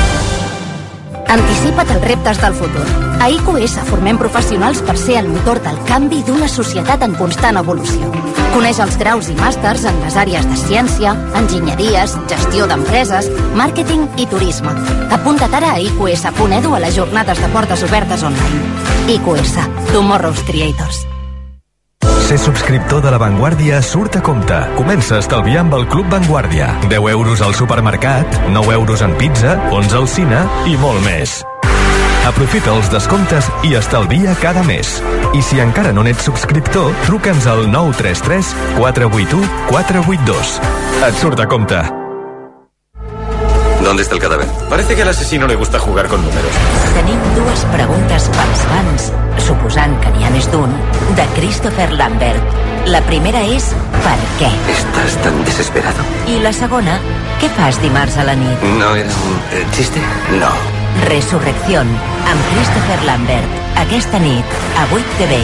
Anticipa't 1.31 1.89
als 1.93 2.03
reptes 2.03 2.41
del 2.43 2.55
futur. 2.55 2.87
A 3.22 3.28
IQS 3.31 3.76
formem 3.87 4.18
professionals 4.18 4.81
per 4.83 4.97
ser 4.99 5.20
el 5.20 5.28
motor 5.31 5.61
del 5.62 5.76
canvi 5.87 6.24
d'una 6.26 6.49
societat 6.51 7.05
en 7.07 7.14
constant 7.14 7.61
evolució. 7.61 8.11
Coneix 8.51 8.81
els 8.83 8.97
graus 8.99 9.28
i 9.31 9.37
màsters 9.39 9.85
en 9.87 10.01
les 10.03 10.16
àrees 10.18 10.49
de 10.51 10.59
ciència, 10.59 11.14
enginyeries, 11.39 12.16
gestió 12.35 12.66
d'empreses, 12.66 13.31
màrqueting 13.55 14.09
i 14.18 14.26
turisme. 14.33 14.74
Apunta't 15.14 15.55
ara 15.55 15.76
a 15.76 15.78
iqs.edu 15.87 16.74
a 16.74 16.83
les 16.83 16.99
jornades 16.99 17.39
de 17.39 17.55
portes 17.55 17.87
obertes 17.87 18.26
online. 18.26 18.66
IQS, 19.14 19.55
Tomorrow's 19.95 20.43
Creators. 20.51 21.07
Ser 22.26 22.38
subscriptor 22.38 23.02
de 23.02 23.11
La 23.11 23.18
Vanguardia 23.18 23.82
surt 23.82 24.16
a 24.16 24.22
compte. 24.22 24.58
Comença 24.76 25.16
a 25.16 25.22
estalviar 25.24 25.64
amb 25.64 25.74
el 25.78 25.86
Club 25.90 26.08
Vanguardia. 26.11 26.72
10 26.88 27.11
euros 27.12 27.42
al 27.42 27.54
supermercat, 27.54 28.40
9 28.50 28.74
euros 28.74 29.02
en 29.02 29.16
pizza, 29.18 29.56
11 29.70 29.96
al 29.96 30.08
cine 30.08 30.42
i 30.66 30.76
molt 30.78 31.02
més. 31.06 31.40
Aprofita 32.28 32.74
els 32.74 32.90
descomptes 32.92 33.48
i 33.66 33.74
estalvia 33.78 34.34
cada 34.42 34.62
mes. 34.66 34.98
I 35.34 35.42
si 35.42 35.62
encara 35.62 35.94
no 35.96 36.04
n'ets 36.06 36.26
subscriptor, 36.28 36.92
truca'ns 37.06 37.48
al 37.50 37.64
933 37.70 38.52
481 38.76 39.48
482. 39.72 40.61
Et 41.08 41.24
surt 41.24 41.40
a 41.40 41.48
compte. 41.48 41.99
¿Dónde 43.91 44.05
está 44.05 44.14
el 44.14 44.20
cadáver? 44.20 44.47
Parece 44.68 44.95
que 44.95 45.03
al 45.03 45.09
asesino 45.09 45.49
le 45.49 45.57
gusta 45.57 45.80
jugar 45.80 46.07
con 46.07 46.22
números. 46.24 46.53
Tenim 46.95 47.18
dues 47.34 47.64
preguntes 47.72 48.28
pels 48.30 48.61
fans, 48.70 49.07
suposant 49.43 49.97
que 49.99 50.12
n'hi 50.14 50.22
ha 50.22 50.30
més 50.30 50.47
d'un, 50.53 50.70
de 51.18 51.24
Christopher 51.34 51.88
Lambert. 51.99 52.55
La 52.86 53.01
primera 53.09 53.41
és 53.43 53.66
per 54.05 54.14
què? 54.38 54.51
¿Estás 54.70 55.16
tan 55.24 55.43
desesperado? 55.43 56.07
I 56.30 56.38
la 56.45 56.53
segona, 56.55 57.01
què 57.43 57.51
fas 57.57 57.82
dimarts 57.82 58.14
a 58.22 58.28
la 58.30 58.36
nit? 58.38 58.62
¿No 58.78 58.93
era 58.95 59.11
un 59.11 59.43
eh, 59.59 59.64
chiste? 59.74 59.99
No. 60.38 60.53
Resurrección, 61.09 61.91
amb 62.30 62.47
Christopher 62.53 63.01
Lambert. 63.11 63.59
Aquesta 63.82 64.22
nit, 64.22 64.55
a 64.78 64.86
8 64.95 65.18
TV. 65.18 65.43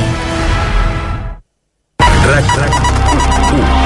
RAC, 2.31 2.57
RAC, 2.63 3.86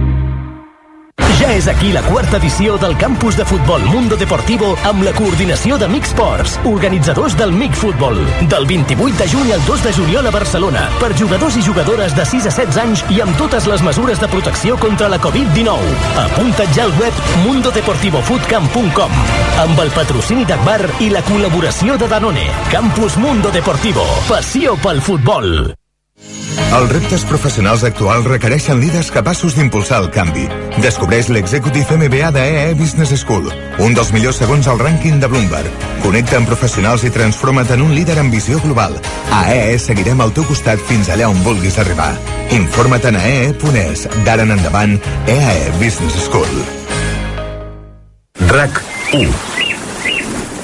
Ja 1.41 1.55
és 1.57 1.65
aquí 1.65 1.89
la 1.89 2.03
quarta 2.05 2.37
edició 2.37 2.75
del 2.77 2.91
campus 3.01 3.33
de 3.35 3.43
futbol 3.49 3.81
Mundo 3.89 4.13
Deportivo 4.15 4.75
amb 4.85 5.01
la 5.01 5.09
coordinació 5.15 5.79
de 5.81 5.87
MIC 5.89 6.11
Sports, 6.11 6.59
organitzadors 6.69 7.33
del 7.39 7.49
MIC 7.55 7.73
Futbol. 7.79 8.19
Del 8.51 8.67
28 8.69 9.17
de 9.17 9.27
juny 9.31 9.49
al 9.55 9.65
2 9.65 9.83
de 9.87 9.93
juliol 9.97 10.29
a 10.29 10.35
Barcelona, 10.35 10.85
per 11.01 11.17
jugadors 11.17 11.57
i 11.57 11.65
jugadores 11.65 12.13
de 12.13 12.27
6 12.29 12.45
a 12.45 12.53
16 12.53 12.79
anys 12.83 13.03
i 13.09 13.19
amb 13.25 13.33
totes 13.41 13.65
les 13.65 13.81
mesures 13.81 14.21
de 14.21 14.29
protecció 14.29 14.77
contra 14.77 15.09
la 15.09 15.17
Covid-19. 15.25 15.97
Apunta't 16.27 16.77
ja 16.77 16.85
al 16.85 16.93
web 17.01 17.25
mundodeportivofoodcamp.com 17.47 19.19
amb 19.65 19.81
el 19.81 19.93
patrocini 19.97 20.45
d'Agbar 20.45 20.83
i 21.01 21.09
la 21.09 21.25
col·laboració 21.25 21.97
de 21.97 22.05
Danone. 22.11 22.49
Campus 22.69 23.17
Mundo 23.17 23.49
Deportivo. 23.49 24.05
Passió 24.29 24.77
pel 24.77 25.01
futbol. 25.01 25.80
Els 26.71 26.91
reptes 26.91 27.23
professionals 27.27 27.83
actuals 27.83 28.25
requereixen 28.29 28.79
líders 28.79 29.09
capaços 29.11 29.55
d'impulsar 29.57 29.99
el 30.01 30.09
canvi. 30.15 30.45
Descobreix 30.83 31.27
l'Executive 31.29 31.97
MBA 31.97 32.31
de 32.31 32.43
EE 32.47 32.73
Business 32.79 33.11
School, 33.19 33.49
un 33.83 33.95
dels 33.97 34.11
millors 34.15 34.39
segons 34.39 34.69
al 34.71 34.79
rànquing 34.79 35.19
de 35.19 35.27
Bloomberg. 35.31 35.85
Connecta 36.03 36.39
amb 36.39 36.47
professionals 36.47 37.03
i 37.03 37.11
transforma't 37.11 37.73
en 37.75 37.83
un 37.83 37.91
líder 37.95 38.17
amb 38.21 38.31
visió 38.31 38.59
global. 38.63 38.95
A 39.35 39.43
EE 39.51 39.77
seguirem 39.83 40.23
al 40.23 40.31
teu 40.31 40.47
costat 40.47 40.79
fins 40.87 41.11
allà 41.11 41.27
on 41.31 41.43
vulguis 41.43 41.77
arribar. 41.81 42.13
Informa't 42.55 43.09
en 43.11 43.19
aee.es. 43.19 44.07
D'ara 44.25 44.47
en 44.47 44.55
endavant, 44.55 44.95
EAE 45.27 45.75
Business 45.79 46.23
School. 46.27 46.63
RAC 48.51 48.81
1 49.13 49.27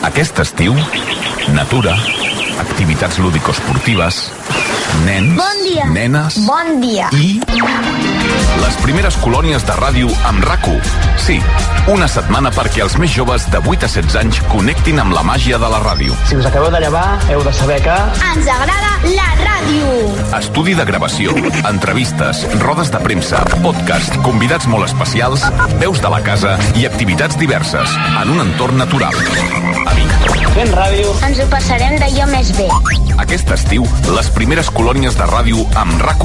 Aquest 0.07 0.39
estiu, 0.39 0.75
natura, 1.51 1.93
activitats 2.63 3.19
lúdico-esportives, 3.19 4.21
nens, 5.05 5.35
Bon 5.35 5.63
dia. 5.63 5.85
nenes 5.91 6.37
Bon 6.45 6.81
dia. 6.81 7.09
i 7.13 7.39
les 8.61 8.75
primeres 8.81 9.15
colònies 9.21 9.63
de 9.65 9.73
ràdio 9.77 10.09
amb 10.27 10.43
rac 10.43 10.65
Sí, 11.17 11.39
una 11.87 12.07
setmana 12.07 12.49
perquè 12.51 12.81
els 12.83 12.97
més 12.97 13.11
joves 13.13 13.45
de 13.51 13.59
8 13.59 13.85
a 13.85 13.87
16 13.87 14.15
anys 14.19 14.39
connectin 14.51 14.99
amb 14.99 15.13
la 15.13 15.21
màgia 15.23 15.57
de 15.57 15.67
la 15.69 15.79
ràdio. 15.83 16.15
Si 16.27 16.35
us 16.35 16.45
acabeu 16.45 16.71
de 16.71 16.79
llevar, 16.79 17.19
heu 17.29 17.43
de 17.43 17.53
saber 17.53 17.81
que... 17.83 17.95
Ens 18.33 18.47
agrada 18.47 18.97
la 19.13 19.27
ràdio. 19.43 19.91
Estudi 20.39 20.73
de 20.73 20.85
gravació, 20.85 21.35
entrevistes, 21.73 22.45
rodes 22.59 22.91
de 22.91 22.99
premsa, 22.99 23.43
podcast, 23.61 24.15
convidats 24.23 24.67
molt 24.67 24.87
especials, 24.87 25.43
veus 25.79 26.01
de 26.01 26.09
la 26.09 26.21
casa 26.23 26.57
i 26.75 26.85
activitats 26.85 27.37
diverses 27.37 27.89
en 28.21 28.29
un 28.35 28.41
entorn 28.47 28.77
natural. 28.77 29.15
Amic, 29.87 30.15
Fent 30.57 30.71
ràdio. 30.73 31.11
Ens 31.27 31.37
ho 31.43 31.45
passarem 31.51 31.99
d'allò 32.01 32.25
més 32.31 32.49
bé. 32.57 32.65
aquest 33.21 33.51
estiu, 33.51 33.83
les 34.15 34.29
primeres 34.33 34.69
colònies 34.73 34.86
de 34.87 35.25
ràdio 35.27 35.65
amb 35.75 35.99
rac 35.99 36.21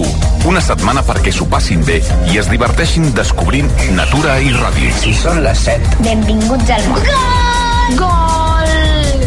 Una 0.47 0.61
setmana 0.63 1.03
perquè 1.03 1.33
s'ho 1.35 1.49
passin 1.51 1.83
bé 1.83 1.97
i 2.31 2.39
es 2.39 2.47
diverteixin 2.47 3.09
descobrint 3.13 3.67
natura 3.91 4.39
i 4.39 4.53
ràdio. 4.55 4.93
Si 5.01 5.11
són 5.19 5.43
les 5.43 5.59
7. 5.67 5.99
Benvinguts 5.99 6.71
al 6.71 6.87
món. 6.87 7.03
Gol! 7.03 7.99
Gol! 7.99 9.27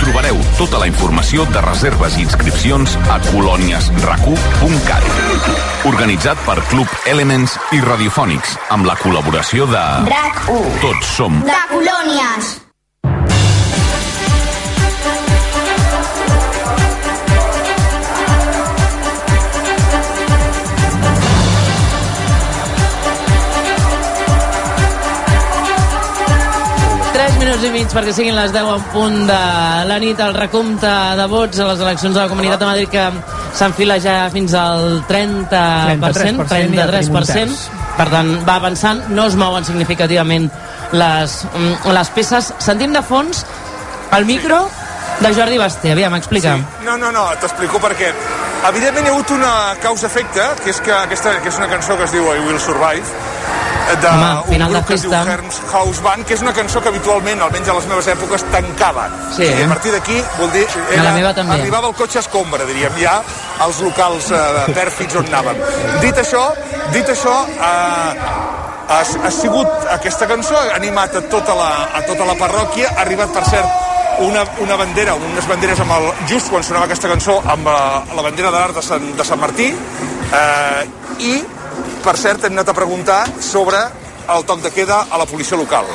Trobareu 0.00 0.40
tota 0.56 0.80
la 0.80 0.88
informació 0.88 1.44
de 1.52 1.60
reserves 1.60 2.16
i 2.16 2.24
inscripcions 2.24 2.96
a 3.12 3.20
colòniesracu.cat. 3.28 5.04
Organitzat 5.92 6.40
per 6.48 6.56
Club 6.72 6.88
Elements 7.12 7.60
i 7.76 7.84
Radiofònics, 7.84 8.56
amb 8.72 8.88
la 8.88 8.96
col·laboració 9.04 9.68
de... 9.68 9.86
RAC 10.08 10.44
1. 10.48 10.76
Tots 10.80 11.16
som 11.20 11.42
De 11.44 11.62
colònies. 11.68 12.71
Minuts 27.62 27.78
i 27.78 27.84
mig 27.84 27.92
perquè 27.94 28.12
siguin 28.14 28.34
les 28.34 28.50
10 28.50 28.68
en 28.72 28.84
punt 28.90 29.16
de 29.28 29.38
la 29.86 29.98
nit 30.02 30.18
el 30.20 30.32
recompte 30.34 30.88
de 31.18 31.26
vots 31.30 31.60
a 31.60 31.66
les 31.68 31.82
eleccions 31.84 32.14
de 32.14 32.20
la 32.20 32.28
Comunitat 32.30 32.58
de 32.58 32.66
Madrid 32.66 32.88
que 32.90 33.04
s'enfila 33.54 33.98
ja 34.02 34.28
fins 34.32 34.54
al 34.58 35.02
30%, 35.06 35.46
33%, 36.00 36.46
33%, 36.50 37.54
per 37.98 38.08
tant 38.10 38.32
va 38.48 38.56
avançant, 38.58 39.04
no 39.14 39.28
es 39.30 39.36
mouen 39.38 39.66
significativament 39.68 40.48
les, 40.92 41.36
mm, 41.54 41.92
les 41.94 42.10
peces. 42.10 42.52
Sentim 42.58 42.92
de 42.92 43.02
fons 43.02 43.44
el 44.18 44.26
micro 44.26 44.64
de 45.20 45.34
Jordi 45.34 45.58
Basté, 45.58 45.92
aviam, 45.92 46.16
explica. 46.16 46.56
Sí. 46.56 46.86
No, 46.86 46.96
no, 46.96 47.12
no, 47.12 47.28
t'explico 47.38 47.78
perquè 47.78 48.10
evidentment 48.72 49.06
hi 49.06 49.12
ha 49.12 49.14
hagut 49.14 49.30
una 49.36 49.52
causa-efecte, 49.82 50.48
que 50.64 50.70
és 50.74 50.80
que 50.80 50.96
aquesta 50.96 51.38
que 51.38 51.52
és 51.52 51.62
una 51.62 51.70
cançó 51.70 51.96
que 51.96 52.10
es 52.10 52.16
diu 52.16 52.26
I 52.26 52.42
Will 52.48 52.58
Survive, 52.58 53.06
d'un 54.02 54.12
Home, 54.12 54.44
final 54.48 54.72
grup 54.72 54.82
de 54.82 54.88
que 54.88 54.94
es 54.94 55.04
diu 55.04 55.12
festa. 55.12 55.32
Herms 55.32 55.60
House 55.72 56.02
Band, 56.04 56.26
que 56.28 56.36
és 56.36 56.42
una 56.44 56.54
cançó 56.56 56.82
que 56.82 56.90
habitualment, 56.92 57.42
almenys 57.46 57.68
a 57.68 57.76
les 57.78 57.88
meves 57.90 58.08
èpoques, 58.14 58.46
tancava. 58.54 59.08
Sí. 59.36 59.48
I 59.48 59.66
a 59.66 59.68
partir 59.70 59.92
d'aquí, 59.94 60.18
vol 60.38 60.50
dir... 60.54 60.64
A 60.96 61.02
la 61.02 61.14
meva 61.16 61.34
també. 61.36 61.58
Arribava 61.58 61.90
el 61.92 61.96
cotxe 61.98 62.22
escombra, 62.22 62.66
diríem, 62.68 62.96
ja 63.02 63.18
als 63.62 63.78
locals 63.84 64.32
eh, 64.34 64.42
pèrfids 64.74 65.20
on 65.20 65.28
anàvem. 65.30 65.62
Dit 66.02 66.18
això, 66.18 66.42
dit 66.94 67.08
això, 67.14 67.36
eh, 67.52 68.60
ha, 68.88 69.00
ha 69.00 69.32
sigut 69.32 69.88
aquesta 69.94 70.28
cançó, 70.30 70.58
ha 70.58 70.76
animat 70.76 71.16
a 71.16 71.24
tota 71.32 71.56
la, 71.58 71.70
a 71.94 72.02
tota 72.08 72.28
la 72.28 72.36
parròquia, 72.40 72.92
ha 72.96 73.02
arribat, 73.06 73.32
per 73.34 73.44
cert, 73.48 73.88
una, 74.22 74.44
una 74.60 74.76
bandera, 74.76 75.14
unes 75.16 75.48
banderes 75.48 75.80
amb 75.82 75.94
el, 75.96 76.10
just 76.30 76.52
quan 76.52 76.64
sonava 76.66 76.88
aquesta 76.88 77.10
cançó, 77.10 77.38
amb 77.48 77.66
la, 77.68 78.02
la 78.12 78.24
bandera 78.26 78.52
de 78.52 78.58
l'art 78.58 78.76
de, 78.76 78.84
Sant, 78.84 79.12
de 79.18 79.26
Sant 79.26 79.40
Martí, 79.40 79.70
eh, 79.72 80.82
i, 81.22 81.34
per 82.02 82.16
cert, 82.18 82.44
hem 82.44 82.56
anat 82.56 82.72
a 82.72 82.74
preguntar 82.74 83.22
sobre 83.40 83.78
el 84.34 84.44
toc 84.44 84.62
de 84.62 84.70
queda 84.74 85.06
a 85.10 85.18
la 85.18 85.26
policia 85.26 85.56
local. 85.56 85.86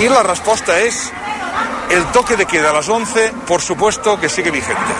I 0.00 0.08
la 0.12 0.22
resposta 0.24 0.78
és 0.80 1.06
el 1.90 2.04
toque 2.12 2.36
de 2.36 2.46
queda 2.46 2.70
a 2.70 2.74
las 2.74 2.88
11, 2.88 3.32
por 3.46 3.62
supuesto 3.62 4.18
que 4.20 4.28
sigue 4.28 4.50
vigente. 4.50 4.96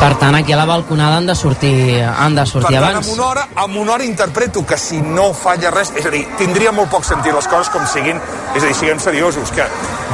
Per 0.00 0.14
tant, 0.16 0.34
aquí 0.34 0.54
a 0.54 0.56
la 0.56 0.64
balconada 0.64 1.18
han 1.18 1.26
de 1.28 1.34
sortir, 1.36 2.00
han 2.00 2.34
de 2.34 2.46
sortir 2.46 2.78
per 2.78 2.86
tant, 2.86 2.94
abans. 2.94 3.08
amb 3.08 3.18
una, 3.18 3.26
hora, 3.26 3.42
amb 3.54 3.76
una 3.76 3.92
hora 3.92 4.04
interpreto 4.04 4.64
que 4.64 4.78
si 4.80 4.96
no 4.96 5.34
falla 5.36 5.70
res, 5.74 5.92
és 5.92 6.06
a 6.08 6.12
dir, 6.14 6.22
tindria 6.38 6.72
molt 6.72 6.88
poc 6.88 7.04
sentit 7.04 7.36
les 7.36 7.48
coses 7.52 7.68
com 7.68 7.84
siguin, 7.84 8.16
és 8.54 8.62
a 8.62 8.66
dir, 8.66 8.76
siguem 8.78 8.98
seriosos, 8.98 9.52
que 9.52 9.66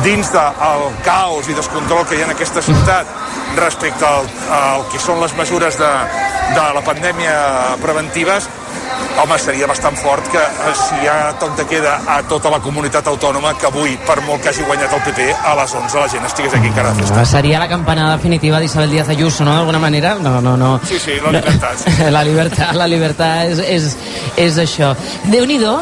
dins 0.02 0.32
del 0.34 0.88
caos 1.06 1.46
i 1.46 1.54
descontrol 1.54 2.02
que 2.02 2.18
hi 2.18 2.24
ha 2.24 2.26
en 2.26 2.34
aquesta 2.34 2.64
ciutat 2.66 3.06
respecte 3.54 4.02
al, 4.10 4.26
al 4.58 4.88
que 4.90 4.98
són 4.98 5.22
les 5.22 5.38
mesures 5.38 5.78
de, 5.78 5.92
de 6.54 6.66
la 6.74 6.82
pandèmia 6.84 7.34
preventives, 7.82 8.48
home, 9.22 9.38
seria 9.38 9.66
bastant 9.66 9.96
fort 9.98 10.26
que 10.32 10.40
eh, 10.40 10.74
si 10.76 11.00
hi 11.02 11.08
ha 11.10 11.32
toc 11.40 11.56
de 11.58 11.66
queda 11.68 11.96
a 12.12 12.20
tota 12.28 12.50
la 12.52 12.60
comunitat 12.64 13.06
autònoma, 13.10 13.54
que 13.60 13.68
avui, 13.68 13.96
per 14.06 14.18
molt 14.26 14.42
que 14.42 14.52
hagi 14.52 14.66
guanyat 14.68 14.92
el 14.96 15.02
PP, 15.06 15.28
a 15.34 15.54
les 15.60 15.74
11 15.80 16.02
la 16.02 16.08
gent 16.12 16.28
estigués 16.28 16.54
aquí 16.54 16.70
encara 16.70 16.92
de 16.92 17.02
festa. 17.02 17.24
Seria 17.32 17.60
la 17.62 17.68
campanada 17.68 18.16
definitiva 18.16 18.60
d'Isabel 18.60 18.90
Díaz 18.90 19.08
Ayuso, 19.08 19.44
no? 19.44 19.56
D'alguna 19.56 19.80
manera? 19.82 20.16
No, 20.20 20.40
no, 20.40 20.56
no. 20.56 20.78
Sí, 20.86 20.98
sí, 20.98 21.18
la 21.24 21.32
libertat. 21.38 21.86
La 22.16 22.22
libertat, 22.24 22.74
la 22.76 22.86
libertat 22.88 23.50
és, 23.50 23.58
és, 23.58 23.96
és 24.40 24.58
això. 24.62 24.92
Déu-n'hi-do, 25.32 25.74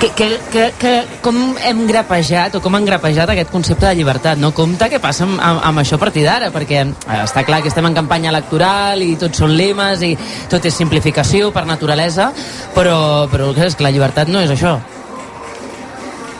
que, 0.00 0.10
que, 0.10 0.28
que, 0.52 0.64
que 0.78 0.92
com 1.24 1.36
hem 1.64 1.86
grapejat 1.88 2.56
o 2.58 2.60
com 2.64 2.74
han 2.76 2.84
grapejat 2.88 3.30
aquest 3.32 3.50
concepte 3.52 3.86
de 3.86 3.94
llibertat, 3.98 4.40
no? 4.40 4.52
Compte 4.56 4.88
què 4.92 5.00
passa 5.02 5.24
amb, 5.26 5.38
amb, 5.40 5.62
amb 5.70 5.82
això 5.82 5.96
a 5.96 6.02
partir 6.02 6.24
d'ara, 6.26 6.50
perquè 6.54 6.82
eh, 6.84 7.22
està 7.22 7.44
clar 7.48 7.62
que 7.64 7.72
estem 7.72 7.86
en 7.88 7.96
campanya 7.96 8.32
electoral 8.34 9.02
i 9.04 9.14
tots 9.20 9.40
són 9.42 9.56
lemes 9.56 10.04
i 10.06 10.12
tot 10.52 10.64
és 10.68 10.76
simplificació 10.76 11.50
per 11.54 11.64
naturalesa, 11.68 12.30
però, 12.76 12.98
però 13.32 13.52
és 13.66 13.76
que 13.76 13.86
la 13.86 13.94
llibertat 13.94 14.28
no 14.32 14.44
és 14.44 14.52
això. 14.52 14.76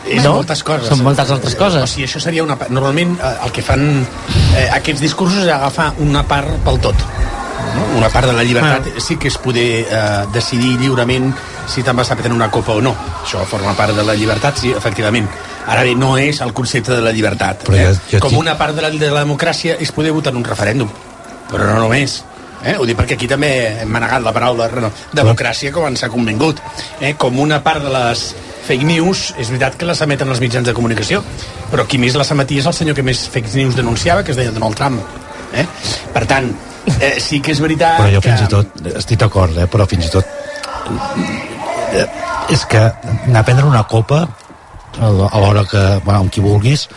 És 0.07 0.23
No? 0.23 0.37
moltes 0.37 0.63
coses. 0.63 0.87
Són 0.87 1.01
moltes 1.03 1.31
altres 1.33 1.55
coses. 1.59 1.83
O 1.83 1.87
sigui, 1.89 2.05
això 2.07 2.21
seria 2.23 2.43
una... 2.45 2.55
Normalment 2.69 3.17
eh, 3.19 3.33
el 3.43 3.51
que 3.51 3.65
fan 3.65 3.83
eh, 4.55 4.69
aquests 4.77 5.03
discursos 5.03 5.43
és 5.43 5.51
agafar 5.51 5.91
una 6.03 6.23
part 6.27 6.53
pel 6.63 6.79
tot. 6.83 7.03
No? 7.75 7.89
Una 7.99 8.09
part 8.13 8.29
de 8.29 8.33
la 8.37 8.45
llibertat 8.47 9.01
sí 9.03 9.17
que 9.19 9.27
és 9.27 9.37
poder 9.41 9.67
eh, 9.83 10.01
decidir 10.33 10.77
lliurement 10.79 11.33
si 11.67 11.83
te'n 11.83 11.95
vas 11.95 12.09
a 12.11 12.15
prendre 12.15 12.33
una 12.35 12.49
copa 12.51 12.73
o 12.73 12.81
no. 12.81 12.95
Això 13.23 13.43
forma 13.45 13.73
part 13.75 13.95
de 13.95 14.03
la 14.07 14.15
llibertat, 14.15 14.57
sí, 14.57 14.71
efectivament. 14.71 15.27
Ara 15.67 15.83
bé, 15.83 15.93
no 15.99 16.15
és 16.17 16.39
el 16.41 16.53
concepte 16.55 16.95
de 16.95 17.01
la 17.03 17.11
llibertat. 17.11 17.65
Però 17.67 17.75
eh? 17.75 17.89
jo- 17.91 18.17
jo 18.17 18.19
Com 18.23 18.37
una 18.39 18.57
part 18.57 18.75
de 18.75 18.81
la, 18.85 18.89
de 18.89 19.11
la 19.11 19.25
democràcia 19.25 19.75
és 19.79 19.91
poder 19.91 20.11
votar 20.15 20.31
en 20.33 20.37
un 20.39 20.45
referèndum, 20.47 20.89
però 21.51 21.67
no 21.67 21.79
només. 21.83 22.21
Eh? 22.63 22.73
Ho 22.79 22.85
dic 22.89 22.97
perquè 22.97 23.13
aquí 23.13 23.27
també 23.29 23.81
hem 23.83 23.89
manegat 23.93 24.23
la 24.25 24.31
paraula 24.33 24.65
no, 24.81 24.89
democràcia 25.13 25.71
com 25.75 25.85
ens 25.87 26.03
ha 26.03 26.09
convingut. 26.09 26.57
Eh? 27.01 27.13
Com 27.19 27.37
una 27.39 27.59
part 27.63 27.83
de 27.83 27.91
les 27.93 28.23
fake 28.67 28.83
news, 28.87 29.33
és 29.37 29.47
veritat 29.51 29.77
que 29.79 29.85
les 29.85 30.01
emeten 30.01 30.27
els 30.33 30.41
mitjans 30.43 30.65
de 30.67 30.73
comunicació, 30.75 31.21
però 31.71 31.85
qui 31.87 31.99
més 32.01 32.15
les 32.19 32.31
emetia 32.31 32.59
és 32.63 32.65
el 32.67 32.73
senyor 32.73 32.95
que 32.97 33.03
més 33.03 33.27
fake 33.29 33.53
news 33.55 33.75
denunciava, 33.77 34.23
que 34.23 34.31
es 34.33 34.37
deia 34.39 34.51
Donald 34.51 34.75
Trump. 34.75 34.99
Eh? 35.53 35.63
Per 36.13 36.25
tant, 36.27 36.49
eh, 36.99 37.13
sí 37.23 37.39
que 37.39 37.53
és 37.53 37.61
veritat 37.63 38.01
Però 38.01 38.09
jo 38.17 38.19
que... 38.21 38.31
fins 38.33 38.41
i 38.43 38.49
tot, 38.51 38.81
estic 38.97 39.19
d'acord, 39.21 39.55
eh, 39.57 39.67
però 39.71 39.85
fins 39.87 40.09
i 40.09 40.11
tot 40.11 40.25
és 42.49 42.65
que 42.69 42.81
anar 42.81 43.41
a 43.41 43.47
prendre 43.47 43.65
una 43.67 43.83
copa 43.87 44.25
a 44.97 45.09
l'hora 45.11 45.63
que, 45.69 45.81
bueno, 46.03 46.23
amb 46.25 46.31
qui 46.33 46.41
vulguis 46.41 46.87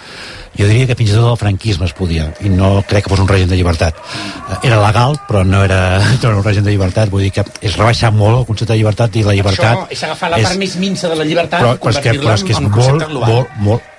jo 0.56 0.66
diria 0.66 0.86
que 0.88 0.96
fins 0.98 1.12
i 1.12 1.16
tot 1.16 1.28
el 1.30 1.38
franquisme 1.40 1.86
es 1.86 1.94
podia 1.96 2.26
i 2.44 2.50
no 2.52 2.70
crec 2.88 3.06
que 3.06 3.12
fos 3.12 3.22
un 3.22 3.28
règim 3.28 3.48
de 3.48 3.56
llibertat. 3.58 3.96
Eh, 3.96 4.58
era 4.68 4.80
legal 4.82 5.16
però 5.28 5.44
no 5.46 5.62
era, 5.64 6.00
no 6.22 6.28
era 6.28 6.36
un 6.36 6.44
règim 6.44 6.66
de 6.66 6.74
llibertat 6.74 7.12
vull 7.12 7.24
dir 7.26 7.32
que 7.36 7.44
és 7.60 7.76
rebaixar 7.78 8.12
molt 8.16 8.42
el 8.42 8.48
concepte 8.48 8.72
de 8.74 8.80
llibertat 8.80 9.16
i 9.20 9.24
la 9.26 9.36
llibertat 9.36 9.84
Això 9.84 9.96
és 9.96 10.04
agafar 10.08 10.32
la 10.34 10.42
part 10.42 10.60
més 10.60 10.76
minsa 10.82 11.12
de 11.12 11.20
la 11.20 11.28
llibertat 11.28 11.62
però, 11.62 11.76
però, 11.78 11.94
és 11.94 12.02
que, 12.02 12.16
però 12.18 12.34
és 12.34 12.46
que 12.46 12.56
és 12.56 12.62
molt, 12.66 13.06
molt, 13.14 13.56
molt, 13.62 13.89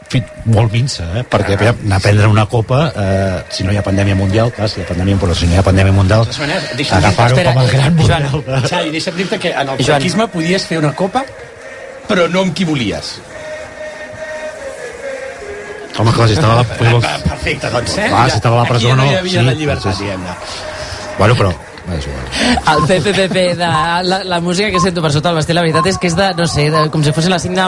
molt 0.52 0.74
minsa, 0.74 1.06
eh? 1.20 1.24
perquè 1.24 1.56
ah, 1.56 1.72
anar 1.72 2.00
a 2.00 2.04
prendre 2.04 2.28
una 2.28 2.46
copa, 2.52 2.82
eh, 2.92 3.42
si 3.54 3.64
no 3.64 3.72
hi 3.72 3.80
ha 3.80 3.84
pandèmia 3.86 4.18
mundial, 4.20 4.52
clar, 4.56 4.68
si 4.70 4.82
hi 4.82 4.84
ha 4.84 4.90
pandèmia, 4.90 5.20
però 5.22 5.36
si 5.38 5.48
no 5.48 5.56
hi 5.56 5.62
ha 5.62 5.66
pandèmia 5.66 5.96
mundial, 5.96 6.28
agafar-ho 6.28 7.40
com 7.40 7.62
a 7.62 7.66
gran 7.72 8.00
Joan, 8.02 8.28
model. 8.34 8.68
Xavi, 8.68 8.94
deixa'm 8.98 9.20
dir-te 9.22 9.40
que 9.40 9.54
en 9.54 9.62
el 9.62 9.76
Joan. 9.78 9.88
franquisme 9.94 10.28
podies 10.36 10.68
fer 10.68 10.82
una 10.82 10.94
copa, 10.98 11.24
però 12.10 12.28
no 12.32 12.44
amb 12.44 12.56
qui 12.58 12.68
volies. 12.68 13.16
Home, 15.98 16.14
clar, 16.16 16.28
si 16.28 16.38
estava 16.40 16.54
a 16.54 16.62
la... 16.62 17.02
Ah, 17.04 17.18
Perfecte, 17.30 17.70
doncs, 17.70 17.98
eh? 17.98 18.08
Clar, 18.12 18.30
si 18.30 18.40
estava 18.40 18.62
a 18.62 18.64
la 18.64 18.70
presó, 18.70 18.88
Aquí 18.88 18.96
no. 18.98 19.04
no 19.04 19.12
hi 19.12 19.20
havia 19.20 19.42
Sí, 19.42 19.46
la 19.48 19.54
llibertat, 19.60 20.00
sí. 20.00 20.08
Bueno, 21.20 21.36
però... 21.36 21.52
És 21.90 22.06
igual. 22.06 22.26
El 22.72 22.84
PPPP 22.88 23.38
de 23.58 23.68
la, 23.68 24.24
la 24.24 24.40
música 24.40 24.70
que 24.72 24.80
sento 24.80 25.02
per 25.02 25.12
sota 25.12 25.32
el 25.32 25.40
vestit, 25.40 25.56
la 25.58 25.64
veritat 25.66 25.88
és 25.90 25.98
que 25.98 26.12
és 26.12 26.16
de, 26.16 26.28
no 26.38 26.46
sé, 26.48 26.68
de, 26.72 26.84
com 26.94 27.04
si 27.04 27.14
fossin 27.16 27.34
les 27.34 27.42
5 27.48 27.58
de 27.58 27.64